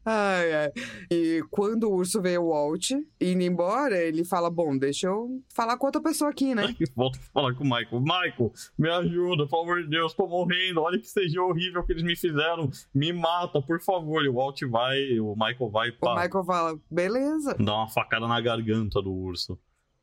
Ai, 0.05 0.53
ai. 0.53 0.71
E 1.11 1.43
quando 1.51 1.83
o 1.89 1.93
urso 1.93 2.21
vê 2.21 2.37
o 2.37 2.49
Walt 2.49 2.91
indo 3.19 3.43
embora, 3.43 3.95
ele 4.01 4.23
fala: 4.25 4.49
Bom, 4.49 4.77
deixa 4.77 5.07
eu 5.07 5.41
falar 5.53 5.77
com 5.77 5.85
outra 5.85 6.01
pessoa 6.01 6.31
aqui, 6.31 6.55
né? 6.55 6.63
Volto 6.95 7.17
a 7.19 7.21
falar 7.33 7.53
com 7.55 7.63
o 7.63 7.67
Michael. 7.69 8.01
Michael, 8.01 8.51
me 8.77 8.89
ajuda, 8.89 9.47
pelo 9.47 9.61
amor 9.61 9.83
de 9.83 9.89
Deus, 9.89 10.13
tô 10.13 10.27
morrendo. 10.27 10.81
Olha 10.81 10.99
que 10.99 11.07
seja 11.07 11.41
horrível 11.41 11.83
que 11.85 11.93
eles 11.93 12.03
me 12.03 12.15
fizeram. 12.15 12.69
Me 12.93 13.13
mata, 13.13 13.61
por 13.61 13.79
favor. 13.81 14.23
E 14.25 14.29
o 14.29 14.33
Walt 14.35 14.59
vai, 14.69 15.19
o 15.19 15.35
Michael 15.35 15.69
vai 15.69 15.89
O 15.89 15.99
pá, 15.99 16.21
Michael 16.23 16.43
fala: 16.45 16.79
Beleza. 16.89 17.55
dá 17.59 17.75
uma 17.75 17.89
facada 17.89 18.27
na 18.27 18.41
garganta 18.41 19.01
do 19.01 19.11
urso. 19.11 19.57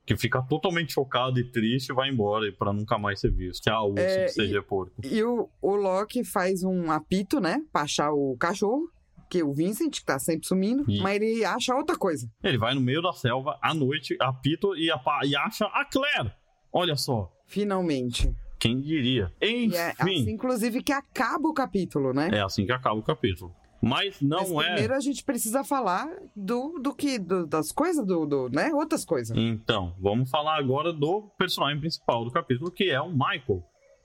Que 0.07 0.17
fica 0.17 0.41
totalmente 0.41 0.95
chocado 0.95 1.39
e 1.39 1.45
triste 1.51 1.91
e 1.91 1.95
vai 1.95 2.09
embora 2.09 2.51
pra 2.53 2.73
nunca 2.73 2.97
mais 2.97 3.21
ser 3.21 3.31
visto. 3.31 3.65
Tchau, 3.65 3.91
urso, 3.91 4.01
É, 4.01 4.25
que 4.25 4.31
seja 4.31 4.63
porco. 4.63 4.93
E 5.05 5.23
o, 5.23 5.51
o 5.61 5.75
Loki 5.77 6.25
faz 6.25 6.63
um 6.65 6.91
apito, 6.91 7.41
né? 7.41 7.61
Pra 7.71 7.83
achar 7.83 8.11
o 8.13 8.35
cachorro, 8.41 8.89
que 9.31 9.39
é 9.41 9.45
o 9.45 9.53
Vincent, 9.53 9.91
que 9.99 10.05
tá 10.05 10.19
sempre 10.19 10.47
sumindo, 10.47 10.85
Ih. 10.89 11.01
mas 11.01 11.17
ele 11.21 11.45
acha 11.45 11.75
outra 11.75 11.97
coisa. 11.97 12.29
Ele 12.43 12.59
vai 12.59 12.75
no 12.75 12.81
meio 12.81 13.03
da 13.03 13.13
selva 13.13 13.59
à 13.63 13.73
noite, 13.75 14.17
apita 14.21 14.69
e, 14.77 14.87
e 15.29 15.37
acha 15.37 15.67
a 15.67 15.85
Claire. 15.85 16.33
Olha 16.73 16.97
só, 16.97 17.31
Finalmente. 17.47 18.35
quem 18.59 18.81
diria? 18.81 19.33
E 19.41 19.47
é 19.47 19.91
Enfim, 19.93 20.21
assim, 20.21 20.31
inclusive, 20.31 20.83
que 20.83 20.93
acaba 20.93 21.49
o 21.49 21.55
capítulo, 21.55 22.13
né? 22.13 22.29
é 22.33 22.41
assim 22.41 22.65
que 22.67 22.73
acaba 22.73 22.97
o 22.99 23.03
capítulo. 23.03 23.55
Mas 23.81 24.21
não 24.21 24.55
Mas 24.55 24.67
é. 24.67 24.71
primeiro 24.71 24.95
a 24.95 25.01
gente 25.01 25.23
precisa 25.23 25.63
falar 25.63 26.09
do, 26.35 26.81
do 26.81 26.93
que, 26.93 27.17
do- 27.17 27.47
das 27.47 27.71
coisas, 27.71 28.05
do, 28.05 28.27
do, 28.27 28.49
né? 28.49 28.73
Outras 28.75 29.05
coisas. 29.05 29.37
Então, 29.37 29.95
vamos 30.01 30.29
falar 30.31 30.59
agora 30.59 30.93
do 30.93 31.23
personagem 31.39 31.79
principal 31.79 32.25
do 32.25 32.33
capítulo, 32.33 32.73
que 32.73 32.91
é 32.91 33.01
o 33.01 33.09
Michael. 33.11 33.63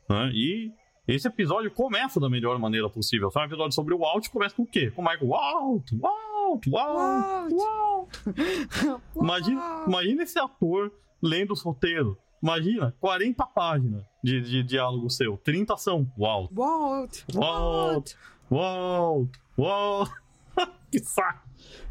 né? 0.08 0.30
E 0.32 0.72
esse 1.08 1.28
episódio 1.28 1.70
começa 1.72 2.20
da 2.20 2.30
melhor 2.30 2.58
maneira 2.58 2.90
possível. 2.90 3.30
Sabe? 3.30 3.46
Um 3.46 3.50
episódio 3.50 3.74
sobre 3.74 3.94
o 3.94 4.00
Walt 4.00 4.30
começa 4.30 4.56
com 4.56 4.64
o 4.64 4.68
quê? 4.68 4.92
Com 4.92 5.02
o 5.02 5.06
Michael. 5.06 5.28
Walt! 5.28 5.92
Walt! 5.94 6.68
Walt, 6.68 7.52
Walt. 7.52 8.10
Imagina, 9.16 9.86
imagina 9.88 10.24
esse 10.24 10.40
ator 10.40 10.92
lendo 11.22 11.54
os 11.54 11.62
roteiros. 11.62 12.16
Imagina, 12.42 12.94
40 13.00 13.46
páginas 13.48 14.04
de, 14.22 14.42
de 14.42 14.64
diálogo 14.64 15.10
seu. 15.10 15.38
30 15.38 15.78
são 15.78 16.12
Walt, 16.18 16.52
Walt, 16.54 17.24
Walt, 17.34 18.14
Walt, 18.52 19.30
Walt. 19.58 20.10
que 20.92 21.00
saco. 21.00 21.48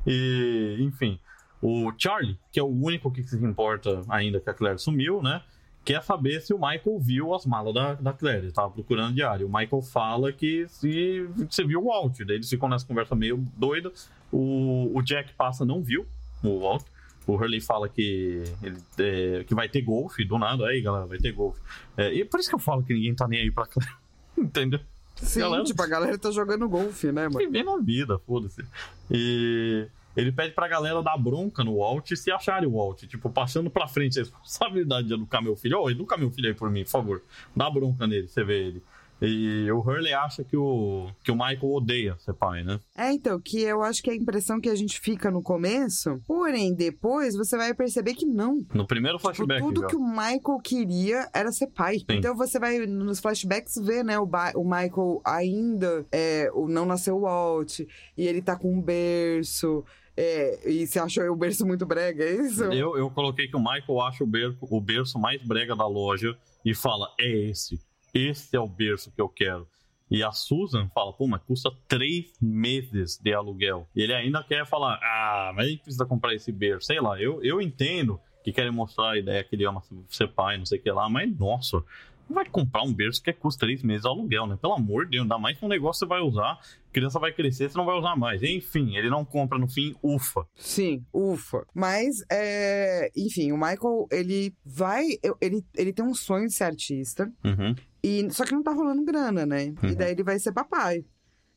E, 0.06 0.76
enfim, 0.80 1.18
o 1.62 1.90
Charlie, 1.96 2.38
que 2.52 2.60
é 2.60 2.62
o 2.62 2.66
único 2.66 3.10
que 3.10 3.22
se 3.22 3.36
importa 3.36 4.02
ainda 4.08 4.40
que 4.40 4.50
a 4.50 4.54
Claire 4.54 4.78
sumiu, 4.78 5.22
né? 5.22 5.42
Quer 5.84 6.02
saber 6.02 6.40
se 6.40 6.54
o 6.54 6.56
Michael 6.58 6.98
viu 7.00 7.34
as 7.34 7.44
malas 7.44 7.74
da, 7.74 7.94
da 7.94 8.12
Claire. 8.12 8.44
Ele 8.44 8.52
tava 8.52 8.70
procurando 8.70 9.14
diário. 9.14 9.46
O 9.48 9.52
Michael 9.52 9.82
fala 9.82 10.32
que 10.32 10.66
se 10.68 11.26
você 11.50 11.64
viu 11.64 11.80
o 11.80 11.86
Walt. 11.88 12.18
Daí 12.24 12.36
eles 12.36 12.48
ficam 12.48 12.68
nessa 12.68 12.86
conversa 12.86 13.14
meio 13.16 13.38
doida. 13.56 13.92
O, 14.30 14.90
o 14.96 15.02
Jack 15.02 15.32
passa, 15.34 15.64
não 15.64 15.82
viu 15.82 16.06
o 16.42 16.60
Walt. 16.60 16.84
O 17.26 17.34
Hurley 17.34 17.60
fala 17.60 17.88
que, 17.88 18.42
ele, 18.62 18.78
é, 18.98 19.44
que 19.44 19.54
vai 19.54 19.68
ter 19.68 19.82
golfe 19.82 20.24
do 20.24 20.38
nada. 20.38 20.66
Aí, 20.66 20.80
galera, 20.80 21.06
vai 21.06 21.18
ter 21.18 21.32
golfe. 21.32 21.60
É, 21.96 22.12
e 22.14 22.24
por 22.24 22.38
isso 22.40 22.48
que 22.48 22.54
eu 22.54 22.58
falo 22.60 22.82
que 22.82 22.92
ninguém 22.94 23.14
tá 23.14 23.26
nem 23.28 23.40
aí 23.40 23.50
pra 23.50 23.66
Claire. 23.66 23.92
Entendeu? 24.38 24.80
Sim, 25.16 25.40
Galera- 25.40 25.62
tipo, 25.64 25.82
a 25.82 25.86
galera 25.86 26.18
tá 26.18 26.30
jogando 26.30 26.68
golfe, 26.68 27.12
né, 27.12 27.28
mano? 27.28 27.38
Vivendo 27.38 27.70
a 27.70 27.78
vida, 27.78 28.18
foda-se. 28.20 28.64
E 29.10 29.86
ele 30.16 30.32
pede 30.32 30.54
pra 30.54 30.68
galera 30.68 31.02
dar 31.02 31.16
bronca 31.16 31.62
no 31.64 31.78
Walt 31.78 32.12
se 32.14 32.30
acharem 32.30 32.68
o 32.68 32.72
Walt. 32.72 33.02
Tipo, 33.04 33.30
passando 33.30 33.70
pra 33.70 33.86
frente 33.88 34.18
a 34.18 34.22
responsabilidade 34.22 35.08
de 35.08 35.14
educar 35.14 35.40
meu 35.40 35.56
filho. 35.56 35.80
Ô, 35.80 35.90
educa 35.90 36.16
meu 36.16 36.30
filho 36.30 36.48
aí 36.48 36.54
por 36.54 36.70
mim, 36.70 36.84
por 36.84 36.90
favor. 36.90 37.22
Dá 37.54 37.70
bronca 37.70 38.06
nele, 38.06 38.28
você 38.28 38.44
vê 38.44 38.66
ele. 38.66 38.82
E 39.24 39.70
o 39.70 39.78
Hurley 39.78 40.12
acha 40.12 40.42
que 40.42 40.56
o, 40.56 41.06
que 41.22 41.30
o 41.30 41.34
Michael 41.36 41.72
odeia 41.72 42.16
ser 42.18 42.34
pai, 42.34 42.64
né? 42.64 42.80
É, 42.96 43.12
então, 43.12 43.38
que 43.40 43.60
eu 43.60 43.80
acho 43.80 44.02
que 44.02 44.10
é 44.10 44.14
a 44.14 44.16
impressão 44.16 44.60
que 44.60 44.68
a 44.68 44.74
gente 44.74 44.98
fica 44.98 45.30
no 45.30 45.40
começo, 45.40 46.20
porém, 46.26 46.74
depois 46.74 47.36
você 47.36 47.56
vai 47.56 47.72
perceber 47.72 48.14
que 48.14 48.26
não. 48.26 48.66
No 48.74 48.84
primeiro 48.84 49.18
Tipo, 49.18 49.32
flashback 49.32 49.60
tudo 49.62 49.82
já. 49.82 49.86
que 49.86 49.94
o 49.94 50.04
Michael 50.04 50.58
queria 50.60 51.28
era 51.32 51.52
ser 51.52 51.68
pai. 51.68 51.98
Então 52.08 52.34
você 52.34 52.58
vai 52.58 52.84
nos 52.84 53.20
flashbacks 53.20 53.76
ver, 53.76 54.02
né, 54.04 54.18
o, 54.18 54.28
o 54.56 54.64
Michael 54.64 55.20
ainda 55.24 56.04
é, 56.10 56.50
o 56.52 56.66
não 56.66 56.84
nasceu 56.84 57.18
o 57.18 57.20
Walt, 57.20 57.78
e 57.78 58.26
ele 58.26 58.42
tá 58.42 58.56
com 58.56 58.74
um 58.74 58.82
berço. 58.82 59.84
É, 60.16 60.68
e 60.68 60.86
você 60.86 60.98
achou 60.98 61.24
o 61.30 61.36
berço 61.36 61.66
muito 61.66 61.86
brega, 61.86 62.22
é 62.22 62.32
isso? 62.32 62.64
Eu, 62.64 62.96
eu 62.96 63.10
coloquei 63.10 63.48
que 63.48 63.56
o 63.56 63.60
Michael 63.60 64.00
acha 64.02 64.22
o 64.22 64.26
berço, 64.26 64.58
o 64.60 64.80
berço 64.80 65.18
mais 65.18 65.42
brega 65.42 65.74
da 65.74 65.86
loja 65.86 66.36
e 66.64 66.74
fala: 66.74 67.08
é 67.18 67.28
esse. 67.28 67.80
Esse 68.12 68.54
é 68.54 68.60
o 68.60 68.68
berço 68.68 69.10
que 69.10 69.20
eu 69.20 69.28
quero. 69.28 69.66
E 70.10 70.22
a 70.22 70.30
Susan 70.30 70.88
fala: 70.94 71.12
pô, 71.12 71.26
mas 71.26 71.42
custa 71.42 71.70
três 71.88 72.32
meses 72.40 73.18
de 73.18 73.32
aluguel. 73.32 73.88
E 73.96 74.02
ele 74.02 74.12
ainda 74.12 74.42
quer 74.42 74.66
falar: 74.66 75.00
ah, 75.02 75.52
mas 75.54 75.66
a 75.66 75.68
gente 75.70 75.82
precisa 75.82 76.04
comprar 76.04 76.34
esse 76.34 76.52
berço. 76.52 76.88
Sei 76.88 77.00
lá, 77.00 77.20
eu, 77.20 77.42
eu 77.42 77.60
entendo 77.60 78.20
que 78.44 78.52
querem 78.52 78.72
mostrar 78.72 79.12
a 79.12 79.18
ideia 79.18 79.42
que 79.42 79.56
ele 79.56 79.64
ama 79.64 79.82
ser 80.10 80.28
pai, 80.28 80.58
não 80.58 80.66
sei 80.66 80.78
o 80.78 80.82
que 80.82 80.90
lá, 80.90 81.08
mas 81.08 81.34
nossa. 81.38 81.82
Vai 82.30 82.46
comprar 82.46 82.82
um 82.82 82.94
berço 82.94 83.22
que 83.22 83.32
custa 83.32 83.66
três 83.66 83.82
meses 83.82 84.02
de 84.02 84.08
aluguel, 84.08 84.46
né? 84.46 84.56
Pelo 84.56 84.74
amor 84.74 85.04
de 85.04 85.12
Deus, 85.12 85.22
ainda 85.22 85.38
mais 85.38 85.58
que 85.58 85.64
um 85.64 85.68
negócio 85.68 86.06
que 86.06 86.14
você 86.14 86.20
vai 86.20 86.20
usar, 86.20 86.58
criança 86.92 87.18
vai 87.18 87.32
crescer, 87.32 87.70
você 87.70 87.76
não 87.76 87.86
vai 87.86 87.96
usar 87.96 88.16
mais. 88.16 88.42
Enfim, 88.42 88.96
ele 88.96 89.08
não 89.08 89.24
compra 89.24 89.58
no 89.58 89.68
fim, 89.68 89.94
ufa. 90.02 90.46
Sim, 90.54 91.04
ufa. 91.12 91.66
Mas, 91.74 92.22
é, 92.30 93.10
enfim, 93.16 93.52
o 93.52 93.56
Michael, 93.56 94.06
ele 94.10 94.54
vai. 94.64 95.18
Ele, 95.40 95.64
ele 95.74 95.92
tem 95.92 96.04
um 96.04 96.14
sonho 96.14 96.46
de 96.46 96.52
ser 96.52 96.64
artista. 96.64 97.32
Uhum. 97.44 97.74
E, 98.02 98.28
só 98.30 98.44
que 98.44 98.52
não 98.52 98.62
tá 98.62 98.72
rolando 98.72 99.04
grana, 99.04 99.46
né? 99.46 99.74
Uhum. 99.82 99.90
E 99.90 99.94
daí 99.94 100.12
ele 100.12 100.22
vai 100.22 100.38
ser 100.38 100.52
papai. 100.52 101.04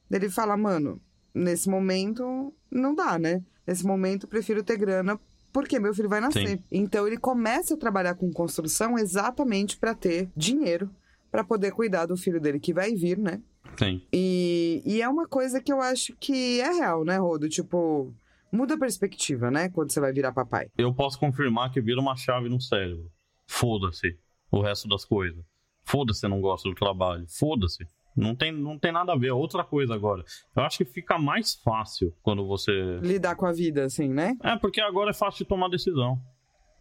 Daí 0.10 0.20
ele 0.20 0.30
fala, 0.30 0.56
mano, 0.56 1.02
nesse 1.34 1.70
momento 1.70 2.54
não 2.72 2.96
dá, 2.96 3.20
né? 3.20 3.44
Nesse 3.66 3.86
momento 3.86 4.24
eu 4.24 4.30
prefiro 4.30 4.64
ter 4.64 4.78
grana 4.78 5.20
porque 5.52 5.80
meu 5.80 5.94
filho 5.94 6.10
vai 6.10 6.20
nascer. 6.22 6.48
Sim. 6.48 6.64
Então 6.72 7.08
ele 7.08 7.18
começa 7.18 7.74
a 7.74 7.78
trabalhar 7.78 8.16
com 8.16 8.32
construção 8.32 8.98
exatamente 8.98 9.78
pra 9.78 9.96
ter 9.96 10.30
dinheiro 10.36 10.90
pra 11.36 11.44
poder 11.44 11.72
cuidar 11.72 12.06
do 12.06 12.16
filho 12.16 12.40
dele 12.40 12.60
que 12.60 12.74
vai 12.74 12.96
vir, 12.96 13.18
né? 13.18 13.42
Sim. 13.78 14.02
E, 14.14 14.82
e 14.86 15.02
é 15.02 15.10
uma 15.10 15.28
coisa 15.28 15.62
que 15.62 15.72
eu 15.72 15.82
acho 15.82 16.16
que 16.18 16.62
é 16.62 16.72
real, 16.72 17.04
né, 17.04 17.18
Rodo? 17.18 17.50
Tipo, 17.50 18.14
muda 18.50 18.76
a 18.76 18.80
perspectiva, 18.80 19.52
né? 19.52 19.70
Quando 19.70 19.92
você 19.92 20.00
vai 20.00 20.14
virar 20.14 20.32
papai. 20.32 20.70
eu 20.78 20.94
posso 20.94 21.20
confirmar 21.20 21.72
que 21.72 21.82
vira 21.82 22.00
uma 22.00 22.16
chave 22.16 22.48
no 22.48 22.62
cérebro. 22.62 23.12
Foda-se 23.46 24.18
o 24.50 24.62
resto 24.62 24.88
das 24.88 25.04
coisas. 25.04 25.44
Foda-se, 25.84 26.26
não 26.28 26.40
gosto 26.40 26.70
do 26.70 26.76
trabalho. 26.76 27.26
Foda-se. 27.28 27.86
Não 28.16 28.34
tem, 28.34 28.54
não 28.54 28.80
tem 28.80 28.94
nada 28.94 29.12
a 29.12 29.18
ver. 29.18 29.28
É 29.28 29.34
outra 29.34 29.62
coisa 29.62 29.94
agora. 29.94 30.24
Eu 30.56 30.64
acho 30.64 30.78
que 30.78 30.86
fica 30.86 31.20
mais 31.20 31.54
fácil 31.56 32.14
quando 32.24 32.48
você. 32.48 32.72
Lidar 33.02 33.36
com 33.36 33.46
a 33.46 33.52
vida, 33.52 33.84
assim, 33.84 34.08
né? 34.08 34.38
É, 34.42 34.56
porque 34.56 34.80
agora 34.80 35.10
é 35.10 35.14
fácil 35.14 35.40
de 35.40 35.50
tomar 35.50 35.68
decisão. 35.68 36.18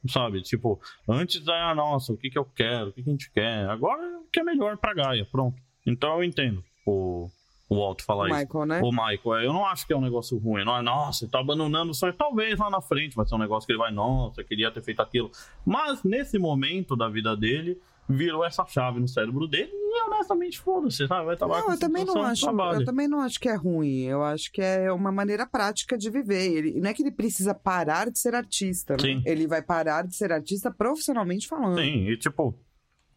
Sabe? 0.08 0.42
Tipo, 0.42 0.80
antes 1.08 1.46
era, 1.46 1.74
nossa, 1.74 2.12
o 2.12 2.16
que, 2.16 2.30
que 2.30 2.38
eu 2.38 2.44
quero? 2.44 2.90
O 2.90 2.92
que, 2.92 3.02
que 3.02 3.08
a 3.08 3.12
gente 3.12 3.30
quer? 3.30 3.68
Agora 3.68 4.02
é 4.02 4.16
o 4.18 4.24
que 4.30 4.40
é 4.40 4.44
melhor 4.44 4.76
pra 4.76 4.94
Gaia. 4.94 5.26
Pronto. 5.30 5.56
Então 5.86 6.16
eu 6.16 6.24
entendo 6.24 6.62
o, 6.86 7.30
o 7.68 7.76
Walt 7.76 8.02
falar 8.02 8.24
O 8.24 8.26
isso. 8.28 8.38
Michael, 8.38 8.66
né? 8.66 8.80
O 8.82 8.90
Michael, 8.90 9.36
é, 9.36 9.46
eu 9.46 9.52
não 9.52 9.64
acho 9.64 9.86
que 9.86 9.92
é 9.92 9.96
um 9.96 10.00
negócio 10.00 10.36
ruim. 10.38 10.64
Não 10.64 10.76
é, 10.76 10.82
nossa, 10.82 11.24
ele 11.24 11.32
tá 11.32 11.40
abandonando 11.40 11.90
o 11.90 11.94
sonho. 11.94 12.12
Talvez 12.12 12.58
lá 12.58 12.68
na 12.70 12.80
frente 12.80 13.16
vai 13.16 13.26
ser 13.26 13.34
um 13.34 13.38
negócio 13.38 13.66
que 13.66 13.72
ele 13.72 13.78
vai, 13.78 13.92
nossa, 13.92 14.40
eu 14.40 14.44
queria 14.44 14.70
ter 14.70 14.82
feito 14.82 15.00
aquilo. 15.00 15.30
Mas 15.64 16.02
nesse 16.02 16.38
momento 16.38 16.94
da 16.96 17.08
vida 17.08 17.36
dele, 17.36 17.78
virou 18.08 18.44
essa 18.44 18.64
chave 18.66 19.00
no 19.00 19.08
cérebro 19.08 19.46
dele 19.46 19.72
e 19.72 20.02
honestamente, 20.02 20.58
foda-se, 20.58 21.06
sabe? 21.06 21.26
Vai 21.26 21.36
trabalhar 21.36 21.60
Não, 21.60 21.66
com 21.68 21.72
eu 21.74 21.78
também 21.78 22.04
não 22.04 22.22
acho. 22.22 22.46
Eu 22.48 22.84
também 22.84 23.08
não 23.08 23.20
acho 23.20 23.38
que 23.38 23.48
é 23.48 23.54
ruim. 23.54 24.02
Eu 24.02 24.22
acho 24.24 24.50
que 24.50 24.60
é 24.60 24.90
uma 24.92 25.12
maneira 25.12 25.46
prática 25.46 25.96
de 25.96 26.10
viver. 26.10 26.52
Ele, 26.52 26.80
não 26.80 26.90
é 26.90 26.94
que 26.94 27.02
ele 27.02 27.12
precisa 27.12 27.54
parar 27.54 28.10
de 28.10 28.18
ser 28.18 28.34
artista, 28.34 28.94
né? 28.94 29.02
Sim. 29.02 29.22
Ele 29.24 29.46
vai 29.46 29.62
parar 29.62 30.06
de 30.06 30.16
ser 30.16 30.32
artista 30.32 30.70
profissionalmente 30.70 31.46
falando. 31.46 31.78
Sim, 31.78 32.08
e 32.08 32.16
tipo, 32.16 32.58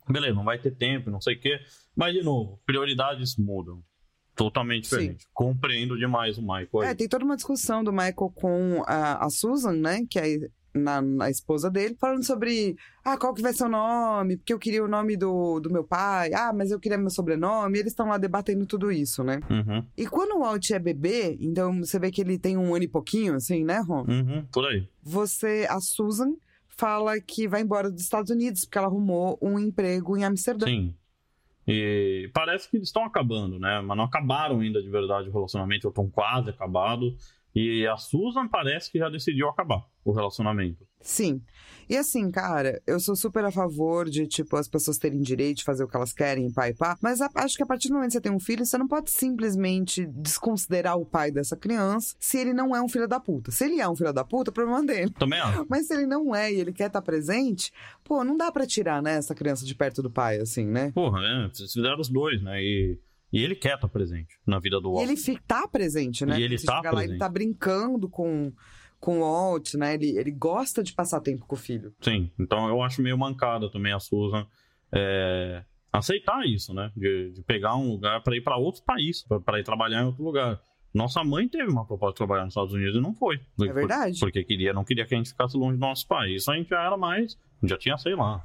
beleza, 0.08 0.36
não 0.36 0.44
vai 0.44 0.60
ter 0.60 0.72
tempo, 0.72 1.10
não 1.10 1.20
sei 1.20 1.36
o 1.36 1.40
quê. 1.40 1.60
Mas, 1.96 2.14
de 2.14 2.22
novo, 2.22 2.60
prioridades 2.66 3.36
mudam. 3.38 3.84
Totalmente 4.36 4.88
Sim. 4.88 4.98
diferente. 4.98 5.26
Compreendo 5.34 5.98
demais 5.98 6.38
o 6.38 6.42
Michael. 6.42 6.82
aí. 6.82 6.90
É, 6.90 6.96
tem 6.96 7.10
toda 7.10 7.26
uma 7.26 7.36
discussão 7.36 7.84
do 7.84 7.92
Michael 7.92 8.32
com 8.36 8.84
a, 8.86 9.26
a 9.26 9.30
Susan, 9.32 9.74
né? 9.74 10.06
Que 10.08 10.20
é 10.20 10.38
na, 10.78 11.02
na 11.02 11.30
esposa 11.30 11.70
dele, 11.70 11.96
falando 12.00 12.24
sobre 12.24 12.76
ah, 13.04 13.18
qual 13.18 13.34
que 13.34 13.42
vai 13.42 13.54
ser 13.54 13.66
o 13.66 13.70
nome, 13.70 14.38
porque 14.38 14.54
eu 14.54 14.60
queria 14.60 14.84
o 14.84 14.88
nome 14.88 15.18
do, 15.18 15.60
do 15.60 15.72
meu 15.72 15.84
pai, 15.84 16.34
ah, 16.34 16.54
mas 16.54 16.72
eu 16.72 16.80
queria 16.80 16.98
meu 16.98 17.10
sobrenome, 17.10 17.78
e 17.78 17.82
eles 17.82 17.92
estão 17.92 18.08
lá 18.08 18.18
debatendo 18.18 18.66
tudo 18.66 18.92
isso, 18.92 19.24
né? 19.24 19.40
Uhum, 19.50 19.84
E 19.98 20.08
quando 20.08 20.36
o 20.36 20.40
Walt 20.40 20.70
é 20.72 20.80
bebê, 20.80 21.38
então 21.40 21.80
você 21.80 22.00
vê 22.00 22.12
que 22.12 22.22
ele 22.22 22.38
tem 22.38 22.58
um 22.58 22.74
ano 22.74 22.84
e 22.84 22.88
pouquinho, 22.88 23.36
assim, 23.36 23.64
né, 23.64 23.80
Ron? 23.80 24.06
uhum, 24.08 24.46
por 24.52 24.66
aí. 24.66 24.88
Você, 25.04 25.66
a 25.70 25.80
Susan, 25.80 26.34
fala 26.68 27.20
que 27.20 27.48
vai 27.48 27.62
embora 27.62 27.90
dos 27.90 28.02
Estados 28.02 28.30
Unidos, 28.30 28.64
porque 28.64 28.78
ela 28.78 28.88
arrumou 28.88 29.38
um 29.42 29.58
emprego 29.58 30.16
em 30.16 30.24
Amsterdã. 30.24 30.68
Sim. 30.68 30.94
E 31.68 32.30
parece 32.34 32.70
que 32.70 32.78
eles 32.78 32.88
estão 32.88 33.04
acabando, 33.04 33.60
né? 33.60 33.82
Mas 33.82 33.98
não 33.98 34.06
acabaram 34.06 34.62
ainda 34.62 34.82
de 34.82 34.90
verdade 34.90 35.28
o 35.28 35.34
relacionamento, 35.34 35.88
ou 35.88 35.90
estão 35.90 36.10
quase 36.10 36.50
acabado. 36.50 37.14
E 37.60 37.88
a 37.88 37.98
Susan 37.98 38.48
parece 38.48 38.92
que 38.92 39.00
já 39.00 39.10
decidiu 39.10 39.50
acabar 39.50 39.84
o 40.06 40.12
relacionamento. 40.12 40.86
Sim. 41.02 41.42
E 41.90 41.96
assim, 41.98 42.30
cara, 42.30 42.82
eu 42.86 43.00
sou 43.00 43.16
super 43.16 43.44
a 43.46 43.52
favor 43.52 44.10
de, 44.10 44.28
tipo, 44.28 44.56
as 44.58 44.68
pessoas 44.68 44.98
terem 44.98 45.22
direito 45.22 45.58
de 45.58 45.64
fazer 45.64 45.84
o 45.84 45.88
que 45.88 45.96
elas 45.96 46.14
querem, 46.14 46.52
pai 46.52 46.72
e 46.72 46.74
pá. 46.76 46.98
Mas 47.02 47.20
a- 47.22 47.30
acho 47.36 47.56
que 47.58 47.64
a 47.64 47.66
partir 47.66 47.88
do 47.88 47.96
momento 47.96 48.10
que 48.10 48.14
você 48.14 48.22
tem 48.22 48.32
um 48.32 48.40
filho, 48.40 48.66
você 48.66 48.78
não 48.78 48.88
pode 48.88 49.10
simplesmente 49.12 50.06
desconsiderar 50.06 50.98
o 50.98 51.06
pai 51.06 51.32
dessa 51.32 51.56
criança 51.56 52.16
se 52.20 52.38
ele 52.38 52.54
não 52.54 52.76
é 52.76 52.82
um 52.82 52.90
filho 52.90 53.08
da 53.08 53.20
puta. 53.20 53.52
Se 53.52 53.66
ele 53.66 53.80
é 53.82 53.88
um 53.90 53.96
filho 53.96 54.14
da 54.14 54.24
puta, 54.24 54.52
o 54.52 54.54
problema 54.54 54.80
é 54.82 54.86
dele. 54.86 55.12
Também 55.18 55.40
acho. 55.40 55.66
Mas 55.70 55.88
se 55.88 55.94
ele 55.94 56.06
não 56.06 56.36
é 56.36 56.52
e 56.54 56.60
ele 56.60 56.74
quer 56.74 56.88
estar 56.88 57.02
presente, 57.02 57.72
pô, 58.04 58.24
não 58.24 58.38
dá 58.38 58.52
pra 58.52 58.68
tirar, 58.68 59.02
né, 59.02 59.16
essa 59.16 59.34
criança 59.34 59.66
de 59.66 59.74
perto 59.74 60.02
do 60.04 60.12
pai, 60.12 60.38
assim, 60.40 60.66
né? 60.66 60.92
Porra, 60.94 61.20
é, 61.22 61.48
vocês 61.50 61.72
fizeram 61.74 62.00
os 62.00 62.10
dois, 62.10 62.42
né? 62.42 62.62
E, 62.62 63.00
e 63.32 63.44
ele 63.44 63.56
quer 63.56 63.76
estar 63.76 63.88
presente 63.88 64.38
na 64.46 64.60
vida 64.60 64.80
do 64.80 64.90
E 64.90 64.92
Walt. 64.94 65.04
ele 65.10 65.18
fi- 65.18 65.40
tá 65.48 65.68
presente, 65.68 66.26
né? 66.26 66.40
E 66.40 66.44
ele 66.44 66.58
Você 66.58 66.66
tá 66.66 66.78
chega 66.78 66.92
lá, 66.92 67.00
ele 67.02 67.08
presente. 67.10 67.20
tá 67.20 67.30
brincando 67.30 68.10
com, 68.10 68.52
com 69.00 69.20
o 69.20 69.22
Walt, 69.22 69.74
né? 69.76 69.94
Ele, 69.96 70.18
ele 70.18 70.32
gosta 70.32 70.82
de 70.84 70.94
passar 70.94 71.20
tempo 71.22 71.46
com 71.46 71.56
o 71.56 71.60
filho. 71.60 71.94
Sim, 72.02 72.32
então 72.40 72.68
eu 72.70 72.82
acho 72.82 73.02
meio 73.02 73.18
mancada 73.18 73.70
também 73.72 73.92
a 73.94 74.00
Susan 74.00 74.46
é, 74.94 75.64
aceitar 75.92 76.46
isso, 76.46 76.74
né? 76.74 76.92
De, 76.96 77.32
de 77.32 77.44
pegar 77.44 77.76
um 77.76 77.90
lugar 77.92 78.22
para 78.24 78.36
ir 78.36 78.42
para 78.42 78.58
outro 78.58 78.82
país, 78.84 79.24
para 79.46 79.60
ir 79.60 79.64
trabalhar 79.64 80.02
em 80.02 80.06
outro 80.06 80.24
lugar. 80.24 80.62
Nossa 80.94 81.24
mãe 81.24 81.48
teve 81.48 81.70
uma 81.70 81.86
proposta 81.86 82.14
de 82.14 82.18
trabalhar 82.18 82.46
nos 82.46 82.52
Estados 82.54 82.74
Unidos 82.74 82.96
e 82.96 83.02
não 83.02 83.14
foi. 83.14 83.40
É 83.62 83.72
verdade. 83.74 84.20
Porque 84.20 84.44
queria, 84.44 84.74
não 84.74 84.84
queria 84.86 85.06
que 85.06 85.14
a 85.14 85.18
gente 85.18 85.30
ficasse 85.30 85.56
longe 85.56 85.78
do 85.78 85.82
nosso 85.82 86.08
país. 86.08 86.42
Isso 86.44 86.52
a 86.52 86.56
gente 86.56 86.70
já 86.70 86.82
era 86.84 86.98
mais. 86.98 87.38
Já 87.64 87.78
tinha, 87.78 87.98
sei 87.98 88.16
lá, 88.16 88.44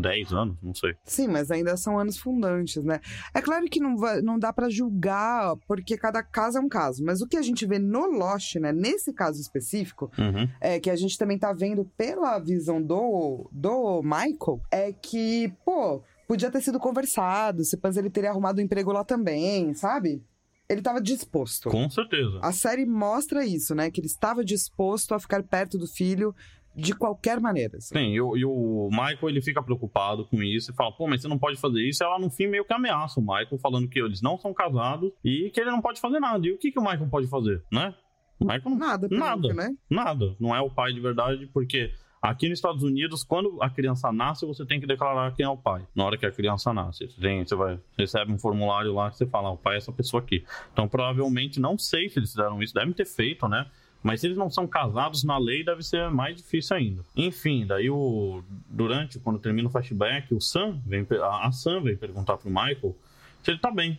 10 0.00 0.32
anos, 0.32 0.56
não 0.62 0.74
sei. 0.74 0.94
Sim, 1.04 1.28
mas 1.28 1.50
ainda 1.50 1.76
são 1.76 1.98
anos 1.98 2.18
fundantes, 2.18 2.82
né? 2.84 3.00
É 3.34 3.40
claro 3.40 3.64
que 3.66 3.80
não, 3.80 3.96
vai, 3.96 4.20
não 4.20 4.38
dá 4.38 4.52
pra 4.52 4.68
julgar, 4.68 5.54
porque 5.66 5.96
cada 5.96 6.22
caso 6.22 6.58
é 6.58 6.60
um 6.60 6.68
caso. 6.68 7.04
Mas 7.04 7.20
o 7.20 7.26
que 7.26 7.36
a 7.36 7.42
gente 7.42 7.66
vê 7.66 7.78
no 7.78 8.06
Lost, 8.06 8.56
né? 8.56 8.72
Nesse 8.72 9.12
caso 9.12 9.40
específico, 9.40 10.10
Uhum. 10.18 10.48
é 10.60 10.78
que 10.80 10.90
a 10.90 10.96
gente 10.96 11.16
também 11.18 11.38
tá 11.38 11.52
vendo 11.52 11.84
pela 11.96 12.38
visão 12.38 12.80
do, 12.82 13.48
do 13.52 14.02
Michael, 14.02 14.60
é 14.70 14.92
que, 14.92 15.52
pô, 15.64 16.02
podia 16.28 16.50
ter 16.50 16.60
sido 16.60 16.78
conversado, 16.78 17.64
se 17.64 17.76
pans 17.76 17.96
ele 17.96 18.10
teria 18.10 18.30
arrumado 18.30 18.60
um 18.60 18.64
emprego 18.64 18.92
lá 18.92 19.04
também, 19.04 19.74
sabe? 19.74 20.22
ele 20.68 20.82
tava 20.82 21.00
disposto. 21.00 21.70
Com 21.70 21.88
certeza. 21.88 22.40
A 22.42 22.50
série 22.50 22.84
mostra 22.84 23.46
isso, 23.46 23.72
né? 23.72 23.88
Que 23.88 24.00
ele 24.00 24.08
estava 24.08 24.44
disposto 24.44 25.14
a 25.14 25.20
ficar 25.20 25.40
perto 25.44 25.78
do 25.78 25.86
filho 25.86 26.34
de 26.76 26.94
qualquer 26.94 27.40
maneira. 27.40 27.78
assim. 27.78 27.94
Sim, 27.94 28.12
e 28.12 28.20
o, 28.20 28.36
e 28.36 28.44
o 28.44 28.88
Michael 28.90 29.28
ele 29.30 29.40
fica 29.40 29.62
preocupado 29.62 30.26
com 30.26 30.42
isso 30.42 30.70
e 30.70 30.74
fala, 30.74 30.92
pô, 30.92 31.06
mas 31.08 31.22
você 31.22 31.28
não 31.28 31.38
pode 31.38 31.58
fazer 31.58 31.80
isso. 31.80 32.02
E 32.02 32.04
ela 32.04 32.18
no 32.18 32.30
fim 32.30 32.46
meio 32.46 32.64
que 32.64 32.72
ameaça 32.72 33.18
o 33.18 33.22
Michael, 33.22 33.58
falando 33.58 33.88
que 33.88 33.98
eles 34.00 34.20
não 34.20 34.38
são 34.38 34.52
casados 34.52 35.10
e 35.24 35.50
que 35.50 35.60
ele 35.60 35.70
não 35.70 35.80
pode 35.80 36.00
fazer 36.00 36.20
nada. 36.20 36.46
E 36.46 36.52
o 36.52 36.58
que, 36.58 36.70
que 36.70 36.78
o 36.78 36.82
Michael 36.82 37.08
pode 37.08 37.26
fazer, 37.26 37.62
né? 37.72 37.94
O 38.38 38.44
Michael 38.44 38.76
Nada, 38.76 39.08
Nada. 39.10 39.54
né? 39.54 39.74
Nada. 39.88 40.36
Não 40.38 40.54
é 40.54 40.60
o 40.60 40.68
pai 40.68 40.92
de 40.92 41.00
verdade, 41.00 41.46
porque 41.46 41.90
aqui 42.20 42.50
nos 42.50 42.58
Estados 42.58 42.82
Unidos, 42.82 43.24
quando 43.24 43.56
a 43.62 43.70
criança 43.70 44.12
nasce, 44.12 44.44
você 44.44 44.66
tem 44.66 44.78
que 44.78 44.86
declarar 44.86 45.34
quem 45.34 45.46
é 45.46 45.48
o 45.48 45.56
pai. 45.56 45.86
Na 45.94 46.04
hora 46.04 46.18
que 46.18 46.26
a 46.26 46.30
criança 46.30 46.70
nasce. 46.74 47.08
Você, 47.08 47.18
tem, 47.18 47.42
você 47.46 47.54
vai, 47.56 47.80
recebe 47.98 48.30
um 48.30 48.38
formulário 48.38 48.92
lá 48.92 49.08
que 49.10 49.16
você 49.16 49.24
fala, 49.26 49.48
ah, 49.48 49.52
o 49.52 49.56
pai 49.56 49.76
é 49.76 49.78
essa 49.78 49.90
pessoa 49.90 50.22
aqui. 50.22 50.44
Então, 50.70 50.86
provavelmente, 50.86 51.58
não 51.58 51.78
sei 51.78 52.10
se 52.10 52.18
eles 52.18 52.30
fizeram 52.30 52.62
isso, 52.62 52.74
devem 52.74 52.92
ter 52.92 53.06
feito, 53.06 53.48
né? 53.48 53.66
Mas 54.06 54.20
se 54.20 54.28
eles 54.28 54.38
não 54.38 54.48
são 54.48 54.68
casados 54.68 55.24
na 55.24 55.36
lei, 55.36 55.64
deve 55.64 55.82
ser 55.82 56.08
mais 56.10 56.36
difícil 56.36 56.76
ainda. 56.76 57.02
Enfim, 57.16 57.66
daí 57.66 57.90
o. 57.90 58.40
Durante, 58.68 59.18
quando 59.18 59.40
termina 59.40 59.68
o 59.68 59.70
flashback, 59.70 60.32
o 60.32 60.40
Sam 60.40 60.80
vem. 60.86 61.04
a 61.20 61.50
Sam 61.50 61.82
vem 61.82 61.96
perguntar 61.96 62.36
pro 62.36 62.48
Michael 62.48 62.94
se 63.42 63.50
ele 63.50 63.58
tá 63.58 63.70
bem. 63.70 63.98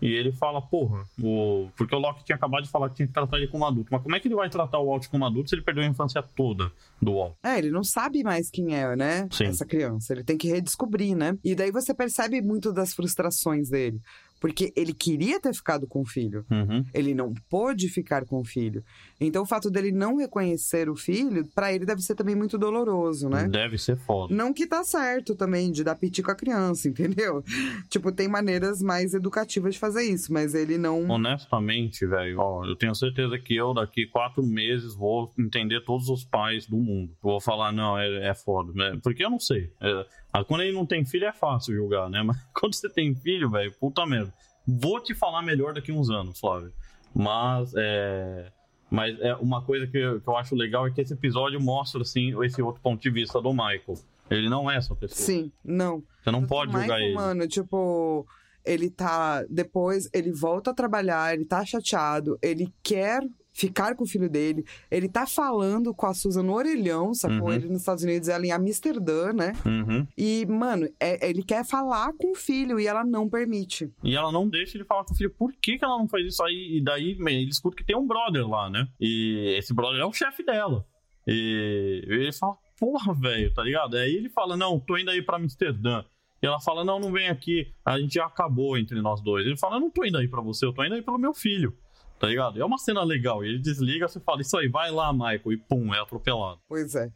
E 0.00 0.12
ele 0.12 0.30
fala, 0.30 0.60
porra, 0.60 1.04
o... 1.22 1.68
porque 1.74 1.94
o 1.94 1.98
Loki 1.98 2.22
tinha 2.22 2.36
acabado 2.36 2.64
de 2.64 2.68
falar 2.68 2.90
que 2.90 2.96
tinha 2.96 3.08
que 3.08 3.14
tratar 3.14 3.38
ele 3.38 3.48
como 3.48 3.64
adulto. 3.64 3.88
Mas 3.90 4.02
como 4.02 4.14
é 4.14 4.20
que 4.20 4.28
ele 4.28 4.34
vai 4.34 4.50
tratar 4.50 4.78
o 4.78 4.86
Walt 4.86 5.08
como 5.08 5.24
adulto 5.24 5.48
se 5.48 5.54
ele 5.54 5.62
perdeu 5.62 5.82
a 5.82 5.86
infância 5.86 6.22
toda 6.22 6.70
do 7.00 7.14
Walt? 7.14 7.32
É, 7.42 7.58
ele 7.58 7.70
não 7.70 7.82
sabe 7.82 8.22
mais 8.22 8.50
quem 8.50 8.76
é, 8.76 8.94
né? 8.94 9.26
Sim. 9.30 9.44
Essa 9.46 9.64
criança. 9.64 10.12
Ele 10.12 10.22
tem 10.22 10.36
que 10.36 10.48
redescobrir, 10.48 11.16
né? 11.16 11.38
E 11.42 11.54
daí 11.54 11.72
você 11.72 11.94
percebe 11.94 12.42
muito 12.42 12.72
das 12.72 12.92
frustrações 12.92 13.70
dele. 13.70 13.98
Porque 14.46 14.72
ele 14.76 14.94
queria 14.94 15.40
ter 15.40 15.52
ficado 15.52 15.88
com 15.88 16.02
o 16.02 16.04
filho. 16.04 16.46
Uhum. 16.48 16.84
Ele 16.94 17.14
não 17.14 17.34
pôde 17.50 17.88
ficar 17.88 18.24
com 18.24 18.38
o 18.38 18.44
filho. 18.44 18.84
Então 19.20 19.42
o 19.42 19.46
fato 19.46 19.68
dele 19.68 19.90
não 19.90 20.18
reconhecer 20.18 20.88
o 20.88 20.94
filho, 20.94 21.44
pra 21.52 21.72
ele 21.72 21.84
deve 21.84 22.00
ser 22.00 22.14
também 22.14 22.36
muito 22.36 22.56
doloroso, 22.56 23.28
né? 23.28 23.48
Deve 23.48 23.76
ser 23.76 23.96
foda. 23.96 24.32
Não 24.32 24.52
que 24.52 24.64
tá 24.64 24.84
certo 24.84 25.34
também 25.34 25.72
de 25.72 25.82
dar 25.82 25.96
piti 25.96 26.22
com 26.22 26.30
a 26.30 26.34
criança, 26.36 26.86
entendeu? 26.88 27.42
Tipo, 27.88 28.12
tem 28.12 28.28
maneiras 28.28 28.80
mais 28.80 29.14
educativas 29.14 29.74
de 29.74 29.80
fazer 29.80 30.04
isso, 30.04 30.32
mas 30.32 30.54
ele 30.54 30.78
não. 30.78 31.10
Honestamente, 31.10 32.06
velho, 32.06 32.38
ó, 32.38 32.64
eu 32.64 32.76
tenho 32.76 32.94
certeza 32.94 33.36
que 33.40 33.56
eu 33.56 33.74
daqui 33.74 34.06
quatro 34.06 34.44
meses 34.44 34.94
vou 34.94 35.28
entender 35.36 35.80
todos 35.84 36.08
os 36.08 36.24
pais 36.24 36.68
do 36.68 36.76
mundo. 36.76 37.12
Vou 37.20 37.40
falar, 37.40 37.72
não, 37.72 37.98
é, 37.98 38.28
é 38.28 38.34
foda. 38.34 38.72
né? 38.72 38.96
Porque 39.02 39.24
eu 39.24 39.30
não 39.30 39.40
sei. 39.40 39.72
É, 39.80 40.06
ah, 40.36 40.44
quando 40.44 40.62
ele 40.62 40.72
não 40.72 40.84
tem 40.84 41.04
filho 41.04 41.26
é 41.26 41.32
fácil 41.32 41.74
julgar, 41.74 42.10
né? 42.10 42.22
Mas 42.22 42.36
quando 42.52 42.74
você 42.74 42.88
tem 42.88 43.14
filho, 43.14 43.50
velho, 43.50 43.72
puta 43.80 44.04
merda. 44.04 44.32
Vou 44.66 45.00
te 45.00 45.14
falar 45.14 45.42
melhor 45.42 45.72
daqui 45.72 45.92
uns 45.92 46.10
anos, 46.10 46.38
Flávio. 46.38 46.72
Mas 47.14 47.72
é. 47.76 48.52
Mas 48.90 49.18
é 49.20 49.34
uma 49.36 49.62
coisa 49.62 49.86
que 49.86 49.96
eu, 49.96 50.20
que 50.20 50.28
eu 50.28 50.36
acho 50.36 50.54
legal 50.54 50.86
é 50.86 50.90
que 50.90 51.00
esse 51.00 51.12
episódio 51.12 51.60
mostra, 51.60 52.02
assim, 52.02 52.40
esse 52.44 52.62
outro 52.62 52.80
ponto 52.82 53.00
de 53.00 53.10
vista 53.10 53.40
do 53.40 53.50
Michael. 53.50 53.98
Ele 54.30 54.48
não 54.48 54.70
é 54.70 54.76
essa 54.76 54.94
pessoa. 54.94 55.26
Sim, 55.26 55.50
não. 55.64 56.02
Você 56.22 56.30
não 56.30 56.40
Tanto 56.40 56.48
pode 56.48 56.70
o 56.70 56.80
julgar 56.80 56.98
Michael, 56.98 57.06
ele. 57.06 57.14
Mano, 57.14 57.48
tipo, 57.48 58.26
ele 58.64 58.90
tá. 58.90 59.42
Depois 59.48 60.08
ele 60.12 60.32
volta 60.32 60.70
a 60.70 60.74
trabalhar, 60.74 61.34
ele 61.34 61.44
tá 61.44 61.64
chateado, 61.64 62.38
ele 62.42 62.72
quer 62.82 63.22
ficar 63.56 63.94
com 63.96 64.04
o 64.04 64.06
filho 64.06 64.28
dele. 64.28 64.64
Ele 64.90 65.08
tá 65.08 65.26
falando 65.26 65.94
com 65.94 66.06
a 66.06 66.12
Susan 66.12 66.42
no 66.42 66.52
orelhão, 66.54 67.14
sacou? 67.14 67.48
Uhum. 67.48 67.52
Ele 67.54 67.68
nos 67.68 67.80
Estados 67.80 68.04
Unidos, 68.04 68.28
ela 68.28 68.44
em 68.44 68.52
Amsterdã, 68.52 69.32
né? 69.32 69.52
Uhum. 69.64 70.06
E, 70.16 70.44
mano, 70.46 70.86
é- 71.00 71.28
ele 71.28 71.42
quer 71.42 71.64
falar 71.64 72.12
com 72.18 72.32
o 72.32 72.34
filho 72.34 72.78
e 72.78 72.86
ela 72.86 73.02
não 73.02 73.28
permite. 73.28 73.90
E 74.04 74.14
ela 74.14 74.30
não 74.30 74.46
deixa 74.48 74.76
ele 74.76 74.84
falar 74.84 75.04
com 75.04 75.14
o 75.14 75.16
filho. 75.16 75.30
Por 75.30 75.52
que, 75.54 75.78
que 75.78 75.84
ela 75.84 75.96
não 75.98 76.06
faz 76.06 76.26
isso 76.26 76.42
aí? 76.44 76.76
E 76.76 76.84
daí 76.84 77.16
ele 77.18 77.48
escuta 77.48 77.76
que 77.76 77.84
tem 77.84 77.96
um 77.96 78.06
brother 78.06 78.46
lá, 78.46 78.68
né? 78.68 78.86
E 79.00 79.54
esse 79.58 79.72
brother 79.72 80.00
é 80.00 80.04
o 80.04 80.12
chefe 80.12 80.44
dela. 80.44 80.84
E 81.26 82.04
ele 82.06 82.32
fala, 82.32 82.56
porra, 82.78 83.14
velho, 83.14 83.52
tá 83.54 83.62
ligado? 83.62 83.96
Aí 83.96 84.14
ele 84.14 84.28
fala, 84.28 84.56
não, 84.56 84.78
tô 84.78 84.96
indo 84.98 85.10
aí 85.10 85.22
pra 85.22 85.38
Amsterdã. 85.38 86.04
E 86.42 86.46
ela 86.46 86.60
fala, 86.60 86.84
não, 86.84 87.00
não 87.00 87.10
vem 87.10 87.28
aqui. 87.28 87.72
A 87.84 87.98
gente 87.98 88.14
já 88.14 88.26
acabou 88.26 88.76
entre 88.76 89.00
nós 89.00 89.22
dois. 89.22 89.46
Ele 89.46 89.56
fala, 89.56 89.76
eu 89.76 89.80
não 89.80 89.90
tô 89.90 90.04
indo 90.04 90.18
aí 90.18 90.28
pra 90.28 90.42
você, 90.42 90.66
eu 90.66 90.72
tô 90.74 90.84
indo 90.84 90.94
aí 90.94 91.02
pelo 91.02 91.18
meu 91.18 91.32
filho. 91.32 91.74
Tá 92.18 92.26
ligado? 92.28 92.60
É 92.60 92.64
uma 92.64 92.78
cena 92.78 93.02
legal. 93.04 93.44
E 93.44 93.48
ele 93.48 93.58
desliga, 93.58 94.08
você 94.08 94.18
fala, 94.20 94.40
isso 94.40 94.56
aí, 94.56 94.68
vai 94.68 94.90
lá, 94.90 95.12
Michael. 95.12 95.52
E 95.52 95.56
pum, 95.56 95.94
é 95.94 96.00
atropelado. 96.00 96.60
Pois 96.68 96.94
é. 96.94 97.10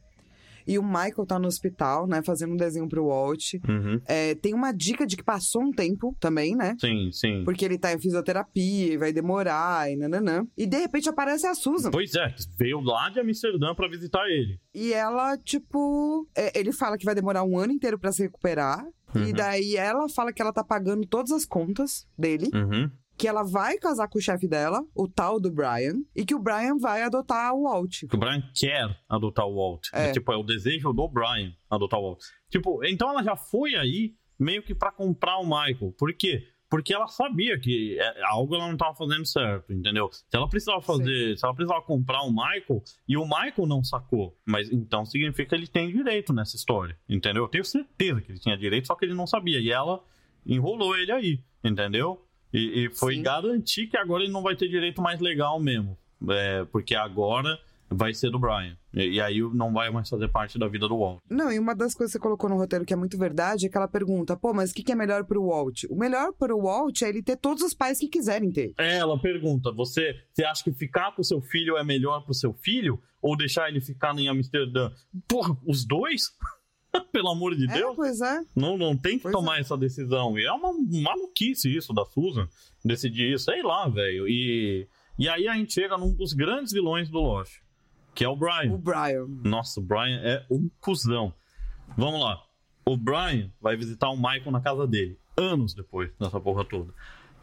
E 0.67 0.79
o 0.79 0.83
Michael 0.85 1.27
tá 1.27 1.39
no 1.39 1.49
hospital, 1.49 2.07
né? 2.07 2.23
Fazendo 2.23 2.53
um 2.53 2.57
desenho 2.57 2.87
pro 2.87 3.07
Walt. 3.09 3.55
Uhum. 3.67 4.01
É, 4.07 4.35
tem 4.37 4.53
uma 4.55 4.73
dica 4.73 5.07
de 5.07 5.17
que 5.17 5.23
passou 5.25 5.63
um 5.63 5.73
tempo 5.73 6.15
também, 6.21 6.55
né? 6.55 6.77
Sim, 6.79 7.09
sim. 7.11 7.43
Porque 7.45 7.65
ele 7.65 7.79
tá 7.79 7.93
em 7.93 7.99
fisioterapia 7.99 8.93
e 8.93 8.97
vai 8.97 9.11
demorar 9.13 9.91
e 9.91 9.97
nananã. 9.97 10.47
E 10.57 10.67
de 10.67 10.77
repente 10.77 11.09
aparece 11.09 11.47
a 11.47 11.55
Susan. 11.55 11.91
Pois 11.91 12.15
é, 12.15 12.35
veio 12.59 12.79
lá 12.81 13.09
de 13.09 13.19
Amsterdã 13.19 13.75
pra 13.75 13.89
visitar 13.89 14.25
ele. 14.29 14.61
E 14.75 14.93
ela, 14.93 15.37
tipo. 15.39 16.29
é, 16.37 16.57
ele 16.57 16.73
fala 16.73 16.99
que 16.99 17.07
vai 17.07 17.15
demorar 17.15 17.43
um 17.43 17.59
ano 17.59 17.73
inteiro 17.73 17.99
pra 17.99 18.13
se 18.13 18.23
recuperar. 18.23 18.85
E 19.15 19.19
Uhum. 19.19 19.33
daí 19.33 19.75
ela 19.77 20.09
fala 20.09 20.33
que 20.33 20.41
ela 20.41 20.53
tá 20.53 20.63
pagando 20.63 21.05
todas 21.05 21.33
as 21.33 21.45
contas 21.45 22.07
dele. 22.17 22.49
Uhum. 22.55 22.89
Que 23.21 23.29
ela 23.29 23.43
vai 23.43 23.77
casar 23.77 24.09
com 24.09 24.19
o 24.19 24.23
chefe 24.23 24.49
dela, 24.49 24.83
o 24.95 25.07
tal 25.07 25.39
do 25.39 25.51
Brian. 25.51 25.97
E 26.17 26.25
que 26.25 26.35
o 26.35 26.39
Brian 26.39 26.79
vai 26.79 27.03
adotar 27.03 27.53
o 27.55 27.65
Walt. 27.65 28.07
que 28.09 28.17
o 28.17 28.19
Brian 28.19 28.43
quer 28.55 28.99
adotar 29.09 29.47
o 29.47 29.55
Walt. 29.55 29.89
É. 29.93 30.09
É. 30.09 30.13
Tipo, 30.13 30.33
é 30.33 30.37
o 30.37 30.43
desejo 30.43 30.93
do 30.93 31.07
Brian 31.07 31.53
adotar 31.69 32.01
o 32.01 32.03
Walt. 32.03 32.23
Tipo, 32.49 32.83
então 32.85 33.11
ela 33.11 33.23
já 33.23 33.37
foi 33.37 33.75
aí 33.75 34.15
meio 34.39 34.63
que 34.63 34.75
pra 34.75 34.91
comprar 34.91 35.37
o 35.39 35.45
Michael. 35.45 35.95
Por 35.99 36.13
quê? 36.15 36.47
Porque 36.71 36.95
ela 36.95 37.09
sabia 37.09 37.59
que 37.59 37.99
é, 37.99 38.23
algo 38.27 38.55
ela 38.55 38.69
não 38.69 38.77
tava 38.77 38.95
fazendo 38.95 39.27
certo, 39.27 39.73
entendeu? 39.73 40.09
Se 40.13 40.25
ela 40.33 40.49
precisava 40.49 40.81
fazer, 40.81 41.37
se 41.37 41.45
ela 41.45 41.53
precisava 41.53 41.83
comprar 41.83 42.23
o 42.23 42.31
Michael 42.31 42.83
e 43.09 43.17
o 43.17 43.25
Michael 43.25 43.67
não 43.67 43.83
sacou, 43.83 44.39
mas 44.47 44.71
então 44.71 45.05
significa 45.05 45.49
que 45.49 45.55
ele 45.57 45.67
tem 45.67 45.91
direito 45.93 46.33
nessa 46.33 46.55
história, 46.57 46.97
entendeu? 47.09 47.43
Eu 47.43 47.49
tenho 47.49 47.65
certeza 47.65 48.21
que 48.21 48.31
ele 48.31 48.39
tinha 48.39 48.57
direito, 48.57 48.87
só 48.87 48.95
que 48.95 49.05
ele 49.05 49.15
não 49.15 49.27
sabia. 49.27 49.59
E 49.59 49.71
ela 49.71 50.01
enrolou 50.47 50.97
ele 50.97 51.11
aí, 51.11 51.41
entendeu? 51.63 52.25
E, 52.53 52.85
e 52.85 52.91
foi 52.91 53.17
Sim. 53.17 53.23
garantir 53.23 53.87
que 53.87 53.97
agora 53.97 54.23
ele 54.23 54.33
não 54.33 54.43
vai 54.43 54.57
ter 54.57 54.69
direito 54.69 55.01
mais 55.01 55.21
legal 55.21 55.61
mesmo. 55.61 55.97
É, 56.29 56.65
porque 56.67 56.95
agora 56.95 57.59
vai 57.91 58.15
ser 58.15 58.31
do 58.31 58.39
Brian. 58.39 58.77
E, 58.95 59.15
e 59.15 59.21
aí 59.21 59.41
não 59.53 59.73
vai 59.73 59.91
mais 59.91 60.09
fazer 60.09 60.29
parte 60.29 60.59
da 60.59 60.69
vida 60.69 60.89
do 60.89 60.99
Walt. 60.99 61.21
Não, 61.29 61.53
e 61.53 61.59
uma 61.59 61.75
das 61.75 61.95
coisas 61.95 62.13
que 62.13 62.19
você 62.19 62.23
colocou 62.23 62.49
no 62.49 62.57
roteiro 62.57 62.85
que 62.85 62.93
é 62.93 62.97
muito 62.97 63.19
verdade 63.19 63.67
é 63.67 63.69
que 63.69 63.77
ela 63.77 63.89
pergunta: 63.89 64.37
pô, 64.37 64.53
mas 64.53 64.71
o 64.71 64.75
que, 64.75 64.83
que 64.83 64.93
é 64.93 64.95
melhor 64.95 65.25
pro 65.25 65.47
Walt? 65.47 65.85
O 65.91 65.97
melhor 65.97 66.33
pro 66.33 66.61
Walt 66.61 67.03
é 67.03 67.09
ele 67.09 67.23
ter 67.23 67.37
todos 67.37 67.63
os 67.63 67.75
pais 67.75 67.99
que 67.99 68.09
quiserem 68.09 68.51
ter. 68.51 68.73
É, 68.79 68.99
Ela 68.99 69.19
pergunta: 69.21 69.73
você, 69.73 70.17
você 70.33 70.45
acha 70.45 70.63
que 70.63 70.73
ficar 70.73 71.15
com 71.15 71.23
seu 71.23 71.41
filho 71.41 71.77
é 71.77 71.85
melhor 71.85 72.25
pro 72.25 72.35
seu 72.35 72.53
filho? 72.53 73.01
Ou 73.23 73.37
deixar 73.37 73.69
ele 73.69 73.83
ficar 73.83 74.17
em 74.19 74.29
Amsterdã? 74.29 74.91
Porra, 75.29 75.57
os 75.67 75.85
dois? 75.85 76.23
Pelo 77.13 77.29
amor 77.31 77.55
de 77.55 77.65
É, 77.71 77.75
Deus. 77.75 77.95
pois 77.97 78.21
é. 78.21 78.41
Não, 78.55 78.77
não 78.77 78.97
tem 78.97 79.17
que 79.17 79.23
Pois 79.25 79.35
tomar 79.35 79.61
essa 79.61 79.77
decisão. 79.77 80.39
E 80.39 80.45
é 80.45 80.53
uma 80.53 80.73
maluquice 81.03 81.75
isso 81.75 81.93
da 81.93 82.05
Susan, 82.05 82.49
decidir 82.85 83.33
isso. 83.35 83.45
Sei 83.45 83.63
lá, 83.63 83.89
velho. 83.89 84.29
E, 84.29 84.89
e 85.19 85.29
aí 85.29 85.47
a 85.49 85.55
gente 85.55 85.73
chega 85.73 85.97
num 85.97 86.13
dos 86.15 86.33
grandes 86.33 86.73
vilões 86.73 87.09
do 87.09 87.19
Lost, 87.21 87.59
que 88.15 88.25
é 88.25 88.29
o 88.29 88.37
Brian. 88.37 88.73
O 88.73 88.79
Brian. 88.79 89.27
Nossa, 89.45 89.81
o 89.81 89.83
Brian 89.83 90.21
é 90.23 90.45
um 90.51 90.69
cuzão. 90.81 91.33
Vamos 91.97 92.21
lá. 92.21 92.43
O 92.85 92.97
Brian 92.97 93.51
vai 93.61 93.77
visitar 93.77 94.09
o 94.11 94.17
Michael 94.17 94.51
na 94.51 94.61
casa 94.61 94.87
dele, 94.87 95.19
anos 95.37 95.75
depois 95.75 96.11
dessa 96.19 96.41
porra 96.41 96.65
toda. 96.65 96.93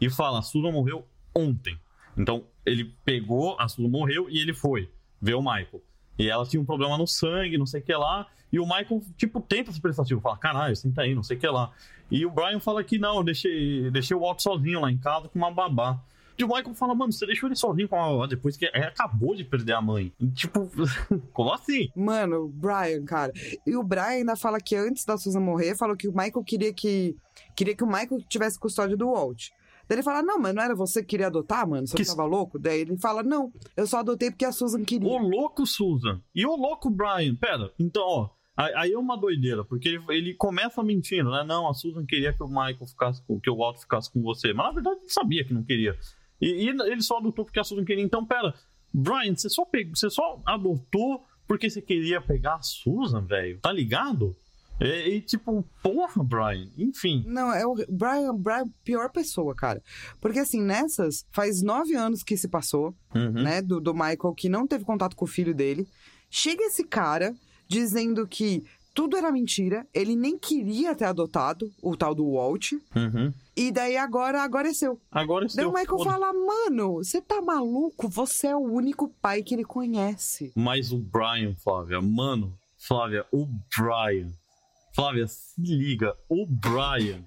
E 0.00 0.10
fala: 0.10 0.40
a 0.40 0.42
Susan 0.42 0.70
morreu 0.72 1.06
ontem. 1.34 1.78
Então, 2.16 2.44
ele 2.66 2.92
pegou, 3.04 3.56
a 3.58 3.68
Susan 3.68 3.88
morreu 3.88 4.28
e 4.28 4.38
ele 4.40 4.52
foi 4.52 4.90
ver 5.22 5.34
o 5.34 5.40
Michael. 5.40 5.82
E 6.18 6.28
ela 6.28 6.44
tinha 6.44 6.60
um 6.60 6.64
problema 6.64 6.98
no 6.98 7.06
sangue, 7.06 7.56
não 7.56 7.66
sei 7.66 7.80
o 7.80 7.84
que 7.84 7.94
lá. 7.94 8.26
E 8.52 8.58
o 8.58 8.64
Michael, 8.64 9.02
tipo, 9.16 9.40
tenta 9.40 9.70
se 9.70 9.80
prestativo. 9.80 10.20
Fala, 10.20 10.36
caralho, 10.36 10.74
senta 10.74 11.02
aí, 11.02 11.14
não 11.14 11.22
sei 11.22 11.36
o 11.36 11.40
que 11.40 11.46
lá. 11.46 11.70
E 12.10 12.24
o 12.24 12.30
Brian 12.30 12.58
fala 12.58 12.82
que 12.82 12.98
não, 12.98 13.18
eu 13.18 13.22
deixei, 13.22 13.90
deixei 13.90 14.16
o 14.16 14.20
Walt 14.20 14.40
sozinho 14.40 14.80
lá 14.80 14.90
em 14.90 14.96
casa 14.96 15.28
com 15.28 15.38
uma 15.38 15.50
babá. 15.50 16.00
E 16.38 16.44
o 16.44 16.46
Michael 16.46 16.74
fala, 16.74 16.94
mano, 16.94 17.12
você 17.12 17.26
deixou 17.26 17.48
ele 17.48 17.56
sozinho 17.56 17.88
com 17.88 17.96
uma 17.96 18.12
babá 18.12 18.26
depois 18.26 18.56
que 18.56 18.64
ele 18.64 18.84
acabou 18.84 19.34
de 19.34 19.44
perder 19.44 19.72
a 19.72 19.82
mãe. 19.82 20.12
E, 20.20 20.28
tipo, 20.28 20.70
como 21.32 21.52
assim? 21.52 21.90
Mano, 21.94 22.44
o 22.44 22.48
Brian, 22.48 23.04
cara. 23.04 23.32
E 23.66 23.76
o 23.76 23.82
Brian 23.82 24.04
ainda 24.04 24.36
fala 24.36 24.58
que 24.60 24.76
antes 24.76 25.04
da 25.04 25.18
Susan 25.18 25.40
morrer, 25.40 25.76
falou 25.76 25.96
que 25.96 26.08
o 26.08 26.12
Michael 26.12 26.44
queria 26.44 26.72
que. 26.72 27.16
Queria 27.54 27.74
que 27.74 27.84
o 27.84 27.86
Michael 27.86 28.22
tivesse 28.28 28.58
custódia 28.58 28.96
do 28.96 29.10
Walt. 29.10 29.48
Daí 29.88 29.96
ele 29.96 30.02
fala, 30.02 30.22
não, 30.22 30.38
mas 30.38 30.54
não 30.54 30.62
era 30.62 30.74
você 30.74 31.00
que 31.00 31.08
queria 31.08 31.28
adotar, 31.28 31.66
mano? 31.68 31.86
Você 31.86 31.96
Que- 31.96 32.04
tava 32.04 32.24
louco? 32.24 32.58
Daí 32.58 32.80
ele 32.80 32.96
fala, 32.98 33.22
não, 33.22 33.50
eu 33.76 33.86
só 33.86 33.98
adotei 33.98 34.30
porque 34.30 34.44
a 34.44 34.52
Susan 34.52 34.84
queria. 34.84 35.08
O 35.08 35.16
louco 35.18 35.66
Susan 35.66 36.20
e 36.34 36.44
o 36.46 36.54
louco 36.56 36.90
Brian. 36.90 37.34
Pera, 37.36 37.72
então, 37.78 38.02
ó. 38.04 38.30
aí- 38.56 38.74
Aí 38.76 38.92
é 38.92 38.98
uma 38.98 39.16
doideira, 39.16 39.64
porque 39.64 39.88
ele, 39.88 40.02
ele 40.10 40.34
começa 40.34 40.82
mentindo, 40.82 41.30
né? 41.30 41.42
Não, 41.44 41.68
a 41.68 41.72
Susan 41.74 42.04
queria 42.04 42.32
que 42.32 42.42
o 42.42 42.48
Michael 42.48 42.86
ficasse 42.86 43.22
com, 43.26 43.40
que 43.40 43.48
o 43.48 43.56
Walt 43.56 43.78
ficasse 43.78 44.12
com 44.12 44.20
você. 44.20 44.52
Mas 44.52 44.66
na 44.66 44.72
verdade 44.72 45.00
ele 45.00 45.08
sabia 45.10 45.44
que 45.44 45.54
não 45.54 45.62
queria. 45.64 45.96
E, 46.40 46.64
e 46.64 46.68
ele 46.68 47.00
só 47.02 47.18
adotou 47.18 47.44
porque 47.44 47.58
a 47.60 47.64
Susan 47.64 47.84
queria. 47.84 48.04
Então, 48.04 48.24
pera, 48.26 48.52
Brian, 48.92 49.34
você 49.34 49.48
só, 49.48 49.64
pegou, 49.64 49.94
você 49.96 50.10
só 50.10 50.40
adotou 50.46 51.24
porque 51.46 51.70
você 51.70 51.80
queria 51.80 52.20
pegar 52.20 52.56
a 52.56 52.62
Susan, 52.62 53.22
velho? 53.24 53.58
Tá 53.60 53.72
ligado? 53.72 54.36
E, 54.80 55.16
e, 55.16 55.20
tipo, 55.20 55.64
porra, 55.82 56.22
Brian, 56.22 56.70
enfim. 56.76 57.24
Não, 57.26 57.52
é 57.52 57.66
o 57.66 57.74
Brian, 57.88 58.34
Brian, 58.34 58.68
pior 58.84 59.10
pessoa, 59.10 59.54
cara. 59.54 59.82
Porque 60.20 60.38
assim, 60.38 60.60
nessas, 60.62 61.26
faz 61.32 61.62
nove 61.62 61.94
anos 61.94 62.22
que 62.22 62.36
se 62.36 62.48
passou, 62.48 62.94
Uhum. 63.14 63.32
né, 63.32 63.60
do, 63.62 63.80
do 63.80 63.92
Michael, 63.92 64.34
que 64.36 64.48
não 64.48 64.66
teve 64.66 64.84
contato 64.84 65.16
com 65.16 65.24
o 65.24 65.28
filho 65.28 65.54
dele. 65.54 65.88
Chega 66.30 66.62
esse 66.64 66.84
cara 66.84 67.34
dizendo 67.66 68.26
que 68.26 68.62
tudo 68.94 69.16
era 69.16 69.30
mentira, 69.30 69.86
ele 69.94 70.16
nem 70.16 70.36
queria 70.38 70.94
ter 70.94 71.04
adotado 71.04 71.70
o 71.82 71.96
tal 71.96 72.14
do 72.14 72.32
Walt. 72.32 72.72
Uhum. 72.96 73.32
E 73.56 73.70
daí 73.70 73.96
agora, 73.96 74.42
agora 74.42 74.68
é 74.68 74.74
seu. 74.74 75.00
Agora 75.10 75.46
Daí 75.46 75.50
seu 75.54 75.70
o 75.70 75.72
Michael 75.72 75.98
foda- 75.98 76.10
fala, 76.10 76.32
mano, 76.32 76.94
você 76.94 77.20
tá 77.20 77.40
maluco? 77.40 78.08
Você 78.08 78.48
é 78.48 78.56
o 78.56 78.60
único 78.60 79.08
pai 79.22 79.42
que 79.42 79.54
ele 79.54 79.64
conhece. 79.64 80.52
Mas 80.56 80.92
o 80.92 80.98
Brian, 80.98 81.54
Flávia, 81.62 82.00
mano, 82.00 82.56
Flávia, 82.76 83.24
o 83.32 83.46
Brian. 83.46 84.32
Flávia, 84.98 85.28
se 85.28 85.62
liga, 85.62 86.16
o 86.28 86.44
Brian. 86.44 87.22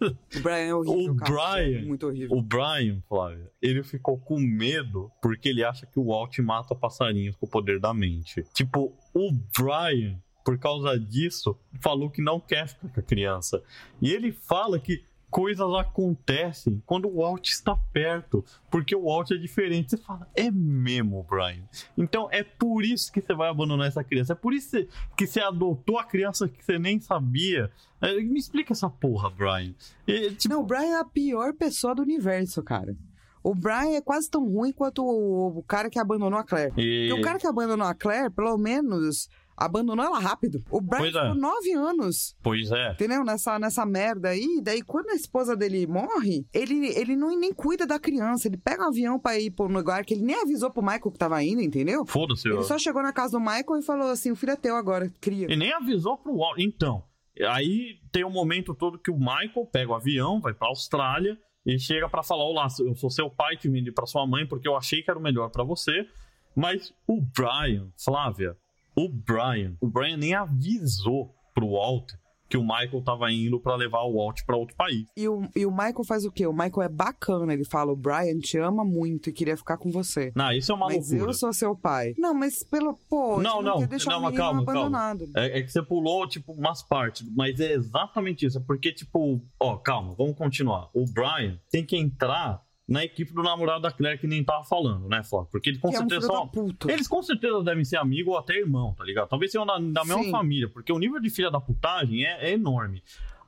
O 0.00 0.40
Brian 0.42 0.54
é 0.54 0.74
horrível, 0.74 1.12
O 1.12 1.16
cara. 1.16 1.30
Brian. 1.30 1.78
É 1.78 1.84
muito 1.84 2.06
horrível. 2.06 2.38
O 2.38 2.40
Brian, 2.40 3.02
Flávia, 3.06 3.52
ele 3.60 3.82
ficou 3.82 4.18
com 4.18 4.38
medo 4.40 5.12
porque 5.20 5.50
ele 5.50 5.62
acha 5.62 5.84
que 5.84 5.98
o 6.00 6.06
Walt 6.06 6.38
mata 6.38 6.74
passarinhos 6.74 7.36
com 7.36 7.44
o 7.44 7.48
poder 7.50 7.78
da 7.78 7.92
mente. 7.92 8.42
Tipo, 8.54 8.96
o 9.12 9.30
Brian, 9.30 10.18
por 10.42 10.58
causa 10.58 10.98
disso, 10.98 11.54
falou 11.82 12.08
que 12.08 12.22
não 12.22 12.40
quer 12.40 12.66
ficar 12.66 12.88
com 12.88 13.00
a 13.00 13.02
criança. 13.02 13.62
E 14.00 14.10
ele 14.10 14.32
fala 14.32 14.80
que 14.80 15.04
coisas 15.32 15.66
acontecem 15.74 16.82
quando 16.84 17.08
o 17.08 17.16
Walt 17.22 17.48
está 17.48 17.74
perto, 17.92 18.44
porque 18.70 18.94
o 18.94 19.04
Walt 19.06 19.30
é 19.30 19.36
diferente. 19.36 19.90
Você 19.90 19.96
fala, 19.96 20.28
é 20.36 20.50
mesmo, 20.50 21.26
Brian. 21.28 21.64
Então 21.96 22.28
é 22.30 22.44
por 22.44 22.84
isso 22.84 23.10
que 23.10 23.20
você 23.22 23.32
vai 23.34 23.48
abandonar 23.48 23.88
essa 23.88 24.04
criança. 24.04 24.34
É 24.34 24.36
por 24.36 24.52
isso 24.52 24.76
que 25.16 25.26
você 25.26 25.40
adotou 25.40 25.98
a 25.98 26.04
criança 26.04 26.46
que 26.48 26.62
você 26.62 26.78
nem 26.78 27.00
sabia. 27.00 27.70
É, 28.00 28.14
Me 28.20 28.38
explica 28.38 28.72
essa 28.74 28.90
porra, 28.90 29.30
Brian. 29.30 29.74
E, 30.06 30.30
tipo, 30.34 30.54
Não, 30.54 30.60
o 30.60 30.66
Brian 30.66 30.96
é 30.96 31.00
a 31.00 31.04
pior 31.04 31.54
pessoa 31.54 31.94
do 31.94 32.02
universo, 32.02 32.62
cara. 32.62 32.94
O 33.42 33.54
Brian 33.56 33.96
é 33.96 34.00
quase 34.00 34.30
tão 34.30 34.46
ruim 34.48 34.70
quanto 34.70 35.02
o, 35.02 35.58
o 35.58 35.62
cara 35.64 35.90
que 35.90 35.98
abandonou 35.98 36.38
a 36.38 36.44
Claire. 36.44 36.72
e- 36.76 37.08
Porque 37.08 37.20
o 37.20 37.24
cara 37.24 37.38
que 37.40 37.46
abandonou 37.46 37.86
a 37.86 37.94
Claire, 37.94 38.30
pelo 38.30 38.56
menos, 38.58 39.28
abandonou 39.56 40.04
ela 40.04 40.18
rápido. 40.18 40.62
O 40.70 40.80
Brian 40.80 41.00
Pois 41.02 41.14
é. 41.14 41.20
ficou 41.20 41.34
nove 41.34 41.72
anos, 41.72 42.36
Pois 42.42 42.70
é. 42.70 42.92
entendeu? 42.92 43.24
Nessa, 43.24 43.58
nessa 43.58 43.84
merda 43.86 44.30
aí. 44.30 44.60
Daí, 44.62 44.82
quando 44.82 45.10
a 45.10 45.14
esposa 45.14 45.56
dele 45.56 45.86
morre, 45.86 46.46
ele, 46.52 46.86
ele 46.96 47.16
não, 47.16 47.38
nem 47.38 47.52
cuida 47.52 47.86
da 47.86 47.98
criança. 47.98 48.48
Ele 48.48 48.56
pega 48.56 48.84
um 48.84 48.88
avião 48.88 49.18
pra 49.18 49.38
ir 49.38 49.50
pro 49.50 49.66
lugar 49.66 50.04
que 50.04 50.14
ele 50.14 50.22
nem 50.22 50.36
avisou 50.40 50.70
pro 50.70 50.82
Michael 50.82 51.10
que 51.10 51.18
tava 51.18 51.42
indo, 51.42 51.60
entendeu? 51.62 52.04
Foda-se. 52.06 52.48
Ele 52.48 52.62
só 52.62 52.78
chegou 52.78 53.02
na 53.02 53.12
casa 53.12 53.32
do 53.32 53.40
Michael 53.40 53.78
e 53.78 53.82
falou 53.82 54.10
assim: 54.10 54.30
o 54.30 54.36
filho 54.36 54.52
é 54.52 54.56
teu 54.56 54.76
agora, 54.76 55.10
cria. 55.20 55.46
E 55.52 55.56
nem 55.56 55.72
avisou 55.72 56.16
pro 56.18 56.36
Walt. 56.36 56.58
Então, 56.58 57.02
aí 57.48 57.98
tem 58.10 58.24
o 58.24 58.30
momento 58.30 58.74
todo 58.74 58.98
que 58.98 59.10
o 59.10 59.18
Michael 59.18 59.66
pega 59.72 59.90
o 59.90 59.94
avião, 59.94 60.40
vai 60.40 60.52
pra 60.54 60.68
Austrália 60.68 61.38
e 61.64 61.78
chega 61.78 62.08
pra 62.08 62.22
falar: 62.22 62.44
Olá, 62.44 62.66
eu 62.80 62.94
sou 62.94 63.10
seu 63.10 63.30
pai, 63.30 63.56
te 63.56 63.68
vim 63.68 63.84
pra 63.92 64.06
sua 64.06 64.26
mãe 64.26 64.46
porque 64.46 64.68
eu 64.68 64.76
achei 64.76 65.02
que 65.02 65.10
era 65.10 65.18
o 65.18 65.22
melhor 65.22 65.50
pra 65.50 65.64
você. 65.64 66.06
Mas 66.54 66.92
o 67.06 67.20
Brian, 67.20 67.88
Flávia, 67.96 68.56
o 68.96 69.08
Brian, 69.08 69.76
o 69.80 69.88
Brian 69.88 70.16
nem 70.16 70.34
avisou 70.34 71.34
pro 71.54 71.72
Walt 71.72 72.12
que 72.52 72.58
o 72.58 72.62
Michael 72.62 73.02
tava 73.02 73.32
indo 73.32 73.58
pra 73.58 73.74
levar 73.76 74.02
o 74.02 74.12
Walt 74.14 74.42
pra 74.44 74.58
outro 74.58 74.76
país. 74.76 75.06
E 75.16 75.26
o, 75.26 75.48
e 75.56 75.64
o 75.64 75.70
Michael 75.70 76.04
faz 76.06 76.26
o 76.26 76.30
quê? 76.30 76.46
O 76.46 76.52
Michael 76.52 76.82
é 76.82 76.88
bacana. 76.90 77.54
Ele 77.54 77.64
fala: 77.64 77.92
o 77.92 77.96
Brian 77.96 78.38
te 78.40 78.58
ama 78.58 78.84
muito 78.84 79.30
e 79.30 79.32
queria 79.32 79.56
ficar 79.56 79.78
com 79.78 79.90
você. 79.90 80.30
Não, 80.36 80.52
isso 80.52 80.70
é 80.70 80.74
uma 80.74 80.84
mas 80.84 81.10
loucura. 81.10 81.30
eu 81.30 81.34
sou 81.34 81.50
seu 81.54 81.74
pai. 81.74 82.12
Não, 82.18 82.34
mas 82.34 82.62
pelo. 82.62 82.98
Pô, 83.08 83.40
Não, 83.40 83.62
não, 83.62 83.62
não, 83.62 83.76
o 83.78 83.80
mas 83.80 83.88
menino 83.90 84.04
calma, 84.10 84.32
calma. 84.34 84.60
abandonado. 84.60 85.30
É, 85.34 85.60
é 85.60 85.62
que 85.62 85.72
você 85.72 85.82
pulou, 85.82 86.28
tipo, 86.28 86.52
umas 86.52 86.82
partes, 86.82 87.26
mas 87.34 87.58
é 87.58 87.72
exatamente 87.72 88.44
isso. 88.44 88.58
É 88.58 88.60
porque, 88.60 88.92
tipo, 88.92 89.40
ó, 89.58 89.78
calma, 89.78 90.14
vamos 90.14 90.36
continuar. 90.36 90.90
O 90.92 91.06
Brian 91.10 91.58
tem 91.70 91.86
que 91.86 91.96
entrar 91.96 92.60
na 92.88 93.04
equipe 93.04 93.32
do 93.32 93.42
namorado 93.42 93.82
da 93.82 93.92
Claire 93.92 94.18
que 94.18 94.26
nem 94.26 94.42
tava 94.42 94.64
falando, 94.64 95.08
né, 95.08 95.22
Flávio? 95.22 95.48
Porque 95.50 95.70
ele 95.70 95.78
com 95.78 95.90
que 95.90 95.96
é 95.96 95.98
um 95.98 96.08
certeza 96.08 96.26
são. 96.26 96.48
puta. 96.48 96.92
Eles 96.92 97.08
com 97.08 97.22
certeza 97.22 97.62
devem 97.62 97.84
ser 97.84 97.96
amigos 97.96 98.32
ou 98.32 98.38
até 98.38 98.58
irmão, 98.58 98.94
tá 98.94 99.04
ligado? 99.04 99.28
Talvez 99.28 99.50
sejam 99.50 99.66
da, 99.66 99.78
da 99.78 100.04
mesma 100.04 100.30
família, 100.30 100.68
porque 100.68 100.92
o 100.92 100.98
nível 100.98 101.20
de 101.20 101.30
filha 101.30 101.50
da 101.50 101.60
putagem 101.60 102.24
é, 102.24 102.50
é 102.50 102.52
enorme. 102.52 103.02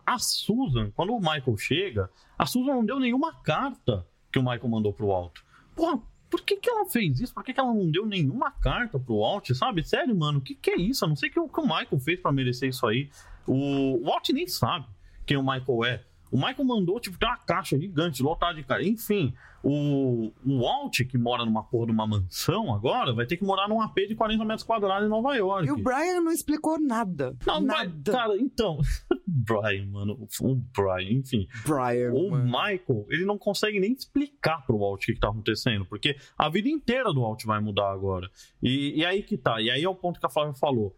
A 0.07 0.19
Susan, 0.19 0.91
quando 0.91 1.15
o 1.15 1.19
Michael 1.19 1.57
chega, 1.57 2.11
a 2.39 2.47
Susan 2.47 2.75
não 2.75 2.85
deu 2.85 3.01
nenhuma 3.01 3.33
carta 3.43 4.07
que 4.31 4.39
o 4.39 4.43
Michael 4.43 4.69
mandou 4.69 4.93
pro 4.93 5.11
Alto. 5.11 5.43
Porra, 5.75 6.01
por 6.35 6.43
que, 6.43 6.57
que 6.57 6.69
ela 6.69 6.85
fez 6.87 7.21
isso? 7.21 7.33
Por 7.33 7.45
que, 7.45 7.55
que 7.55 7.61
ela 7.61 7.73
não 7.73 7.89
deu 7.89 8.05
nenhuma 8.05 8.51
carta 8.51 8.99
pro 8.99 9.21
Walt, 9.21 9.51
sabe? 9.53 9.85
Sério, 9.85 10.17
mano, 10.17 10.39
o 10.39 10.43
que, 10.43 10.55
que 10.55 10.73
é 10.73 10.77
isso? 10.77 11.05
Eu 11.05 11.09
não 11.09 11.17
sei 11.17 11.31
o 11.31 11.33
que, 11.33 11.39
o 11.39 11.63
Michael 11.63 12.01
fez 12.01 12.21
pra 12.21 12.33
merecer 12.33 12.69
isso 12.69 12.85
aí. 12.87 13.09
O, 13.47 14.03
o 14.03 14.05
Walt 14.05 14.29
nem 14.31 14.47
sabe 14.47 14.87
quem 15.25 15.37
o 15.37 15.43
Michael 15.43 15.85
é. 15.85 16.05
O 16.35 16.37
Michael 16.37 16.65
mandou, 16.65 16.99
tipo, 16.99 17.17
ter 17.17 17.27
uma 17.27 17.37
caixa 17.37 17.79
gigante, 17.79 18.21
lotada 18.21 18.55
de 18.55 18.65
cara. 18.65 18.85
Enfim, 18.85 19.33
o, 19.63 20.33
o 20.45 20.63
Walt, 20.63 20.99
que 21.09 21.17
mora 21.17 21.45
numa 21.45 21.63
porra 21.63 21.87
de 21.87 21.93
uma 21.93 22.09
mansão 22.09 22.75
agora, 22.75 23.15
vai 23.15 23.25
ter 23.25 23.37
que 23.37 23.45
morar 23.45 23.69
num 23.69 23.81
AP 23.81 23.95
de 24.09 24.17
40 24.17 24.45
metros 24.45 24.65
quadrados 24.65 25.07
em 25.07 25.09
Nova 25.09 25.37
York. 25.37 25.69
E 25.69 25.71
o 25.71 25.77
Brian 25.77 26.21
não 26.23 26.33
explicou 26.33 26.77
nada. 26.81 27.37
Não, 27.47 27.61
mas, 27.61 27.89
nada. 27.89 28.11
cara, 28.11 28.37
então. 28.37 28.81
Brian, 29.25 29.87
mano. 29.87 30.27
O 30.41 30.57
Brian, 30.57 31.13
enfim. 31.13 31.47
Brian. 31.65 32.13
O 32.13 32.33
mano. 32.33 32.45
Michael, 32.47 33.07
ele 33.11 33.25
não 33.25 33.39
consegue 33.39 33.79
nem 33.79 33.93
explicar 33.93 34.67
pro 34.67 34.77
Walt 34.77 35.05
o 35.05 35.07
que, 35.07 35.15
que 35.15 35.21
tá 35.21 35.29
acontecendo, 35.29 35.85
porque 35.85 36.17
a 36.37 36.49
vida 36.49 36.69
inteira 36.69 37.13
do 37.13 37.21
Walt 37.21 37.45
vai 37.45 37.61
mudar 37.61 37.93
agora. 37.93 38.29
E, 38.61 38.99
e 38.99 39.07
aí 39.07 39.23
que 39.23 39.39
tá, 39.39 39.63
e 39.63 39.71
aí 39.71 39.85
é 39.85 39.89
o 39.89 39.95
ponto 39.95 40.19
que 40.19 40.27
a 40.27 40.31
Flávia 40.31 40.55
falou. 40.55 40.97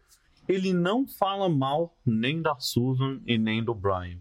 Ele 0.49 0.73
não 0.73 1.05
fala 1.05 1.47
mal 1.47 1.95
nem 2.03 2.41
da 2.41 2.55
Susan 2.57 3.21
e 3.27 3.37
nem 3.37 3.63
do 3.63 3.75
Brian. 3.75 4.17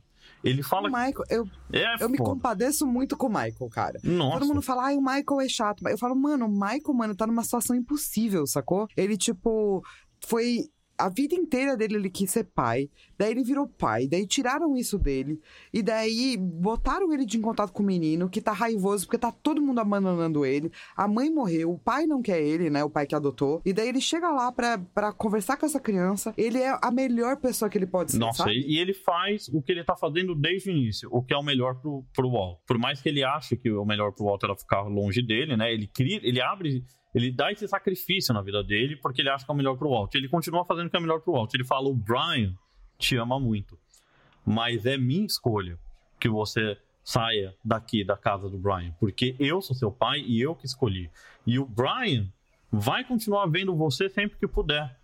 Ele 0.47 0.61
O 0.61 0.65
fala 0.65 0.89
Michael, 0.89 1.25
eu, 1.29 1.49
é 1.73 2.03
eu 2.03 2.09
me 2.09 2.17
compadeço 2.17 2.87
muito 2.87 3.17
com 3.17 3.27
o 3.27 3.31
Michael, 3.31 3.69
cara. 3.71 4.01
Nossa. 4.05 4.39
Todo 4.39 4.49
mundo 4.49 4.63
fala, 4.63 4.85
ai, 4.85 4.97
o 4.97 5.01
Michael 5.01 5.41
é 5.41 5.49
chato. 5.49 5.87
Eu 5.89 5.99
falo, 5.99 6.15
mano, 6.15 6.47
o 6.47 6.51
Michael, 6.51 6.95
mano, 6.95 7.17
tá 7.17 7.27
numa 7.27 7.43
situação 7.43 7.75
impossível, 7.75 8.47
sacou? 8.47 8.87
Ele, 8.97 9.17
tipo, 9.17 9.83
foi. 10.25 10.61
A 10.97 11.09
vida 11.09 11.35
inteira 11.35 11.77
dele 11.77 11.97
ele 11.97 12.11
quis 12.11 12.31
ser 12.31 12.45
pai. 12.45 12.89
Daí 13.19 13.33
ele 13.33 13.43
virou 13.43 13.67
pai. 13.67 14.07
Daí 14.07 14.27
tiraram 14.27 14.77
isso 14.77 14.99
dele. 14.99 15.41
E 15.73 15.83
daí 15.83 16.37
botaram 16.37 17.13
ele 17.13 17.25
de 17.25 17.37
em 17.37 17.43
contato 17.43 17.73
com 17.73 17.83
o 17.83 17.87
menino, 17.87 18.29
que 18.29 18.41
tá 18.41 18.53
raivoso, 18.53 19.07
porque 19.07 19.19
tá 19.19 19.33
todo 19.33 19.61
mundo 19.61 19.81
abandonando 19.81 20.47
ele. 20.47 20.71
A 20.97 21.09
mãe 21.09 21.29
morreu, 21.29 21.73
o 21.73 21.79
pai 21.79 22.07
não 22.07 22.23
quer 22.23 22.41
ele, 22.41 22.71
né? 22.71 22.85
O 22.85 22.91
pai 22.91 23.07
que 23.07 23.15
adotou. 23.15 23.61
E 23.65 23.73
daí 23.73 23.89
ele 23.89 24.01
chega 24.01 24.31
lá 24.31 24.53
pra, 24.53 24.79
pra 24.79 25.13
conversar 25.13 25.57
com 25.57 25.67
essa 25.67 25.81
criança. 25.81 26.33
Ele 26.37 26.59
é 26.59 26.79
a 26.81 26.91
melhor 26.91 27.37
pessoa 27.39 27.69
que 27.69 27.77
ele 27.77 27.87
pode 27.87 28.13
ser. 28.13 28.19
Nossa, 28.19 28.45
sabe? 28.45 28.65
e 28.67 28.77
e 28.77 28.79
ele 28.79 28.93
faz 28.93 29.49
o 29.49 29.63
que 29.63 29.73
ele 29.73 29.83
tá 29.83 29.97
fazendo 29.97 30.35
desde 30.35 30.69
o 30.69 30.73
início, 30.73 31.09
o 31.11 31.23
que 31.23 31.33
é 31.33 31.37
o 31.37 31.43
melhor 31.43 31.81
pro, 31.81 32.05
pro 32.15 32.31
Walt. 32.31 32.59
Por 32.67 32.79
mais 32.79 33.01
que 33.01 33.09
ele 33.09 33.25
ache 33.25 33.57
que 33.57 33.71
o 33.71 33.85
melhor 33.87 34.13
pro 34.13 34.27
Walt 34.27 34.43
era 34.45 34.55
ficar 34.55 34.83
longe 34.83 35.23
dele, 35.23 35.57
né? 35.57 35.73
Ele 35.73 35.87
cria, 35.87 36.21
ele 36.23 36.41
abre, 36.43 36.85
ele 37.17 37.33
dá 37.33 37.51
esse 37.51 37.67
sacrifício 37.67 38.35
na 38.35 38.43
vida 38.43 38.63
dele 38.63 38.95
porque 38.95 39.23
ele 39.23 39.31
acha 39.31 39.43
que 39.43 39.51
é 39.51 39.55
o 39.55 39.57
melhor 39.57 39.75
pro 39.79 39.89
Walt. 39.89 40.15
Ele 40.15 40.29
continua 40.29 40.67
fazendo 40.67 40.89
o 40.89 40.91
que 40.91 40.97
é 40.99 41.01
melhor 41.01 41.19
pro 41.23 41.33
Walt. 41.33 41.55
Ele 41.55 41.65
fala: 41.65 41.89
o 41.89 41.95
Brian 41.95 42.55
te 42.99 43.17
ama 43.17 43.41
muito, 43.41 43.79
mas 44.45 44.85
é 44.85 44.99
minha 44.99 45.25
escolha 45.25 45.79
que 46.21 46.29
você 46.29 46.77
saia 47.03 47.55
daqui 47.65 48.05
da 48.05 48.19
casa 48.19 48.51
do 48.51 48.59
Brian, 48.59 48.93
porque 49.01 49.35
eu 49.39 49.63
sou 49.63 49.75
seu 49.75 49.91
pai 49.91 50.21
e 50.21 50.43
eu 50.43 50.55
que 50.55 50.67
escolhi. 50.67 51.11
E 51.47 51.59
o 51.59 51.65
Brian 51.65 52.31
vai 52.71 53.03
continuar 53.03 53.47
vendo 53.47 53.75
você 53.75 54.11
sempre 54.11 54.37
que 54.39 54.47
puder. 54.47 54.95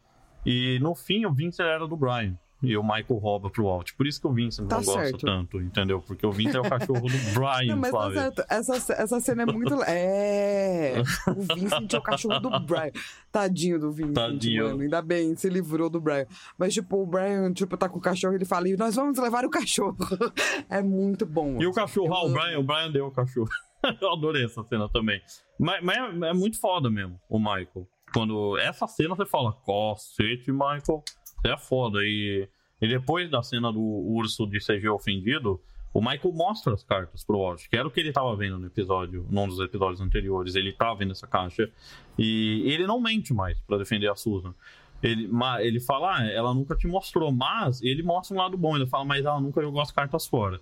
E 0.45 0.79
no 0.81 0.95
fim, 0.95 1.25
o 1.25 1.33
Vincent 1.33 1.65
era 1.65 1.89
do 1.89 1.97
Brian. 1.97 2.39
E 2.63 2.77
o 2.77 2.83
Michael 2.83 3.19
rouba 3.19 3.51
pro 3.51 3.65
Walt. 3.65 3.91
Por 3.97 4.07
isso 4.07 4.21
que 4.21 4.27
o 4.27 4.33
Vincent 4.33 4.69
Tá 4.69 4.77
não 4.77 4.85
gosta 4.85 5.03
certo. 5.03 5.27
tanto, 5.27 5.61
entendeu? 5.61 6.01
Porque 6.01 6.25
o 6.25 6.31
Vincent 6.31 6.55
é 6.55 6.61
o 6.61 6.71
cachorro 6.71 7.01
do 7.09 7.09
Brian, 7.35 7.75
Não, 7.75 7.77
mas 7.77 7.91
tá 7.91 8.13
certo. 8.13 8.45
Essa, 8.49 8.93
essa 8.95 9.21
cena 9.21 9.43
é 9.43 9.47
muito. 9.47 9.83
É. 9.83 10.95
O 11.27 11.55
Vincent 11.55 11.93
é 11.93 11.99
o 11.99 12.03
cachorro 12.03 12.39
do 12.39 12.61
Brian. 12.61 12.93
Tadinho 13.33 13.81
do 13.81 13.91
Vincent, 13.91 14.15
Tadinho. 14.15 14.65
mano. 14.67 14.83
Ainda 14.83 15.03
bem, 15.03 15.35
se 15.35 15.49
livrou 15.49 15.91
do 15.91 16.01
Brian. 16.01 16.27
Mas, 16.57 16.73
tipo, 16.73 17.03
o 17.03 17.07
Brian, 17.07 17.53
tipo, 17.53 17.77
tá 17.77 17.89
com 17.89 17.99
o 17.99 18.01
cachorro 18.01 18.35
ele 18.35 18.45
fala: 18.45 18.69
e 18.69 18.77
nós 18.77 18.95
vamos 18.95 19.19
levar 19.19 19.45
o 19.45 19.51
cachorro. 19.51 19.97
É 20.69 20.81
muito 20.83 21.27
bom. 21.27 21.61
E 21.61 21.67
o 21.67 21.73
cachorro, 21.73 22.15
ah, 22.15 22.25
o. 22.25 22.33
Brian, 22.33 22.59
o 22.59 22.63
Brian 22.63 22.91
deu 22.91 23.07
o 23.07 23.11
cachorro. 23.11 23.49
Eu 24.01 24.13
adorei 24.13 24.45
essa 24.45 24.63
cena 24.65 24.89
também. 24.89 25.21
Mas, 25.59 25.83
mas 25.83 25.97
é, 25.97 26.29
é 26.29 26.33
muito 26.33 26.59
foda 26.61 26.89
mesmo, 26.89 27.21
o 27.29 27.39
Michael. 27.39 27.87
Quando 28.15 28.57
essa 28.59 28.87
cena 28.87 29.15
você 29.17 29.27
fala, 29.27 29.53
cacete, 29.67 30.53
Michael, 30.53 31.03
é 31.45 31.57
foda. 31.57 32.01
E, 32.03 32.49
e 32.81 32.89
depois 32.89 33.31
da 33.31 33.43
cena 33.43 33.73
do 33.73 33.81
urso 33.81 34.47
de 34.47 34.59
CG 34.59 34.89
ofendido, 34.89 35.61
o 35.95 36.01
Michael 36.01 36.33
mostra 36.35 36.73
as 36.73 36.83
cartas 36.83 37.25
pro 37.25 37.39
Walt, 37.39 37.69
que 37.69 37.77
era 37.77 37.87
o 37.87 37.91
que 37.91 38.01
ele 38.01 38.13
tava 38.13 38.35
vendo 38.35 38.59
no 38.59 38.67
episódio, 38.67 39.27
num 39.31 39.47
dos 39.47 39.61
episódios 39.61 40.01
anteriores. 40.01 40.55
Ele 40.55 40.73
tava 40.73 40.97
vendo 40.97 41.13
essa 41.13 41.27
caixa. 41.27 41.71
E 42.19 42.63
ele 42.67 42.87
não 42.87 43.01
mente 43.01 43.35
mais 43.35 43.61
pra 43.61 43.77
defender 43.77 44.11
a 44.11 44.15
Susan. 44.15 44.55
Ele, 45.03 45.29
ele 45.61 45.81
fala, 45.81 46.19
ah, 46.19 46.25
ela 46.25 46.55
nunca 46.55 46.77
te 46.77 46.87
mostrou, 46.87 47.33
mas 47.33 47.83
ele 47.83 48.03
mostra 48.03 48.37
um 48.37 48.39
lado 48.39 48.57
bom. 48.57 48.77
Ele 48.77 48.87
fala, 48.87 49.05
mas 49.05 49.25
ela 49.25 49.41
nunca 49.41 49.61
jogou 49.61 49.81
as 49.81 49.91
cartas 49.91 50.27
fora. 50.27 50.61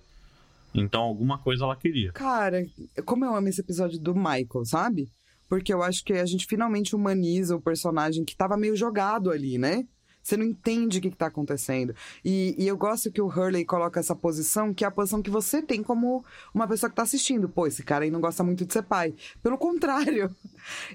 Então 0.75 1.03
alguma 1.03 1.39
coisa 1.39 1.65
ela 1.65 1.77
queria. 1.77 2.13
Cara, 2.13 2.65
como 3.05 3.25
eu 3.25 3.35
amo 3.35 3.49
esse 3.49 3.61
episódio 3.61 4.01
do 4.01 4.15
Michael, 4.15 4.65
sabe? 4.65 5.11
Porque 5.49 5.73
eu 5.73 5.83
acho 5.83 6.05
que 6.05 6.13
a 6.13 6.25
gente 6.25 6.47
finalmente 6.47 6.95
humaniza 6.95 7.57
o 7.57 7.61
personagem 7.61 8.25
que 8.25 8.37
tava 8.37 8.57
meio 8.57 8.77
jogado 8.77 9.31
ali, 9.31 9.59
né? 9.59 9.85
Você 10.23 10.37
não 10.37 10.45
entende 10.45 10.99
o 10.99 11.01
que, 11.01 11.11
que 11.11 11.17
tá 11.17 11.27
acontecendo. 11.27 11.95
E, 12.25 12.55
e 12.59 12.67
eu 12.67 12.77
gosto 12.77 13.11
que 13.11 13.21
o 13.21 13.27
Hurley 13.27 13.65
coloca 13.65 13.99
essa 13.99 14.15
posição, 14.15 14.73
que 14.75 14.85
é 14.85 14.89
a 14.89 14.91
posição 14.91 15.23
que 15.23 15.31
você 15.31 15.63
tem 15.63 15.83
como 15.83 16.25
uma 16.55 16.69
pessoa 16.69 16.91
que 16.91 16.97
tá 16.97 17.03
assistindo. 17.03 17.49
Pô, 17.49 17.67
esse 17.67 17.83
cara 17.83 18.05
aí 18.05 18.11
não 18.11 18.21
gosta 18.21 18.43
muito 18.43 18.65
de 18.65 18.73
ser 18.73 18.83
pai. 18.83 19.15
Pelo 19.43 19.57
contrário, 19.59 20.35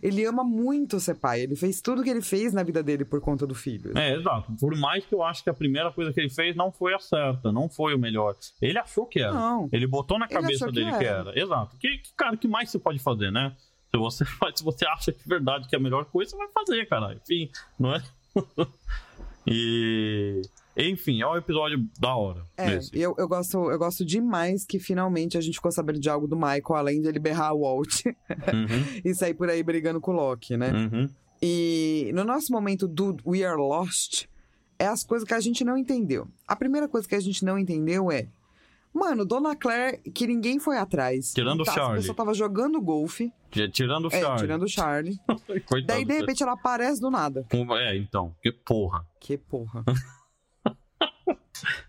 ele 0.01 0.25
ama 0.25 0.43
muito 0.43 0.99
ser 0.99 1.15
pai. 1.15 1.41
Ele 1.41 1.55
fez 1.55 1.81
tudo 1.81 2.03
que 2.03 2.09
ele 2.09 2.21
fez 2.21 2.53
na 2.53 2.63
vida 2.63 2.81
dele 2.83 3.05
por 3.05 3.19
conta 3.19 3.45
do 3.47 3.55
filho. 3.55 3.97
É, 3.97 4.15
exato. 4.15 4.53
Por 4.59 4.75
mais 4.77 5.05
que 5.05 5.13
eu 5.13 5.23
acho 5.23 5.43
que 5.43 5.49
a 5.49 5.53
primeira 5.53 5.91
coisa 5.91 6.13
que 6.13 6.19
ele 6.19 6.29
fez 6.29 6.55
não 6.55 6.71
foi 6.71 6.93
a 6.93 6.99
certa, 6.99 7.51
não 7.51 7.67
foi 7.67 7.95
o 7.95 7.99
melhor. 7.99 8.35
Ele 8.61 8.77
achou 8.77 9.05
que 9.05 9.19
era. 9.19 9.33
Não. 9.33 9.69
Ele 9.71 9.87
botou 9.87 10.19
na 10.19 10.27
cabeça 10.27 10.65
achou 10.65 10.67
que 10.69 10.73
dele 10.73 10.97
que 10.97 11.03
era. 11.03 11.29
era. 11.29 11.39
Exato. 11.39 11.75
Que, 11.77 11.97
que, 11.97 12.13
cara, 12.15 12.37
que 12.37 12.47
mais 12.47 12.69
você 12.69 12.79
pode 12.79 12.99
fazer, 12.99 13.31
né? 13.31 13.55
Se 13.91 13.97
você, 13.97 14.25
se 14.55 14.63
você 14.63 14.85
acha 14.85 15.11
é 15.11 15.15
verdade 15.25 15.67
que 15.67 15.75
é 15.75 15.79
a 15.79 15.81
melhor 15.81 16.05
coisa, 16.05 16.31
você 16.31 16.37
vai 16.37 16.47
fazer, 16.49 16.85
cara. 16.87 17.13
Enfim, 17.13 17.49
não 17.79 17.95
é? 17.95 18.03
e. 19.47 20.41
Enfim, 20.77 21.21
é 21.21 21.27
um 21.27 21.37
episódio 21.37 21.87
da 21.97 22.13
hora. 22.15 22.45
É, 22.57 22.79
eu, 22.91 23.15
eu, 23.17 23.27
gosto, 23.29 23.71
eu 23.71 23.77
gosto 23.79 24.03
demais 24.03 24.65
que 24.65 24.77
finalmente 24.77 25.37
a 25.37 25.41
gente 25.41 25.55
ficou 25.55 25.71
sabendo 25.71 25.99
de 25.99 26.09
algo 26.09 26.27
do 26.27 26.35
Michael, 26.35 26.75
além 26.75 27.01
de 27.01 27.07
ele 27.07 27.19
berrar 27.19 27.53
o 27.53 27.61
Walt 27.61 28.03
Uhum, 28.05 29.01
e 29.05 29.15
sair 29.15 29.33
por 29.33 29.49
aí 29.49 29.63
brigando 29.63 30.01
com 30.01 30.11
o 30.11 30.15
Loki, 30.15 30.57
né? 30.57 30.71
uhum. 30.73 31.09
E 31.41 32.11
no 32.13 32.23
nosso 32.23 32.51
momento 32.51 32.87
do 32.87 33.15
We 33.25 33.43
Are 33.43 33.57
Lost, 33.57 34.25
é 34.79 34.87
as 34.87 35.03
coisas 35.03 35.27
que 35.27 35.33
a 35.33 35.39
gente 35.39 35.63
não 35.63 35.77
entendeu. 35.77 36.27
A 36.47 36.55
primeira 36.55 36.87
coisa 36.87 37.07
que 37.07 37.15
a 37.15 37.19
gente 37.19 37.43
não 37.45 37.57
entendeu 37.57 38.11
é. 38.11 38.27
Mano, 38.95 39.25
Dona 39.25 39.57
Claire, 39.57 39.97
que 40.13 40.25
ninguém 40.25 40.57
foi 40.57 40.77
atrás. 40.77 41.33
Tirando 41.33 41.61
o 41.61 41.63
Tá, 41.65 41.73
Charlie. 41.73 41.97
A 41.97 41.99
pessoa 41.99 42.15
tava 42.15 42.33
jogando 42.33 42.81
golfe. 42.81 43.29
T- 43.51 43.67
Tirando 43.69 44.05
o 44.05 44.07
É, 44.07 44.21
Charlie. 44.21 44.39
tirando 44.39 44.63
o 44.63 44.69
Charlie. 44.69 45.19
Coitado 45.67 45.85
Daí, 45.85 46.05
de 46.05 46.13
repente, 46.13 46.41
ela 46.41 46.53
aparece 46.53 47.01
do 47.01 47.11
nada. 47.11 47.45
É, 47.51 47.97
então. 47.97 48.33
Que 48.41 48.53
porra. 48.53 49.05
Que 49.19 49.37
porra. 49.37 49.83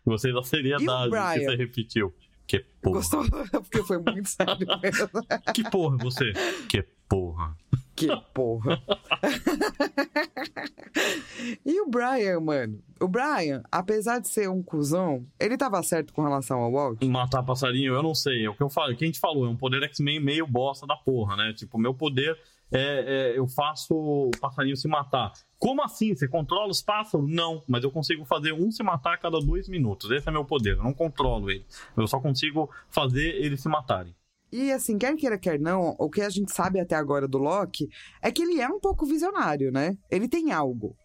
Gostei 0.05 0.33
da 0.33 0.43
seriedade 0.43 0.85
que 0.85 1.45
você 1.45 1.57
repetiu. 1.57 2.13
Que 2.47 2.61
porra. 2.81 2.97
Gostou? 2.97 3.25
Porque 3.63 3.83
foi 3.85 3.99
muito 3.99 4.29
sério 4.29 4.67
mesmo. 4.83 5.09
Que 5.55 5.69
porra 5.71 5.97
você? 5.99 6.33
Que 6.69 6.83
porra. 7.09 7.57
Que 7.97 8.09
porra. 8.35 8.81
e 11.65 11.81
o 11.81 11.89
Brian, 11.89 12.41
mano? 12.41 12.79
O 13.01 13.09
Brian, 13.09 13.63
apesar 13.73 14.21
de 14.21 14.29
ser 14.29 14.51
um 14.51 14.63
cuzão, 14.63 15.27
ele 15.41 15.57
tava 15.57 15.83
certo 15.83 16.13
com 16.13 16.23
relação 16.23 16.61
ao 16.61 16.71
Walt? 16.71 17.03
Matar 17.05 17.43
passarinho, 17.43 17.95
eu 17.95 18.03
não 18.03 18.15
sei. 18.15 18.45
É 18.45 18.51
o 18.51 18.55
que 18.55 18.63
eu 18.63 18.69
falo, 18.69 18.93
o 18.93 18.97
que 18.97 19.05
a 19.05 19.07
gente 19.07 19.19
falou, 19.19 19.47
é 19.47 19.49
um 19.49 19.57
poder 19.57 19.83
X-Men 19.85 20.21
meio 20.21 20.47
bosta 20.47 20.87
da 20.87 20.95
porra, 20.95 21.37
né? 21.37 21.55
Tipo, 21.55 21.79
meu 21.79 21.95
poder 21.95 22.39
é, 22.71 23.33
é, 23.33 23.39
eu 23.39 23.47
faço 23.47 23.95
o 23.95 24.31
passarinho 24.41 24.77
se 24.77 24.89
matar. 24.89 25.33
Como 25.59 25.83
assim? 25.83 26.15
Você 26.15 26.29
controla 26.29 26.69
os 26.69 26.83
pássaros? 26.83 27.29
Não, 27.29 27.63
mas 27.67 27.85
eu 27.85 27.91
consigo 27.91 28.25
fazer 28.25 28.53
um 28.53 28.71
se 28.71 28.83
matar 28.83 29.15
a 29.15 29.19
cada 29.19 29.41
dois 29.41 29.69
minutos. 29.69 30.11
Esse 30.11 30.29
é 30.29 30.33
meu 30.33 30.45
poder. 30.45 30.77
Eu 30.77 30.85
não 30.85 30.93
controlo 30.93 31.51
ele. 31.51 31.65
Eu 31.97 32.07
só 32.07 32.21
consigo 32.21 32.71
fazer 32.91 33.37
eles 33.37 33.61
se 33.61 33.69
matarem. 33.69 34.15
E 34.53 34.71
assim, 34.73 34.97
quer 34.97 35.15
queira, 35.17 35.39
quer 35.39 35.59
não, 35.59 35.95
o 35.99 36.09
que 36.09 36.21
a 36.21 36.29
gente 36.31 36.53
sabe 36.53 36.79
até 36.81 36.95
agora 36.95 37.27
do 37.27 37.39
Loki 37.39 37.89
é 38.23 38.31
que 38.31 38.43
ele 38.43 38.61
é 38.61 38.69
um 38.69 38.79
pouco 38.81 39.05
visionário, 39.07 39.71
né? 39.73 39.97
Ele 40.11 40.29
tem 40.29 40.53
algo. 40.53 40.97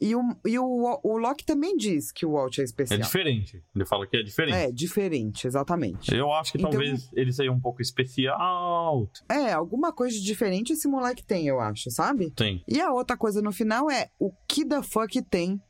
E 0.00 0.14
o, 0.14 0.20
e 0.46 0.56
o, 0.56 1.00
o 1.02 1.16
Loki 1.18 1.44
também 1.44 1.76
diz 1.76 2.12
que 2.12 2.24
o 2.24 2.32
Walt 2.34 2.58
é 2.58 2.60
É 2.60 2.64
especial. 2.64 3.00
diferente. 3.00 3.60
Ele 3.74 3.84
fala 3.84 4.06
que 4.06 4.16
é 4.16 4.22
diferente. 4.22 4.54
É, 4.54 4.70
diferente, 4.70 5.44
exatamente. 5.46 6.14
Eu 6.14 6.32
acho 6.32 6.52
que 6.52 6.58
Então- 6.58 6.70
talvez 6.70 7.10
ele 7.14 7.32
seja 7.32 7.50
um 7.50 7.58
pouco 7.58 7.82
especial. 7.82 9.08
É, 9.28 9.52
alguma 9.52 9.92
coisa 9.92 10.16
de 10.16 10.22
diferente 10.24 10.72
esse 10.72 10.86
moleque 10.86 11.24
tem, 11.24 11.48
eu 11.48 11.58
acho, 11.60 11.90
sabe? 11.90 12.30
Tem. 12.30 12.62
E 12.68 12.80
a 12.80 12.92
outra 12.92 13.16
coisa 13.16 13.42
no 13.42 13.50
final 13.52 13.90
é 13.90 14.08
o 14.20 14.30
que 14.48 14.64
the 14.64 14.82
fuck 14.82 15.20
tem 15.22 15.60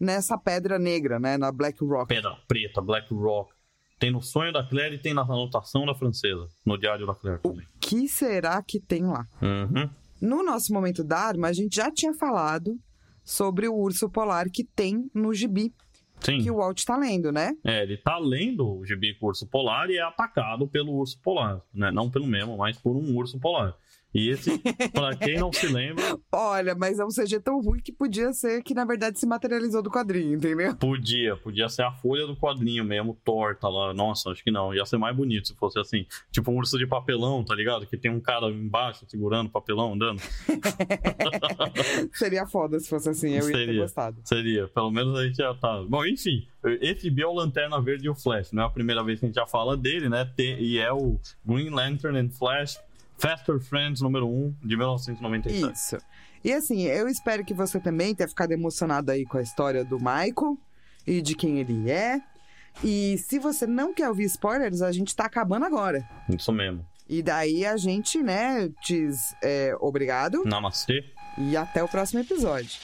nessa 0.00 0.36
pedra 0.36 0.78
negra, 0.80 1.18
né? 1.20 1.38
Na 1.38 1.52
Black 1.52 1.78
Rock. 1.84 2.08
Pedra 2.08 2.36
preta, 2.48 2.80
Black 2.82 3.12
Rock. 3.14 3.52
Tem 3.98 4.10
no 4.10 4.20
sonho 4.20 4.52
da 4.52 4.62
Claire 4.62 4.96
e 4.96 4.98
tem 4.98 5.14
na 5.14 5.22
anotação 5.22 5.86
da 5.86 5.94
francesa. 5.94 6.46
No 6.64 6.76
diário 6.76 7.06
da 7.06 7.14
Claire 7.14 7.40
O 7.42 7.50
também. 7.50 7.66
que 7.80 8.08
será 8.08 8.62
que 8.62 8.78
tem 8.78 9.04
lá? 9.04 9.26
Uhum. 9.40 9.88
No 10.20 10.42
nosso 10.42 10.72
momento 10.72 11.02
Dharma, 11.02 11.48
a 11.48 11.52
gente 11.52 11.76
já 11.76 11.90
tinha 11.90 12.12
falado 12.12 12.78
sobre 13.24 13.68
o 13.68 13.74
urso 13.74 14.08
polar 14.10 14.50
que 14.50 14.64
tem 14.64 15.10
no 15.14 15.32
gibi 15.34 15.72
Sim. 16.20 16.38
que 16.38 16.50
o 16.50 16.56
Walt 16.56 16.82
tá 16.84 16.96
lendo, 16.96 17.32
né? 17.32 17.52
É, 17.64 17.82
ele 17.82 17.96
tá 17.96 18.18
lendo 18.18 18.78
o 18.78 18.84
gibi 18.84 19.14
com 19.18 19.26
o 19.26 19.28
urso 19.30 19.46
polar 19.46 19.88
e 19.90 19.96
é 19.96 20.02
atacado 20.02 20.66
pelo 20.68 20.92
urso 20.92 21.18
polar, 21.22 21.60
né? 21.74 21.90
Não 21.90 22.10
pelo 22.10 22.26
mesmo, 22.26 22.56
mas 22.56 22.78
por 22.78 22.96
um 22.96 23.16
urso 23.16 23.38
polar. 23.38 23.74
E 24.14 24.30
esse, 24.30 24.58
pra 24.92 25.14
quem 25.14 25.38
não 25.38 25.52
se 25.52 25.66
lembra, 25.66 26.02
Olha, 26.32 26.74
mas 26.74 26.98
é 26.98 27.04
um 27.04 27.08
CG 27.08 27.38
tão 27.40 27.60
ruim 27.60 27.80
que 27.80 27.92
podia 27.92 28.32
ser 28.32 28.62
que 28.62 28.72
na 28.72 28.84
verdade 28.84 29.18
se 29.18 29.26
materializou 29.26 29.82
do 29.82 29.90
quadrinho, 29.90 30.36
entendeu? 30.36 30.74
podia, 30.76 31.36
podia 31.36 31.68
ser 31.68 31.82
a 31.82 31.92
folha 31.92 32.26
do 32.26 32.36
quadrinho 32.36 32.84
mesmo, 32.84 33.18
torta 33.24 33.68
lá. 33.68 33.92
Nossa, 33.92 34.30
acho 34.30 34.42
que 34.42 34.50
não, 34.50 34.74
ia 34.74 34.86
ser 34.86 34.96
mais 34.96 35.14
bonito 35.14 35.48
se 35.48 35.54
fosse 35.54 35.78
assim. 35.78 36.06
Tipo 36.30 36.50
um 36.50 36.56
urso 36.56 36.78
de 36.78 36.86
papelão, 36.86 37.44
tá 37.44 37.54
ligado? 37.54 37.86
Que 37.86 37.96
tem 37.96 38.10
um 38.10 38.20
cara 38.20 38.46
embaixo 38.48 39.04
segurando 39.08 39.50
papelão, 39.50 39.94
andando. 39.94 40.20
Seria 42.12 42.46
foda 42.46 42.80
se 42.80 42.88
fosse 42.88 43.10
assim, 43.10 43.30
eu 43.30 43.48
ia 43.48 43.52
ter 43.52 43.66
Seria. 43.66 43.82
gostado. 43.82 44.16
Seria, 44.24 44.68
pelo 44.68 44.90
menos 44.90 45.18
a 45.18 45.24
gente 45.26 45.36
já 45.36 45.54
tá. 45.54 45.82
Bom, 45.82 46.04
enfim, 46.06 46.46
esse 46.80 47.12
é 47.20 47.26
o 47.26 47.34
Lanterna 47.34 47.80
Verde 47.80 48.06
e 48.06 48.10
o 48.10 48.14
Flash. 48.14 48.52
Não 48.52 48.62
é 48.62 48.66
a 48.66 48.70
primeira 48.70 49.02
vez 49.04 49.20
que 49.20 49.26
a 49.26 49.28
gente 49.28 49.36
já 49.36 49.46
fala 49.46 49.76
dele, 49.76 50.08
né? 50.08 50.30
E 50.38 50.78
é 50.78 50.92
o 50.92 51.18
Green 51.44 51.70
Lantern 51.70 52.18
and 52.18 52.30
Flash 52.30 52.78
Faster 53.18 53.58
Friends 53.60 54.00
número 54.00 54.28
1 54.28 54.54
de 54.62 54.76
1997. 54.76 55.72
Isso. 55.72 55.98
E 56.44 56.52
assim, 56.52 56.82
eu 56.82 57.08
espero 57.08 57.44
que 57.44 57.54
você 57.54 57.80
também 57.80 58.14
tenha 58.14 58.28
ficado 58.28 58.52
emocionado 58.52 59.10
aí 59.10 59.24
com 59.24 59.38
a 59.38 59.42
história 59.42 59.84
do 59.84 59.98
Michael 59.98 60.56
e 61.06 61.20
de 61.20 61.34
quem 61.34 61.58
ele 61.58 61.90
é. 61.90 62.20
E 62.84 63.16
se 63.18 63.38
você 63.38 63.66
não 63.66 63.92
quer 63.94 64.08
ouvir 64.08 64.24
spoilers, 64.24 64.82
a 64.82 64.92
gente 64.92 65.16
tá 65.16 65.24
acabando 65.24 65.64
agora. 65.64 66.06
Isso 66.28 66.52
mesmo. 66.52 66.84
E 67.08 67.22
daí 67.22 67.64
a 67.64 67.76
gente, 67.76 68.22
né, 68.22 68.68
diz 68.84 69.34
é, 69.42 69.74
obrigado 69.80 70.44
Namastê. 70.44 71.04
e 71.38 71.56
até 71.56 71.82
o 71.82 71.88
próximo 71.88 72.20
episódio. 72.20 72.78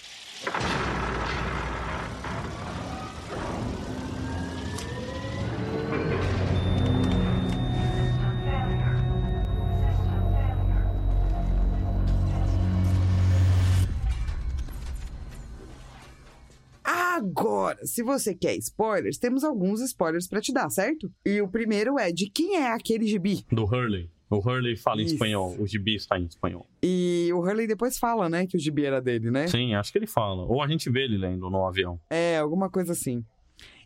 Agora, 17.14 17.78
se 17.84 18.02
você 18.02 18.34
quer 18.34 18.56
spoilers, 18.56 19.18
temos 19.18 19.44
alguns 19.44 19.82
spoilers 19.82 20.26
pra 20.26 20.40
te 20.40 20.50
dar, 20.50 20.70
certo? 20.70 21.12
E 21.26 21.42
o 21.42 21.48
primeiro 21.48 21.98
é 21.98 22.10
de 22.10 22.30
quem 22.30 22.56
é 22.56 22.72
aquele 22.72 23.06
gibi. 23.06 23.44
Do 23.52 23.64
Hurley. 23.64 24.10
O 24.30 24.36
Hurley 24.38 24.76
fala 24.76 25.02
em 25.02 25.04
Isso. 25.04 25.14
espanhol. 25.14 25.54
O 25.58 25.66
gibi 25.66 25.94
está 25.94 26.18
em 26.18 26.24
espanhol. 26.24 26.66
E 26.82 27.28
o 27.34 27.38
Hurley 27.40 27.66
depois 27.66 27.98
fala, 27.98 28.30
né, 28.30 28.46
que 28.46 28.56
o 28.56 28.60
gibi 28.60 28.86
era 28.86 28.98
dele, 28.98 29.30
né? 29.30 29.46
Sim, 29.46 29.74
acho 29.74 29.92
que 29.92 29.98
ele 29.98 30.06
fala. 30.06 30.44
Ou 30.44 30.62
a 30.62 30.66
gente 30.66 30.88
vê 30.88 31.04
ele 31.04 31.18
lendo 31.18 31.50
no 31.50 31.66
avião. 31.66 32.00
É, 32.08 32.38
alguma 32.38 32.70
coisa 32.70 32.92
assim. 32.92 33.22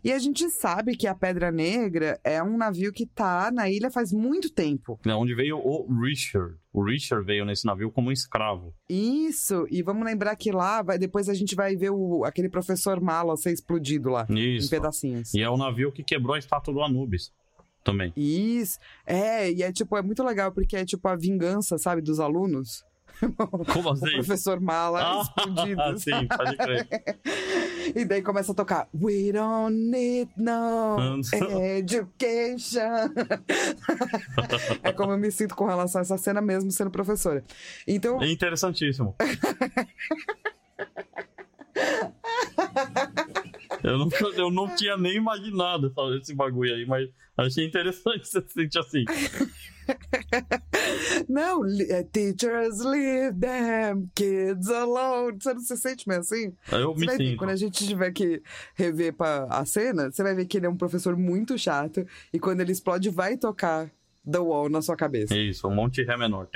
E 0.03 0.11
a 0.11 0.19
gente 0.19 0.49
sabe 0.49 0.95
que 0.95 1.07
a 1.07 1.15
Pedra 1.15 1.51
Negra 1.51 2.19
é 2.23 2.41
um 2.41 2.57
navio 2.57 2.93
que 2.93 3.05
tá 3.05 3.51
na 3.51 3.69
ilha 3.69 3.89
faz 3.89 4.11
muito 4.11 4.49
tempo. 4.49 4.99
É 5.05 5.13
onde 5.13 5.33
veio 5.33 5.57
o 5.57 5.87
Richard. 6.01 6.55
O 6.71 6.83
Richard 6.83 7.25
veio 7.25 7.45
nesse 7.45 7.65
navio 7.65 7.91
como 7.91 8.09
um 8.09 8.11
escravo. 8.11 8.73
Isso, 8.87 9.67
e 9.71 9.81
vamos 9.81 10.05
lembrar 10.05 10.35
que 10.35 10.51
lá, 10.51 10.81
vai, 10.81 10.99
depois 10.99 11.27
a 11.27 11.33
gente 11.33 11.55
vai 11.55 11.75
ver 11.75 11.89
o, 11.89 12.23
aquele 12.23 12.49
professor 12.49 13.01
mala 13.01 13.35
ser 13.35 13.51
explodido 13.51 14.09
lá, 14.09 14.27
em 14.29 14.57
Isso. 14.57 14.69
pedacinhos. 14.69 15.33
E 15.33 15.41
é 15.41 15.49
o 15.49 15.57
navio 15.57 15.91
que 15.91 16.03
quebrou 16.03 16.35
a 16.35 16.39
estátua 16.39 16.73
do 16.73 16.81
Anubis. 16.81 17.31
Também. 17.83 18.11
Isso, 18.17 18.77
é, 19.05 19.49
e 19.49 19.63
é 19.63 19.71
tipo, 19.71 19.95
é 19.95 20.01
muito 20.01 20.21
legal, 20.21 20.51
porque 20.51 20.75
é 20.75 20.83
tipo 20.83 21.07
a 21.07 21.15
vingança, 21.15 21.77
sabe, 21.77 22.01
dos 22.01 22.19
alunos. 22.19 22.83
Como 23.73 23.89
O 23.89 23.91
assim? 23.93 24.11
professor 24.13 24.59
mala. 24.59 25.01
Ah, 25.01 25.93
sim, 25.97 26.27
pode 26.27 26.57
crer. 26.57 26.87
E 27.95 28.03
daí 28.03 28.21
começa 28.21 28.51
a 28.51 28.55
tocar 28.55 28.89
We 28.93 29.31
don't 29.31 29.73
need 29.73 30.29
no 30.35 31.21
education. 31.63 32.81
é 34.83 34.91
como 34.91 35.13
eu 35.13 35.17
me 35.17 35.31
sinto 35.31 35.55
com 35.55 35.65
relação 35.65 35.99
a 35.99 36.01
essa 36.01 36.17
cena 36.17 36.41
mesmo 36.41 36.69
sendo 36.69 36.91
professora. 36.91 37.43
Então, 37.87 38.21
É 38.21 38.29
interessantíssimo. 38.29 39.15
Eu 43.83 43.97
não, 43.97 44.09
eu 44.35 44.51
não 44.51 44.75
tinha 44.75 44.97
nem 44.97 45.15
imaginado 45.15 45.87
essa- 45.87 46.17
esse 46.21 46.33
bagulho 46.35 46.73
aí, 46.73 46.85
mas 46.85 47.09
achei 47.37 47.65
interessante 47.65 48.25
você 48.27 48.41
se 48.41 48.53
sentir 48.53 48.79
assim. 48.79 49.05
não, 51.29 51.61
é, 51.89 52.03
teachers 52.03 52.79
leave 52.79 53.37
them 53.39 54.09
kids 54.15 54.67
alone. 54.69 55.37
Você 55.39 55.53
não 55.53 55.61
se 55.61 55.77
sente 55.77 56.07
meio 56.07 56.19
assim? 56.21 56.53
Eu 56.71 56.93
Você 56.93 56.99
me 57.01 57.05
vai 57.05 57.17
ver, 57.17 57.25
sinto. 57.29 57.37
quando 57.37 57.49
a 57.51 57.55
gente 57.55 57.87
tiver 57.87 58.11
que 58.11 58.41
rever 58.75 59.13
pra 59.13 59.45
a 59.49 59.65
cena, 59.65 60.11
você 60.11 60.23
vai 60.23 60.35
ver 60.35 60.45
que 60.45 60.57
ele 60.57 60.65
é 60.65 60.69
um 60.69 60.77
professor 60.77 61.15
muito 61.15 61.57
chato 61.57 62.05
e 62.33 62.39
quando 62.39 62.61
ele 62.61 62.71
explode, 62.71 63.09
vai 63.09 63.37
tocar 63.37 63.89
The 64.29 64.39
Wall 64.39 64.69
na 64.69 64.81
sua 64.81 64.95
cabeça. 64.97 65.37
Isso, 65.37 65.67
um 65.67 65.73
monte 65.75 66.01
de 66.01 66.03
Ré 66.03 66.17
menor. 66.17 66.49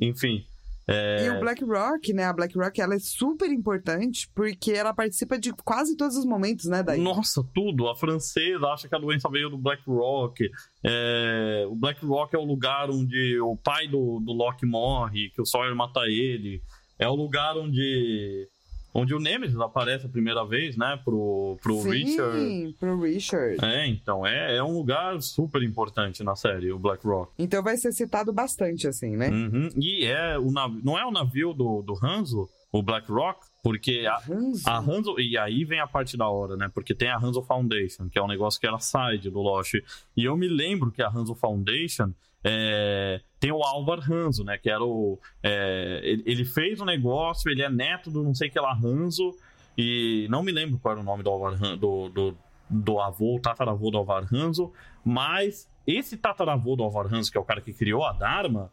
Enfim, 0.00 0.44
É, 0.88 1.26
E 1.26 1.30
o 1.30 1.40
Black 1.40 1.62
Rock, 1.62 2.14
né? 2.14 2.24
A 2.24 2.32
Black 2.32 2.56
Rock, 2.56 2.80
ela 2.80 2.94
é 2.94 2.98
super 2.98 3.50
importante 3.50 4.26
porque 4.34 4.72
ela 4.72 4.94
participa 4.94 5.38
de 5.38 5.52
quase 5.52 5.94
todos 5.96 6.16
os 6.16 6.24
momentos, 6.24 6.64
né, 6.64 6.82
daí. 6.82 6.98
Nossa, 7.00 7.44
tudo. 7.54 7.88
A 7.88 7.94
francesa 7.94 8.66
acha 8.68 8.88
que 8.88 8.94
a 8.94 8.98
doença 8.98 9.28
veio 9.28 9.50
do 9.50 9.58
Black 9.58 9.82
Rock. 9.86 10.50
É, 10.82 11.66
o 11.68 11.76
Black 11.76 12.04
Rock 12.06 12.34
é 12.34 12.38
o 12.38 12.44
lugar 12.44 12.88
onde 12.90 13.38
o 13.40 13.54
pai 13.56 13.86
do, 13.86 14.18
do 14.20 14.32
Loki 14.32 14.64
morre, 14.64 15.30
que 15.34 15.42
o 15.42 15.46
Sawyer 15.46 15.76
mata 15.76 16.00
ele. 16.06 16.62
É 16.98 17.06
o 17.06 17.14
lugar 17.14 17.56
onde, 17.56 18.48
onde 18.92 19.14
o 19.14 19.18
Nemesis 19.18 19.58
aparece 19.60 20.06
a 20.06 20.08
primeira 20.08 20.44
vez, 20.44 20.76
né? 20.76 20.98
Pro, 21.04 21.56
pro 21.62 21.80
Sim, 21.82 21.90
Richard. 21.90 22.76
pro 22.78 23.00
Richard. 23.00 23.64
É, 23.64 23.86
então, 23.86 24.26
é, 24.26 24.56
é 24.56 24.62
um 24.62 24.72
lugar 24.72 25.20
super 25.20 25.62
importante 25.62 26.22
na 26.22 26.34
série, 26.34 26.72
o 26.72 26.78
Black 26.78 27.06
Rock. 27.06 27.32
Então 27.38 27.62
vai 27.62 27.76
ser 27.76 27.92
citado 27.92 28.32
bastante, 28.32 28.86
assim, 28.86 29.16
né? 29.16 29.28
Uhum. 29.28 29.68
E 29.76 30.04
é 30.04 30.38
o 30.38 30.50
nav... 30.50 30.72
não 30.82 30.98
é 30.98 31.04
o 31.04 31.10
navio 31.10 31.52
do, 31.52 31.82
do 31.82 31.94
Hanzo, 32.02 32.48
o 32.72 32.82
Black 32.82 33.10
Rock, 33.10 33.46
porque 33.62 34.06
a, 34.08 34.18
a 34.66 34.78
Hanzo, 34.78 35.18
e 35.18 35.36
aí 35.36 35.64
vem 35.64 35.80
a 35.80 35.86
parte 35.86 36.16
da 36.16 36.28
hora, 36.28 36.56
né? 36.56 36.70
Porque 36.72 36.94
tem 36.94 37.08
a 37.08 37.16
Hanzo 37.16 37.42
Foundation, 37.42 38.08
que 38.08 38.18
é 38.18 38.22
um 38.22 38.28
negócio 38.28 38.60
que 38.60 38.66
era 38.66 38.78
side 38.78 39.30
do 39.30 39.40
Lost. 39.40 39.74
E 40.16 40.24
eu 40.24 40.36
me 40.36 40.48
lembro 40.48 40.90
que 40.90 41.02
a 41.02 41.08
Hanzo 41.08 41.34
Foundation 41.34 42.12
é, 42.44 43.20
tem 43.40 43.50
o 43.52 43.62
Álvar 43.62 44.00
Hanzo, 44.10 44.44
né? 44.44 44.56
Que 44.58 44.70
era 44.70 44.82
o. 44.84 45.18
é, 45.42 46.00
ele, 46.02 46.22
ele 46.24 46.44
fez 46.44 46.80
o 46.80 46.84
negócio, 46.84 47.50
ele 47.50 47.62
é 47.62 47.68
neto 47.68 48.10
do 48.10 48.22
não 48.22 48.34
sei 48.34 48.48
que 48.48 48.58
lá 48.60 48.72
Hanzo. 48.72 49.34
E 49.76 50.26
não 50.30 50.42
me 50.42 50.50
lembro 50.50 50.78
qual 50.78 50.92
era 50.92 51.00
o 51.00 51.04
nome 51.04 51.22
do 51.22 51.44
Han- 51.46 51.76
do, 51.76 52.08
do, 52.08 52.36
do 52.68 53.00
avô, 53.00 53.38
tataravô 53.42 53.90
do 53.90 53.98
Álvar 53.98 54.26
Hanzo. 54.32 54.72
Mas 55.04 55.68
esse 55.86 56.16
tataravô 56.16 56.74
do 56.76 56.82
Álvar 56.82 57.12
Hanzo, 57.12 57.30
que 57.30 57.38
é 57.38 57.40
o 57.40 57.44
cara 57.44 57.60
que 57.60 57.72
criou 57.72 58.04
a 58.04 58.12
Dharma, 58.12 58.70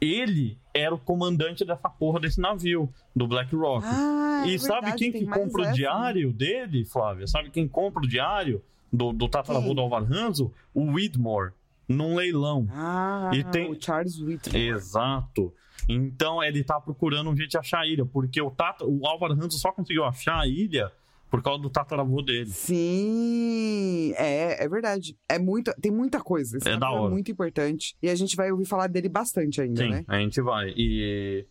ele 0.00 0.58
era 0.74 0.94
o 0.94 0.98
comandante 0.98 1.64
dessa 1.64 1.88
porra 1.88 2.20
desse 2.20 2.40
navio, 2.40 2.92
do 3.14 3.26
Black 3.26 3.54
Rock. 3.54 3.84
Ah, 3.86 4.42
é 4.44 4.50
E 4.50 4.58
sabe 4.58 4.80
verdade, 4.86 4.96
quem 4.98 5.12
que 5.12 5.26
compra 5.26 5.60
o 5.60 5.60
essa, 5.62 5.70
né? 5.70 5.72
diário 5.76 6.32
dele, 6.32 6.84
Flávia? 6.84 7.26
Sabe 7.26 7.50
quem 7.50 7.66
compra 7.66 8.02
o 8.04 8.08
diário 8.08 8.62
do, 8.92 9.12
do 9.12 9.28
tataravô 9.28 9.74
do 9.74 9.80
Alvar 9.80 10.02
Hanzo? 10.04 10.52
O 10.72 10.92
Whitmore, 10.92 11.52
num 11.88 12.14
leilão. 12.14 12.66
Ah, 12.70 13.30
E 13.34 13.42
tem- 13.44 13.70
o 13.70 13.76
Charles 13.80 14.20
Whitmore. 14.20 14.68
Exato. 14.68 15.52
Então 15.88 16.42
ele 16.42 16.62
tá 16.62 16.80
procurando 16.80 17.30
um 17.30 17.36
jeito 17.36 17.50
de 17.50 17.58
achar 17.58 17.80
a 17.80 17.86
ilha, 17.86 18.04
porque 18.06 18.40
o, 18.40 18.50
tata, 18.50 18.84
o 18.84 19.06
Alvar 19.06 19.32
Hanzo 19.32 19.58
só 19.58 19.72
conseguiu 19.72 20.04
achar 20.04 20.38
a 20.38 20.46
ilha 20.46 20.92
por 21.30 21.42
causa 21.42 21.60
do 21.62 21.70
tataravô 21.70 22.22
dele. 22.22 22.46
Sim, 22.50 24.12
é, 24.16 24.64
é 24.64 24.68
verdade. 24.68 25.16
É 25.28 25.38
muito, 25.38 25.72
tem 25.80 25.92
muita 25.92 26.20
coisa. 26.20 26.56
Esse 26.56 26.68
É 26.68 26.76
da 26.76 26.90
hora. 26.90 27.06
é 27.06 27.10
muito 27.10 27.30
importante. 27.30 27.96
E 28.02 28.08
a 28.08 28.14
gente 28.14 28.34
vai 28.36 28.50
ouvir 28.50 28.64
falar 28.64 28.86
dele 28.88 29.08
bastante 29.08 29.60
ainda, 29.60 29.82
Sim, 29.82 29.90
né? 29.90 30.04
a 30.08 30.18
gente 30.18 30.40
vai. 30.40 30.72
E, 30.76 31.46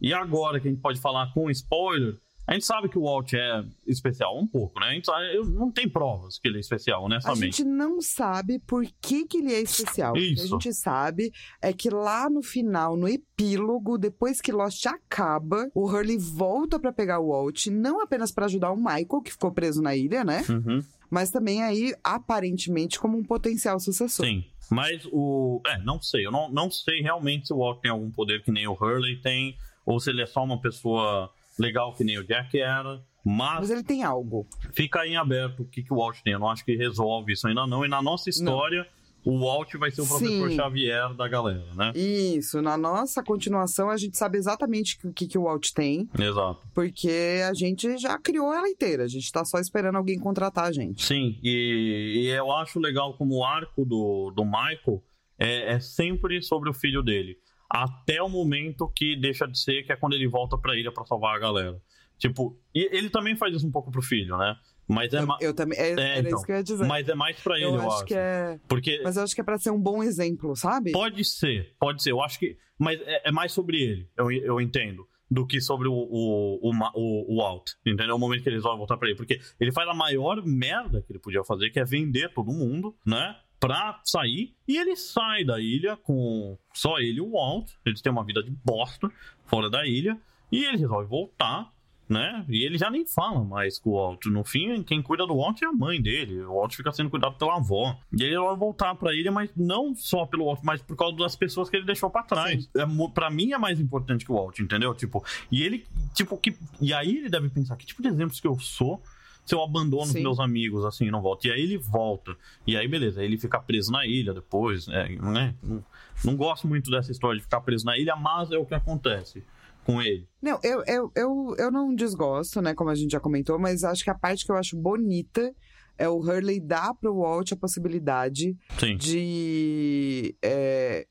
e 0.00 0.12
agora 0.14 0.60
que 0.60 0.68
a 0.68 0.70
gente 0.70 0.80
pode 0.80 1.00
falar 1.00 1.32
com 1.32 1.50
spoiler, 1.50 2.16
a 2.46 2.52
gente 2.54 2.64
sabe 2.64 2.88
que 2.88 2.98
o 2.98 3.02
Walt 3.02 3.32
é 3.32 3.64
especial 3.86 4.38
um 4.38 4.46
pouco, 4.46 4.78
né? 4.78 4.86
A 4.86 4.92
gente 4.92 5.06
sabe, 5.06 5.34
eu, 5.34 5.44
não 5.44 5.70
tem 5.70 5.88
provas 5.88 6.38
que 6.38 6.46
ele 6.46 6.58
é 6.58 6.60
especial, 6.60 7.02
A 7.02 7.04
honestamente. 7.06 7.56
gente 7.56 7.64
não 7.64 8.00
sabe 8.00 8.60
por 8.60 8.86
que, 9.00 9.26
que 9.26 9.38
ele 9.38 9.52
é 9.52 9.60
especial. 9.60 10.12
O 10.12 10.14
que 10.14 10.20
a 10.20 10.32
Isso. 10.32 10.46
gente 10.46 10.72
sabe 10.72 11.32
é 11.60 11.72
que 11.72 11.90
lá 11.90 12.30
no 12.30 12.42
final, 12.42 12.96
no 12.96 13.08
epílogo, 13.08 13.98
depois 13.98 14.40
que 14.40 14.52
Lost 14.52 14.86
acaba, 14.86 15.68
o 15.74 15.88
Hurley 15.88 16.18
volta 16.18 16.78
pra 16.78 16.92
pegar 16.92 17.18
o 17.18 17.30
Walt, 17.30 17.66
não 17.66 18.00
apenas 18.00 18.30
pra 18.30 18.46
ajudar 18.46 18.70
o 18.70 18.76
Michael, 18.76 19.22
que 19.24 19.32
ficou 19.32 19.50
preso 19.50 19.82
na 19.82 19.96
ilha, 19.96 20.22
né? 20.22 20.44
Uhum. 20.48 20.84
Mas 21.10 21.30
também 21.30 21.62
aí, 21.62 21.94
aparentemente, 22.02 22.98
como 22.98 23.16
um 23.16 23.24
potencial 23.24 23.78
sucessor. 23.80 24.26
Sim. 24.26 24.44
Mas 24.70 25.06
o. 25.12 25.60
É, 25.66 25.78
não 25.78 26.00
sei. 26.02 26.26
Eu 26.26 26.32
não, 26.32 26.50
não 26.50 26.70
sei 26.70 27.00
realmente 27.00 27.46
se 27.46 27.54
o 27.54 27.58
Walt 27.58 27.80
tem 27.80 27.90
algum 27.90 28.10
poder 28.10 28.42
que 28.42 28.50
nem 28.50 28.66
o 28.66 28.72
Hurley 28.72 29.16
tem, 29.20 29.56
ou 29.84 30.00
se 30.00 30.10
ele 30.10 30.22
é 30.22 30.26
só 30.26 30.42
uma 30.42 30.60
pessoa 30.60 31.30
legal 31.58 31.94
que 31.94 32.04
nem 32.04 32.18
o 32.18 32.24
Jack 32.24 32.58
era. 32.58 33.02
Mas 33.24 33.60
Mas 33.60 33.70
ele 33.70 33.82
tem 33.82 34.04
algo. 34.04 34.46
fica 34.72 35.00
aí 35.00 35.10
em 35.10 35.16
aberto 35.16 35.64
o 35.64 35.64
que, 35.66 35.82
que 35.82 35.92
o 35.92 35.96
Walt 35.96 36.20
tem. 36.22 36.34
Eu 36.34 36.38
não 36.38 36.48
acho 36.48 36.64
que 36.64 36.76
resolve 36.76 37.32
isso 37.32 37.48
ainda 37.48 37.66
não. 37.66 37.84
E 37.84 37.88
na 37.88 38.00
nossa 38.00 38.30
história, 38.30 38.86
o 39.26 39.40
Walt 39.40 39.74
vai 39.74 39.90
ser 39.90 40.02
o 40.02 40.06
professor 40.06 40.48
Sim. 40.48 40.54
Xavier 40.54 41.12
da 41.14 41.26
galera, 41.26 41.66
né? 41.74 41.92
Isso, 41.96 42.62
na 42.62 42.76
nossa 42.78 43.24
continuação 43.24 43.90
a 43.90 43.96
gente 43.96 44.16
sabe 44.16 44.38
exatamente 44.38 44.96
o 45.04 45.12
que, 45.12 45.26
que 45.26 45.36
o 45.36 45.42
Walt 45.42 45.72
tem, 45.72 46.08
Exato. 46.16 46.64
porque 46.72 47.42
a 47.44 47.52
gente 47.52 47.98
já 47.98 48.16
criou 48.20 48.54
ela 48.54 48.68
inteira, 48.68 49.02
a 49.02 49.08
gente 49.08 49.30
tá 49.32 49.44
só 49.44 49.58
esperando 49.58 49.96
alguém 49.96 50.16
contratar 50.16 50.66
a 50.66 50.72
gente. 50.72 51.04
Sim, 51.04 51.40
e, 51.42 52.22
e 52.22 52.28
eu 52.28 52.52
acho 52.52 52.78
legal 52.78 53.14
como 53.14 53.38
o 53.38 53.44
arco 53.44 53.84
do, 53.84 54.30
do 54.30 54.44
Michael 54.44 55.02
é, 55.36 55.72
é 55.72 55.80
sempre 55.80 56.40
sobre 56.40 56.70
o 56.70 56.74
filho 56.74 57.02
dele. 57.02 57.36
Até 57.70 58.22
o 58.22 58.28
momento 58.28 58.90
que 58.94 59.16
deixa 59.16 59.46
de 59.46 59.58
ser, 59.58 59.82
que 59.84 59.92
é 59.92 59.96
quando 59.96 60.14
ele 60.14 60.28
volta 60.28 60.56
pra 60.56 60.76
ilha 60.76 60.92
pra 60.92 61.04
salvar 61.04 61.36
a 61.36 61.38
galera. 61.38 61.80
Tipo, 62.18 62.58
e 62.74 62.88
ele 62.96 63.10
também 63.10 63.36
faz 63.36 63.54
isso 63.54 63.66
um 63.66 63.70
pouco 63.72 63.90
pro 63.90 64.00
filho, 64.00 64.36
né? 64.38 64.56
Mas 64.88 65.12
é, 65.12 65.18
Eu, 65.18 65.26
ma- 65.26 65.38
eu 65.40 65.52
também, 65.52 65.76
é, 65.78 65.90
era 65.90 66.18
então, 66.20 66.36
isso 66.36 66.46
que 66.46 66.52
eu 66.52 66.56
ia 66.56 66.62
dizer. 66.62 66.86
mas 66.86 67.08
é 67.08 67.14
mais 67.14 67.38
pra 67.40 67.56
ele, 67.56 67.64
eu, 67.66 67.74
eu, 67.74 67.90
acho 67.90 68.04
que 68.04 68.14
é, 68.14 68.58
Porque 68.68 69.00
mas 69.02 69.16
eu 69.16 69.24
acho 69.24 69.34
que 69.34 69.40
é 69.40 69.44
pra 69.44 69.58
ser 69.58 69.70
um 69.72 69.80
bom 69.80 70.02
exemplo, 70.02 70.54
sabe? 70.54 70.92
pode 70.92 71.24
ser, 71.24 71.74
pode 71.78 72.02
ser. 72.02 72.12
Eu 72.12 72.22
acho 72.22 72.38
que. 72.38 72.56
Mas 72.78 73.00
é, 73.02 73.28
é 73.28 73.32
mais 73.32 73.50
sobre 73.52 73.82
ele, 73.82 74.08
eu, 74.16 74.30
eu 74.30 74.60
entendo. 74.60 75.06
Do 75.28 75.44
que 75.44 75.60
sobre 75.60 75.88
o, 75.88 75.92
o, 75.92 76.70
o, 76.70 76.72
o, 76.94 77.34
o 77.34 77.36
Walt, 77.38 77.72
entendeu? 77.84 78.14
O 78.14 78.18
momento 78.18 78.44
que 78.44 78.48
eles 78.48 78.62
vão 78.62 78.76
voltar 78.78 78.96
pra 78.96 79.08
ele. 79.08 79.16
Porque 79.16 79.40
ele 79.58 79.72
faz 79.72 79.88
a 79.88 79.92
maior 79.92 80.40
merda 80.46 81.02
que 81.02 81.10
ele 81.12 81.18
podia 81.18 81.42
fazer, 81.42 81.70
que 81.70 81.80
é 81.80 81.84
vender 81.84 82.32
todo 82.32 82.52
mundo, 82.52 82.94
né? 83.04 83.34
Pra 83.58 84.00
sair. 84.04 84.54
E 84.68 84.76
ele 84.76 84.96
sai 84.96 85.44
da 85.44 85.60
ilha 85.60 85.96
com 85.96 86.58
só 86.72 86.98
ele 86.98 87.18
e 87.18 87.20
o 87.20 87.32
Walt. 87.32 87.70
Eles 87.84 88.00
têm 88.00 88.12
uma 88.12 88.24
vida 88.24 88.42
de 88.42 88.50
bosta 88.50 89.10
fora 89.46 89.70
da 89.70 89.86
ilha. 89.86 90.18
E 90.50 90.64
ele 90.64 90.78
resolve 90.78 91.08
voltar, 91.08 91.72
né? 92.08 92.44
E 92.48 92.64
ele 92.64 92.78
já 92.78 92.90
nem 92.90 93.06
fala 93.06 93.42
mais 93.44 93.78
com 93.78 93.90
o 93.90 93.94
Walt. 93.94 94.26
No 94.26 94.44
fim, 94.44 94.82
quem 94.82 95.02
cuida 95.02 95.26
do 95.26 95.36
Walt 95.36 95.60
é 95.62 95.66
a 95.66 95.72
mãe 95.72 96.00
dele. 96.00 96.42
O 96.42 96.54
Walt 96.54 96.74
fica 96.74 96.92
sendo 96.92 97.10
cuidado 97.10 97.36
pela 97.36 97.56
avó. 97.56 97.98
E 98.16 98.22
ele 98.22 98.38
vai 98.38 98.56
voltar 98.56 98.94
pra 98.94 99.14
ilha, 99.14 99.32
mas 99.32 99.50
não 99.56 99.94
só 99.94 100.24
pelo 100.26 100.46
Walt, 100.46 100.60
mas 100.62 100.82
por 100.82 100.96
causa 100.96 101.16
das 101.16 101.34
pessoas 101.34 101.68
que 101.68 101.76
ele 101.76 101.86
deixou 101.86 102.10
pra 102.10 102.22
trás. 102.22 102.70
É, 102.76 102.84
pra 103.12 103.30
mim 103.30 103.52
é 103.52 103.58
mais 103.58 103.80
importante 103.80 104.24
que 104.24 104.30
o 104.30 104.36
Walt, 104.36 104.58
entendeu? 104.60 104.94
Tipo, 104.94 105.24
e 105.50 105.62
ele, 105.62 105.84
tipo, 106.14 106.36
que. 106.38 106.56
E 106.80 106.92
aí 106.92 107.16
ele 107.16 107.28
deve 107.28 107.48
pensar: 107.48 107.76
que 107.76 107.86
tipo 107.86 108.02
de 108.02 108.08
exemplos 108.08 108.40
que 108.40 108.46
eu 108.46 108.58
sou? 108.58 109.02
Se 109.46 109.54
eu 109.54 109.62
abandono 109.62 110.02
os 110.02 110.10
Sim. 110.10 110.22
meus 110.22 110.40
amigos 110.40 110.84
assim, 110.84 111.10
não 111.10 111.22
volto. 111.22 111.46
E 111.46 111.52
aí 111.52 111.62
ele 111.62 111.78
volta. 111.78 112.36
E 112.66 112.76
aí, 112.76 112.86
beleza, 112.86 113.20
aí 113.20 113.26
ele 113.26 113.38
fica 113.38 113.60
preso 113.60 113.92
na 113.92 114.04
ilha 114.04 114.34
depois, 114.34 114.88
né? 114.88 115.08
né? 115.22 115.54
Não, 115.62 115.84
não 116.24 116.36
gosto 116.36 116.66
muito 116.66 116.90
dessa 116.90 117.12
história 117.12 117.38
de 117.38 117.44
ficar 117.44 117.60
preso 117.60 117.86
na 117.86 117.96
ilha, 117.96 118.16
mas 118.16 118.50
é 118.50 118.58
o 118.58 118.66
que 118.66 118.74
acontece 118.74 119.44
com 119.84 120.02
ele. 120.02 120.28
Não, 120.42 120.58
eu, 120.64 120.82
eu, 120.84 121.12
eu, 121.14 121.54
eu 121.56 121.70
não 121.70 121.94
desgosto, 121.94 122.60
né, 122.60 122.74
como 122.74 122.90
a 122.90 122.94
gente 122.94 123.12
já 123.12 123.20
comentou, 123.20 123.56
mas 123.56 123.84
acho 123.84 124.02
que 124.02 124.10
a 124.10 124.18
parte 124.18 124.44
que 124.44 124.50
eu 124.50 124.56
acho 124.56 124.76
bonita 124.76 125.54
é 125.96 126.08
o 126.08 126.18
Hurley 126.18 126.60
dar 126.60 126.92
pro 126.94 127.14
Walt 127.14 127.52
a 127.52 127.56
possibilidade 127.56 128.56
Sim. 128.78 128.96
de 128.96 130.34
é, 130.42 131.06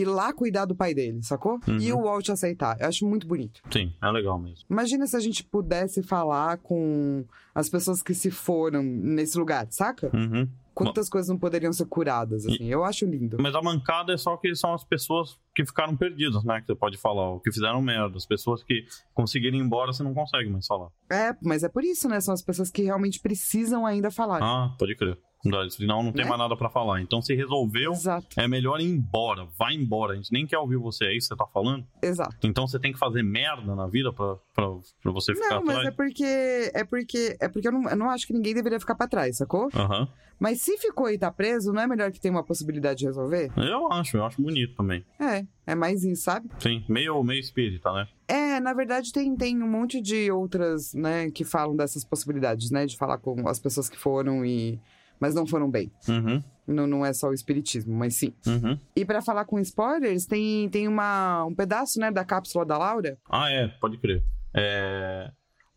ir 0.00 0.04
lá 0.04 0.32
cuidar 0.32 0.64
do 0.64 0.74
pai 0.74 0.94
dele, 0.94 1.22
sacou? 1.22 1.60
Uhum. 1.66 1.78
E 1.78 1.92
o 1.92 2.02
Walt 2.02 2.28
aceitar. 2.28 2.76
Eu 2.80 2.88
acho 2.88 3.06
muito 3.06 3.26
bonito. 3.26 3.60
Sim, 3.70 3.92
é 4.00 4.10
legal 4.10 4.38
mesmo. 4.38 4.64
Imagina 4.70 5.06
se 5.06 5.16
a 5.16 5.20
gente 5.20 5.44
pudesse 5.44 6.02
falar 6.02 6.58
com 6.58 7.24
as 7.54 7.68
pessoas 7.68 8.02
que 8.02 8.14
se 8.14 8.30
foram 8.30 8.82
nesse 8.82 9.38
lugar, 9.38 9.66
saca? 9.70 10.10
Uhum. 10.14 10.48
Quantas 10.74 11.08
coisas 11.08 11.28
não 11.28 11.36
poderiam 11.36 11.72
ser 11.72 11.86
curadas, 11.86 12.46
assim. 12.46 12.66
Eu 12.66 12.84
acho 12.84 13.04
lindo. 13.04 13.36
Mas 13.40 13.52
a 13.52 13.60
mancada 13.60 14.12
é 14.12 14.16
só 14.16 14.36
que 14.36 14.54
são 14.54 14.72
as 14.72 14.84
pessoas 14.84 15.36
que 15.52 15.66
ficaram 15.66 15.96
perdidas, 15.96 16.44
né? 16.44 16.60
Que 16.60 16.68
você 16.68 16.74
pode 16.76 16.96
falar, 16.96 17.32
o 17.32 17.40
que 17.40 17.50
fizeram 17.50 17.82
merda. 17.82 18.16
As 18.16 18.24
pessoas 18.24 18.62
que 18.62 18.84
conseguiram 19.12 19.58
ir 19.58 19.60
embora, 19.60 19.92
você 19.92 20.04
não 20.04 20.14
consegue 20.14 20.48
mais 20.48 20.66
falar. 20.66 20.88
É, 21.10 21.34
mas 21.42 21.64
é 21.64 21.68
por 21.68 21.82
isso, 21.82 22.08
né? 22.08 22.20
São 22.20 22.32
as 22.32 22.42
pessoas 22.42 22.70
que 22.70 22.82
realmente 22.82 23.18
precisam 23.18 23.84
ainda 23.84 24.08
falar. 24.08 24.38
Ah, 24.40 24.72
pode 24.78 24.94
crer. 24.94 25.18
Não, 25.44 25.70
Senão 25.70 26.02
não 26.02 26.12
tem 26.12 26.24
Né? 26.24 26.28
mais 26.28 26.40
nada 26.40 26.56
pra 26.56 26.68
falar. 26.68 27.00
Então 27.00 27.22
se 27.22 27.34
resolveu, 27.34 27.92
Exato, 27.92 28.26
é 28.36 28.48
melhor 28.48 28.80
ir 28.80 28.84
embora. 28.90 29.46
Vai 29.58 29.74
embora. 29.74 30.12
A 30.14 30.16
gente 30.16 30.32
nem 30.32 30.46
quer 30.46 30.58
ouvir 30.58 30.76
você, 30.76 31.04
é 31.04 31.16
isso 31.16 31.28
que 31.28 31.34
você 31.34 31.38
tá 31.38 31.46
falando? 31.46 31.86
exato. 32.02 32.36
Então 32.46 32.66
você 32.66 32.78
tem 32.78 32.92
que 32.92 32.98
fazer 32.98 33.22
merda 33.22 33.74
na 33.74 33.86
vida 33.86 34.12
pra, 34.12 34.36
pra, 34.54 34.66
pra 35.02 35.12
você 35.12 35.34
ficar 35.34 35.56
Não, 35.56 35.64
mas 35.64 35.76
atrás? 35.76 35.88
é 35.88 35.90
porque. 35.96 36.70
É 36.74 36.84
porque. 36.84 37.36
É 37.40 37.48
porque 37.48 37.68
eu 37.68 37.72
não, 37.72 37.88
eu 37.88 37.96
não 37.96 38.10
acho 38.10 38.26
que 38.26 38.32
ninguém 38.32 38.52
deveria 38.54 38.80
ficar 38.80 38.94
pra 38.94 39.06
trás, 39.08 39.36
sacou? 39.36 39.68
Aham. 39.74 40.08
Mas 40.40 40.60
se 40.60 40.78
ficou 40.78 41.10
e 41.10 41.18
tá 41.18 41.32
preso, 41.32 41.72
não 41.72 41.82
é 41.82 41.86
melhor 41.88 42.12
que 42.12 42.20
tenha 42.20 42.32
uma 42.32 42.44
possibilidade 42.44 43.00
de 43.00 43.06
resolver? 43.06 43.50
Eu 43.56 43.90
acho, 43.92 44.16
eu 44.16 44.24
acho 44.24 44.40
bonito 44.40 44.76
também. 44.76 45.04
É, 45.18 45.44
é 45.66 45.74
mais 45.74 46.04
isso, 46.04 46.22
sabe? 46.22 46.48
Sim, 46.60 46.84
meio, 46.88 47.20
meio 47.24 47.40
espírita, 47.40 47.92
né? 47.92 48.06
É, 48.28 48.60
na 48.60 48.72
verdade 48.72 49.12
tem, 49.12 49.34
tem 49.36 49.60
um 49.60 49.68
monte 49.68 50.00
de 50.00 50.30
outras, 50.30 50.94
né, 50.94 51.28
que 51.32 51.42
falam 51.44 51.74
dessas 51.74 52.04
possibilidades, 52.04 52.70
né? 52.70 52.86
De 52.86 52.96
falar 52.96 53.18
com 53.18 53.48
as 53.48 53.58
pessoas 53.58 53.88
que 53.88 53.98
foram 53.98 54.44
e. 54.44 54.78
Mas 55.20 55.34
não 55.34 55.46
foram 55.46 55.70
bem. 55.70 55.90
Uhum, 56.08 56.42
Não, 56.66 56.86
não 56.86 57.04
é 57.06 57.12
só 57.12 57.28
o 57.28 57.32
espiritismo, 57.34 57.94
mas 57.94 58.14
sim. 58.16 58.32
uhum. 58.46 58.78
E 58.94 59.04
pra 59.04 59.20
falar 59.22 59.44
com 59.44 59.58
spoilers, 59.58 60.26
tem, 60.26 60.68
tem 60.68 60.86
uma, 60.86 61.44
um 61.44 61.54
pedaço, 61.54 61.98
né, 61.98 62.10
da 62.10 62.24
cápsula 62.24 62.64
da 62.64 62.76
Laura. 62.78 63.18
Ah, 63.28 63.50
é, 63.50 63.68
pode 63.68 63.98
crer. 63.98 64.22
É, 64.54 65.30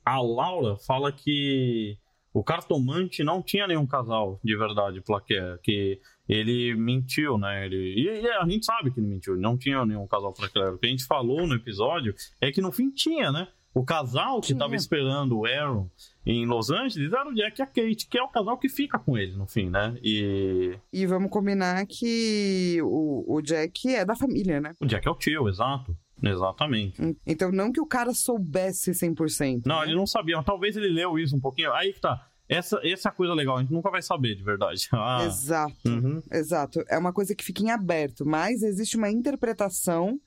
A 0.06 0.22
Laura 0.22 0.76
fala 0.86 1.12
que 1.12 1.98
o 2.34 2.44
cartomante 2.44 3.24
não 3.24 3.42
tinha 3.42 3.68
nenhum 3.68 3.86
casal 3.86 4.40
de 4.44 4.56
verdade, 4.58 5.02
plaqué, 5.02 5.58
que 5.64 6.00
ele 6.30 6.74
mentiu, 6.76 7.38
né? 7.38 7.66
Ele, 7.66 7.94
e, 7.96 8.22
e 8.22 8.28
a 8.30 8.46
gente 8.48 8.66
sabe 8.66 8.90
que 8.92 9.00
ele 9.00 9.08
mentiu, 9.08 9.36
não 9.36 9.58
tinha 9.58 9.86
nenhum 9.86 10.08
casal 10.08 10.32
época. 10.32 10.72
O 10.72 10.78
que 10.78 10.88
a 10.88 10.90
gente 10.90 11.06
falou 11.06 11.46
no 11.46 11.56
episódio 11.56 12.14
é 12.40 12.52
que 12.52 12.62
no 12.62 12.72
fim 12.72 12.90
tinha, 12.90 13.32
né? 13.32 13.48
O 13.74 13.84
casal 13.86 14.42
que 14.42 14.48
Tinha. 14.48 14.60
tava 14.60 14.76
esperando 14.76 15.40
o 15.40 15.46
Aaron 15.46 15.90
em 16.26 16.46
Los 16.46 16.70
Angeles 16.70 17.12
era 17.12 17.28
o 17.28 17.34
Jack 17.34 17.60
e 17.60 17.64
a 17.64 17.66
Kate, 17.66 18.08
que 18.08 18.18
é 18.18 18.24
o 18.24 18.28
casal 18.28 18.58
que 18.58 18.70
fica 18.70 19.00
com 19.00 19.18
ele 19.18 19.36
no 19.36 19.48
fim, 19.48 19.70
né? 19.70 19.98
E 20.04 20.78
E 20.94 21.06
vamos 21.06 21.32
combinar 21.32 21.86
que 21.88 22.80
o, 22.84 23.36
o 23.36 23.42
Jack 23.42 23.96
é 23.96 24.06
da 24.06 24.16
família, 24.16 24.62
né? 24.62 24.74
o 24.80 24.86
Jack 24.86 25.08
é 25.08 25.12
o 25.12 25.16
tio, 25.16 25.50
exato. 25.50 25.96
Exatamente. 26.24 27.02
Então, 27.26 27.52
não 27.52 27.72
que 27.72 27.82
o 27.82 27.86
cara 27.86 28.14
soubesse 28.14 28.92
100%. 28.92 29.64
Não, 29.66 29.80
né? 29.80 29.88
ele 29.88 29.96
não 29.96 30.06
sabia, 30.06 30.38
mas 30.38 30.46
talvez 30.46 30.78
ele 30.78 30.90
leu 30.90 31.18
isso 31.18 31.36
um 31.36 31.40
pouquinho. 31.40 31.74
Aí 31.74 31.94
que 31.94 32.00
tá. 32.00 32.28
Essa, 32.48 32.80
essa 32.84 33.08
é 33.08 33.12
a 33.12 33.14
coisa 33.14 33.34
legal, 33.34 33.58
a 33.58 33.62
gente 33.62 33.72
nunca 33.72 33.90
vai 33.90 34.02
saber 34.02 34.36
de 34.36 34.44
verdade. 34.44 34.88
Ah, 34.94 35.24
Exato, 35.26 35.74
uhum. 35.88 36.22
exato. 36.32 36.84
É 36.90 36.98
uma 36.98 37.14
coisa 37.14 37.34
que 37.34 37.44
fica 37.44 37.64
em 37.64 37.72
aberto, 37.72 38.26
mas 38.26 38.62
existe 38.62 38.98
uma 38.98 39.10
interpretação 39.10 40.20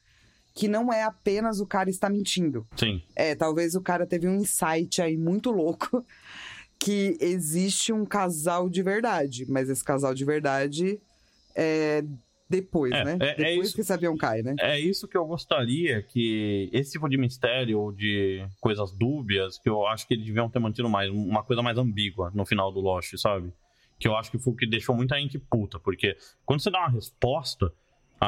que 0.55 0.69
não 0.69 0.93
é 0.93 1.03
apenas 1.03 1.59
o 1.61 1.67
cara 1.67 1.91
está 1.91 2.09
mentindo. 2.09 2.67
Sim. 2.77 3.03
É, 3.17 3.35
talvez 3.35 3.75
o 3.75 3.81
cara 3.83 4.07
teve 4.07 4.29
um 4.29 4.37
insight 4.37 5.03
aí 5.03 5.17
muito 5.17 5.51
louco 5.51 6.05
que 6.79 7.17
existe 7.21 7.93
um 7.93 8.05
casal 8.05 8.69
de 8.69 8.83
verdade, 8.83 9.45
mas 9.49 9.69
esse 9.69 9.83
casal 9.83 10.15
de 10.15 10.25
verdade 10.25 11.01
é 11.57 12.05
depois, 12.49 12.93
É, 12.93 13.05
né? 13.05 13.19
é- 13.21 13.31
é 13.31 13.35
depois 13.35 13.69
isso. 13.69 13.75
que 13.75 13.81
esse 13.81 13.93
avião 13.93 14.17
cai, 14.17 14.43
né? 14.43 14.55
É 14.61 14.79
isso 14.79 15.09
que 15.09 15.17
eu 15.17 15.25
gostaria 15.25 16.03
que 16.03 16.69
esse 16.73 16.93
tipo 16.93 17.09
de 17.09 17.17
mistério 17.17 17.81
ou 17.81 17.91
de 17.91 18.47
coisas 18.61 18.93
dúbias, 18.93 19.59
que 19.59 19.69
eu 19.69 19.85
acho 19.87 20.07
que 20.07 20.15
eles 20.15 20.27
deviam 20.27 20.49
ter 20.49 20.59
mantido 20.61 20.89
mais, 20.89 21.11
uma 21.11 21.43
coisa 21.43 21.63
mais 21.63 21.79
ambígua 21.79 22.31
no 22.35 22.45
final 22.45 22.71
do 22.71 22.81
Lost, 22.81 23.17
sabe? 23.17 23.53
Que 23.99 24.07
eu 24.07 24.15
acho 24.17 24.31
que 24.31 24.39
foi 24.39 24.53
o 24.53 24.57
que 24.57 24.67
deixou 24.69 24.95
muita 24.95 25.19
gente 25.19 25.39
puta, 25.39 25.81
porque 25.81 26.17
quando 26.45 26.61
você 26.63 26.71
dá 26.71 26.81
uma 26.81 26.91
resposta, 26.91 27.73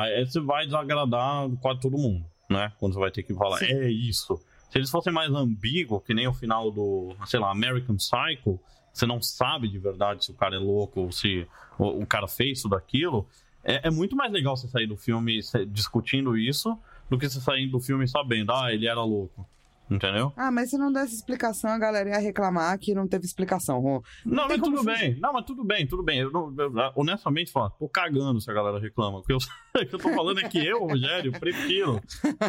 aí 0.03 0.27
você 0.27 0.41
vai 0.41 0.65
desagradar 0.65 1.49
quase 1.61 1.81
todo 1.81 1.97
mundo, 1.97 2.25
né? 2.51 2.73
Quando 2.79 2.95
você 2.95 3.01
vai 3.01 3.11
ter 3.11 3.23
que 3.23 3.35
falar, 3.35 3.59
Sim. 3.59 3.67
é 3.67 3.91
isso. 3.91 4.41
Se 4.71 4.79
eles 4.79 4.91
fossem 4.91 5.13
mais 5.13 5.31
ambíguos, 5.31 6.03
que 6.05 6.13
nem 6.13 6.27
o 6.27 6.35
final 6.35 6.71
do, 6.71 7.15
sei 7.27 7.41
lá, 7.41 7.51
American 7.51 7.97
Psycho, 7.97 8.59
você 8.93 9.07
não 9.07 9.21
sabe 9.21 9.69
de 9.69 9.79
verdade 9.79 10.25
se 10.25 10.31
o 10.31 10.35
cara 10.35 10.57
é 10.57 10.59
louco 10.59 11.01
ou 11.01 11.13
se 11.13 11.47
o, 11.79 12.03
o 12.03 12.07
cara 12.07 12.27
fez 12.27 12.63
tudo 12.63 12.75
aquilo, 12.75 13.27
é, 13.63 13.89
é 13.89 13.91
muito 13.91 14.17
mais 14.17 14.33
legal 14.33 14.57
você 14.57 14.69
sair 14.69 14.87
do 14.87 14.97
filme 14.97 15.41
discutindo 15.69 16.37
isso 16.37 16.79
do 17.09 17.19
que 17.19 17.29
você 17.29 17.41
sair 17.41 17.69
do 17.69 17.81
filme 17.81 18.07
sabendo, 18.09 18.53
ah, 18.53 18.73
ele 18.73 18.87
era 18.87 19.03
louco. 19.03 19.47
Entendeu? 19.89 20.33
Ah, 20.37 20.51
mas 20.51 20.71
se 20.71 20.77
não 20.79 20.93
desse 20.93 21.15
explicação, 21.15 21.71
a 21.71 21.79
galera 21.79 22.11
ia 22.11 22.19
reclamar 22.19 22.77
que 22.79 22.93
não 22.95 23.07
teve 23.07 23.25
explicação. 23.25 24.03
Não, 24.25 24.49
tem 24.49 24.59
mas 24.59 24.61
tudo 24.69 24.79
fugir. 24.83 24.99
bem. 24.99 25.21
Não, 25.21 25.33
mas 25.33 25.45
tudo 25.45 25.65
bem, 25.65 25.87
tudo 25.87 26.03
bem. 26.03 26.19
Eu, 26.19 26.31
não- 26.33 26.53
eu, 26.59 26.73
honestamente, 26.97 27.53
falo, 27.53 27.71
tô 27.79 27.89
cagando 27.89 28.41
se 28.41 28.51
a 28.51 28.55
galera 28.55 28.81
reclama. 28.81 29.19
Porque 29.21 29.33
eu, 29.33 29.37
o 29.83 29.87
que 29.87 29.95
eu 29.95 29.99
tô 29.99 30.09
falando 30.11 30.41
é 30.41 30.49
que 30.49 30.59
eu, 30.67 30.81
Rogério, 30.87 31.31
prefiro 31.39 32.01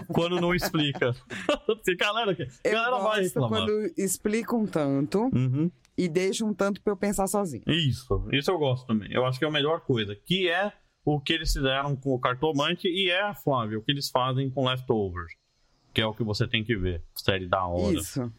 quando 0.07 0.41
não 0.41 0.53
explica. 0.55 1.13
Porque 1.67 1.95
galera, 1.95 2.31
a 2.31 2.67
Eu 2.67 2.71
galera 2.73 2.97
vai 3.03 3.21
reclamar. 3.21 3.49
quando 3.65 3.93
explicam 3.97 4.65
tanto 4.65 5.29
Uhum. 5.33 5.69
e 5.97 6.07
deixam 6.09 6.53
tanto 6.53 6.81
pra 6.81 6.93
eu 6.93 6.97
pensar 6.97 7.27
sozinho. 7.27 7.63
Isso, 7.67 8.27
isso 8.33 8.49
eu 8.49 8.57
gosto 8.57 8.88
também. 8.88 9.11
Eu 9.11 9.25
acho 9.25 9.38
que 9.38 9.45
é 9.45 9.47
a 9.47 9.51
melhor 9.51 9.81
coisa. 9.81 10.15
Que 10.25 10.49
é 10.49 10.71
o 11.05 11.21
que 11.21 11.33
eles 11.33 11.53
fizeram 11.53 11.95
com 11.95 12.13
o 12.15 12.19
cartomante 12.19 12.88
e 12.88 13.09
é, 13.09 13.33
Flávio, 13.35 13.79
o 13.79 13.81
que 13.83 13.91
eles 13.91 14.09
fazem 14.09 14.49
com 14.49 14.65
Leftovers. 14.67 15.31
Que 15.97 16.01
é 16.01 16.05
o 16.05 16.13
que 16.13 16.23
você 16.23 16.47
tem 16.47 16.63
que 16.63 16.75
ver. 16.77 17.01
Série 17.15 17.47
da 17.47 17.65
hora. 17.65 17.97
Isso. 17.97 18.31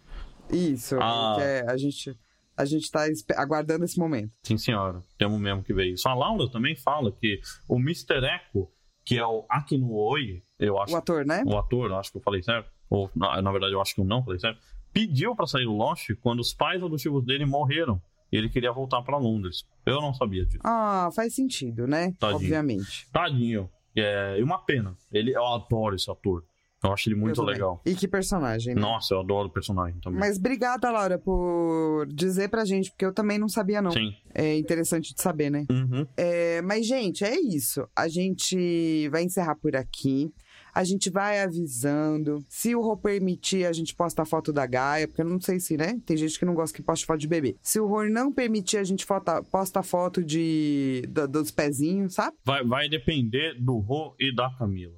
Isso. 0.48 0.96
Ah. 1.02 1.34
que 1.36 1.42
é- 1.42 1.64
a 1.68 1.76
gente 1.76 2.16
a 2.56 2.64
gente 2.64 2.88
tá 2.88 3.00
aguardando 3.36 3.84
esse 3.84 3.98
momento. 3.98 4.32
Sim, 4.44 4.56
senhora. 4.56 5.02
Temos 5.18 5.40
mesmo 5.40 5.64
que 5.64 5.74
ver 5.74 5.86
isso. 5.86 6.08
A 6.08 6.14
Laura 6.14 6.48
também 6.48 6.76
fala 6.76 7.10
que 7.10 7.40
o 7.68 7.76
Mr. 7.80 8.14
Echo, 8.24 8.68
que 9.04 9.18
é 9.18 9.26
o 9.26 9.44
Akino 9.50 9.90
Oi, 9.92 10.40
eu 10.56 10.80
acho 10.80 10.94
O 10.94 10.96
ator, 10.96 11.26
né? 11.26 11.42
o 11.44 11.58
ator, 11.58 11.92
acho 11.94 12.12
que 12.12 12.18
eu 12.18 12.22
falei 12.22 12.44
certo, 12.44 12.70
ou 12.88 13.10
na, 13.12 13.42
na 13.42 13.50
verdade 13.50 13.72
eu 13.72 13.80
acho 13.80 13.92
que 13.92 14.00
eu 14.00 14.04
não 14.04 14.22
falei 14.24 14.38
certo, 14.38 14.60
pediu 14.92 15.34
pra 15.34 15.48
sair 15.48 15.64
do 15.64 15.72
Lost 15.72 16.10
quando 16.22 16.38
os 16.38 16.54
pais 16.54 16.80
adotivos 16.80 17.24
dele 17.24 17.44
morreram. 17.44 18.00
E 18.30 18.36
ele 18.36 18.48
queria 18.48 18.70
voltar 18.70 19.02
pra 19.02 19.18
Londres. 19.18 19.64
Eu 19.84 20.00
não 20.00 20.14
sabia 20.14 20.44
disso. 20.46 20.60
Ah, 20.62 21.08
faz 21.12 21.34
sentido, 21.34 21.88
né? 21.88 22.12
Tadinho. 22.20 22.36
Obviamente. 22.36 23.08
Tadinho. 23.12 23.68
É, 23.96 24.38
e 24.38 24.42
uma 24.44 24.58
pena. 24.64 24.96
Ele, 25.10 25.34
eu 25.34 25.44
adoro 25.44 25.96
esse 25.96 26.08
ator. 26.08 26.44
Eu 26.82 26.92
acho 26.92 27.08
ele 27.08 27.16
muito 27.16 27.42
legal. 27.42 27.82
E 27.84 27.94
que 27.94 28.06
personagem, 28.06 28.74
né? 28.74 28.80
Nossa, 28.80 29.14
eu 29.14 29.20
adoro 29.20 29.48
o 29.48 29.52
personagem 29.52 29.98
também. 30.00 30.20
Mas 30.20 30.38
obrigada, 30.38 30.90
Laura, 30.90 31.18
por 31.18 32.06
dizer 32.06 32.48
pra 32.48 32.64
gente, 32.64 32.90
porque 32.90 33.04
eu 33.04 33.12
também 33.12 33.36
não 33.38 33.48
sabia, 33.48 33.82
não. 33.82 33.90
Sim. 33.90 34.12
É 34.34 34.56
interessante 34.56 35.12
de 35.14 35.20
saber, 35.20 35.50
né? 35.50 35.66
Uhum. 35.70 36.06
É, 36.16 36.62
mas, 36.62 36.86
gente, 36.86 37.24
é 37.24 37.36
isso. 37.40 37.84
A 37.96 38.06
gente 38.06 39.08
vai 39.08 39.24
encerrar 39.24 39.56
por 39.56 39.74
aqui. 39.74 40.32
A 40.72 40.84
gente 40.84 41.10
vai 41.10 41.40
avisando. 41.40 42.44
Se 42.48 42.74
o 42.76 42.80
Rô 42.80 42.96
permitir, 42.96 43.66
a 43.66 43.72
gente 43.72 43.94
posta 43.96 44.22
a 44.22 44.24
foto 44.24 44.52
da 44.52 44.64
Gaia, 44.64 45.08
porque 45.08 45.22
eu 45.22 45.26
não 45.28 45.40
sei 45.40 45.58
se, 45.58 45.76
né? 45.76 45.98
Tem 46.06 46.16
gente 46.16 46.38
que 46.38 46.44
não 46.44 46.54
gosta 46.54 46.76
que 46.76 46.82
poste 46.82 47.04
foto 47.04 47.18
de 47.18 47.26
bebê. 47.26 47.56
Se 47.60 47.80
o 47.80 47.86
Rô 47.86 48.04
não 48.04 48.32
permitir, 48.32 48.76
a 48.76 48.84
gente 48.84 49.04
fota- 49.04 49.42
posta 49.42 49.80
a 49.80 49.82
foto 49.82 50.22
de, 50.22 51.02
da- 51.08 51.26
dos 51.26 51.50
pezinhos, 51.50 52.14
sabe? 52.14 52.36
Vai, 52.44 52.64
vai 52.64 52.88
depender 52.88 53.54
do 53.60 53.78
Rô 53.78 54.14
e 54.20 54.32
da 54.32 54.48
Camila. 54.56 54.94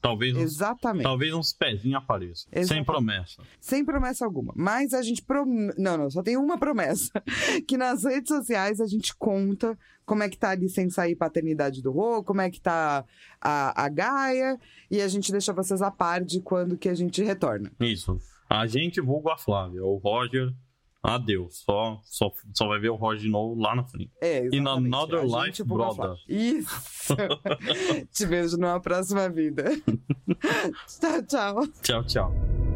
Talvez 0.00 0.34
uns, 0.34 0.42
Exatamente. 0.42 1.02
talvez 1.02 1.34
uns 1.34 1.52
pezinhos 1.52 2.02
apareçam. 2.02 2.48
Sem 2.50 2.60
Exatamente. 2.62 2.86
promessa. 2.86 3.42
Sem 3.60 3.84
promessa 3.84 4.24
alguma. 4.24 4.52
Mas 4.56 4.94
a 4.94 5.02
gente. 5.02 5.22
Prom... 5.22 5.70
Não, 5.76 5.98
não, 5.98 6.10
só 6.10 6.22
tem 6.22 6.36
uma 6.38 6.58
promessa. 6.58 7.12
que 7.68 7.76
nas 7.76 8.04
redes 8.04 8.28
sociais 8.28 8.80
a 8.80 8.86
gente 8.86 9.14
conta 9.16 9.78
como 10.06 10.22
é 10.22 10.28
que 10.28 10.38
tá 10.38 10.50
a 10.50 10.54
licença 10.54 11.02
aí 11.02 11.14
paternidade 11.14 11.82
do 11.82 11.92
Rô, 11.92 12.24
como 12.24 12.40
é 12.40 12.50
que 12.50 12.60
tá 12.60 13.04
a, 13.40 13.84
a 13.84 13.88
Gaia, 13.88 14.58
e 14.90 15.00
a 15.00 15.06
gente 15.06 15.30
deixa 15.30 15.52
vocês 15.52 15.82
a 15.82 15.90
par 15.90 16.24
de 16.24 16.40
quando 16.40 16.76
que 16.76 16.88
a 16.88 16.94
gente 16.94 17.22
retorna. 17.22 17.70
Isso. 17.78 18.18
A 18.48 18.66
gente 18.66 19.00
vulga 19.00 19.34
a 19.34 19.38
Flávia. 19.38 19.84
O 19.84 19.98
Roger, 19.98 20.52
adeus. 21.02 21.62
Só, 21.64 22.00
só, 22.04 22.32
só 22.54 22.68
vai 22.68 22.78
ver 22.78 22.90
o 22.90 22.96
Roger 22.96 23.22
de 23.22 23.28
novo 23.28 23.60
lá 23.60 23.74
na 23.74 23.84
frente. 23.84 24.10
É, 24.20 24.44
In 24.46 24.60
exatamente. 24.60 24.94
another 24.94 25.20
A 25.20 25.44
life, 25.46 25.64
brother. 25.64 26.14
Isso! 26.28 27.16
Te 28.12 28.26
vejo 28.26 28.56
numa 28.56 28.80
próxima 28.80 29.28
vida. 29.28 29.64
tchau, 31.00 31.22
tchau. 31.26 31.66
Tchau, 31.82 32.04
tchau. 32.04 32.69